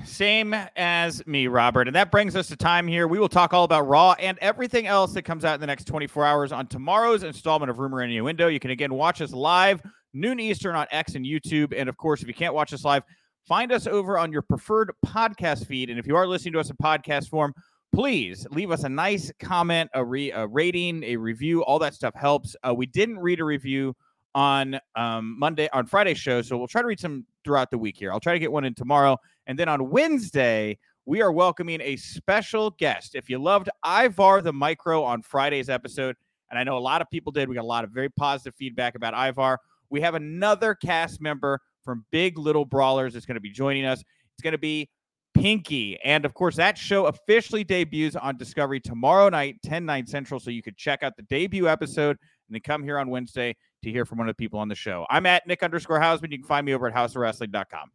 Same 0.05 0.55
as 0.77 1.27
me, 1.27 1.47
Robert. 1.47 1.87
And 1.87 1.97
that 1.97 2.11
brings 2.11 2.37
us 2.37 2.49
to 2.49 2.57
time 2.57 2.87
here. 2.87 3.09
We 3.09 3.19
will 3.19 3.29
talk 3.29 3.55
all 3.55 3.65
about 3.65 3.89
Raw 3.89 4.13
and 4.19 4.39
everything 4.41 4.87
else 4.87 5.13
that 5.15 5.23
comes 5.23 5.45
out 5.45 5.55
in 5.55 5.61
the 5.61 5.67
next 5.67 5.85
24 5.85 6.25
hours 6.25 6.53
on 6.53 6.67
tomorrow's 6.67 7.23
installment 7.23 7.71
of 7.71 7.79
Rumor 7.79 8.01
and 8.01 8.11
Innuendo. 8.11 8.49
You 8.49 8.61
can 8.61 8.71
again 8.71 8.95
watch 8.95 9.21
us 9.21 9.33
live 9.33 9.81
noon 10.13 10.39
Eastern 10.41 10.77
on 10.77 10.87
X 10.91 11.15
and 11.15 11.25
YouTube. 11.25 11.73
And 11.75 11.89
of 11.89 11.97
course, 11.97 12.21
if 12.21 12.29
you 12.29 12.35
can't 12.35 12.53
watch 12.53 12.73
us 12.73 12.85
live, 12.85 13.03
Find 13.47 13.73
us 13.73 13.89
over 13.89 14.19
on 14.19 14.31
your 14.31 14.43
preferred 14.43 14.93
podcast 15.05 15.67
feed. 15.67 15.91
And 15.91 15.99
if 15.99 16.07
you 16.07 16.15
are 16.17 16.27
listening 16.27 16.53
to 16.53 16.61
us 16.61 16.71
in 16.71 16.77
podcast 16.77 17.29
form, 17.29 17.53
please 17.93 18.47
leave 18.53 18.71
us 18.71 18.85
a 18.85 18.89
nice 18.89 19.33
comment, 19.41 19.91
a, 19.95 20.05
re, 20.05 20.31
a 20.31 20.47
rating, 20.47 21.03
a 21.03 21.17
review. 21.17 21.65
All 21.65 21.81
that 21.81 21.95
stuff 21.95 22.15
helps. 22.15 22.55
Uh, 22.67 22.73
we 22.73 22.87
didn't 22.87 23.19
read 23.19 23.41
a 23.41 23.45
review 23.45 23.97
on 24.35 24.79
um, 24.97 25.39
Monday, 25.39 25.69
on 25.73 25.87
Friday 25.87 26.15
show. 26.15 26.43
So 26.43 26.57
we'll 26.57 26.69
try 26.69 26.81
to 26.81 26.87
read 26.87 27.01
some 27.01 27.27
throughout 27.45 27.71
the 27.71 27.79
week 27.79 27.97
here. 27.97 28.13
I'll 28.13 28.21
try 28.21 28.33
to 28.33 28.39
get 28.39 28.53
one 28.53 28.65
in 28.65 28.75
tomorrow. 28.75 29.19
And 29.47 29.59
then 29.59 29.69
on 29.69 29.91
Wednesday, 29.91 30.79
we 31.05 31.21
are 31.21 31.33
welcoming 31.33 31.81
a 31.81 31.97
special 31.97 32.71
guest. 32.71 33.15
If 33.15 33.29
you 33.29 33.39
loved 33.39 33.69
Ivar 33.85 34.41
the 34.41 34.53
Micro 34.53 35.03
on 35.03 35.23
Friday's 35.23 35.69
episode, 35.69 36.17
and 36.51 36.59
I 36.59 36.65
know 36.65 36.77
a 36.77 36.81
lot 36.81 37.03
of 37.03 37.11
people 37.11 37.33
did, 37.33 37.49
we 37.49 37.55
got 37.55 37.63
a 37.63 37.67
lot 37.67 37.85
of 37.85 37.91
very 37.91 38.11
positive 38.11 38.55
feedback 38.55 38.95
about 38.95 39.15
Ivar. 39.15 39.59
We 39.91 40.01
have 40.01 40.15
another 40.15 40.75
cast 40.75 41.21
member 41.21 41.61
from 41.85 42.05
Big 42.13 42.39
Little 42.39 42.65
Brawlers 42.65 43.15
that's 43.15 43.27
going 43.27 43.35
to 43.35 43.41
be 43.41 43.51
joining 43.51 43.85
us. 43.85 44.01
It's 44.35 44.43
going 44.43 44.53
to 44.53 44.59
be 44.59 44.89
Pinky. 45.35 45.99
And 46.05 46.25
of 46.25 46.35
course, 46.35 46.57
that 46.57 46.77
show 46.77 47.07
officially 47.07 47.65
debuts 47.65 48.17
on 48.17 48.37
Discovery 48.37 48.81
tomorrow 48.81 49.29
night, 49.29 49.57
10, 49.65 49.85
9 49.85 50.07
Central. 50.07 50.39
So 50.39 50.51
you 50.51 50.63
could 50.63 50.77
check 50.77 51.03
out 51.03 51.17
the 51.17 51.23
debut 51.23 51.69
episode 51.69 52.11
and 52.11 52.55
then 52.55 52.61
come 52.61 52.83
here 52.83 52.99
on 52.99 53.09
Wednesday 53.09 53.57
to 53.83 53.91
hear 53.91 54.05
from 54.05 54.19
one 54.19 54.29
of 54.29 54.37
the 54.37 54.43
people 54.43 54.59
on 54.59 54.69
the 54.69 54.75
show. 54.75 55.07
I'm 55.11 55.27
at 55.27 55.47
Nick 55.47 55.63
underscore 55.63 56.01
Hausman. 56.01 56.31
You 56.31 56.39
can 56.39 56.47
find 56.47 56.65
me 56.65 56.75
over 56.75 56.89
at 56.89 56.95
hausofwrestling.com. 56.95 57.91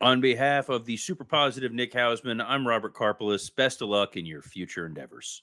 On 0.00 0.20
behalf 0.20 0.68
of 0.68 0.84
the 0.84 0.96
super 0.96 1.24
positive 1.24 1.72
Nick 1.72 1.92
Hausman, 1.92 2.44
I'm 2.46 2.66
Robert 2.66 2.94
Karpeles. 2.94 3.54
Best 3.54 3.80
of 3.80 3.88
luck 3.88 4.16
in 4.16 4.26
your 4.26 4.42
future 4.42 4.86
endeavors. 4.86 5.42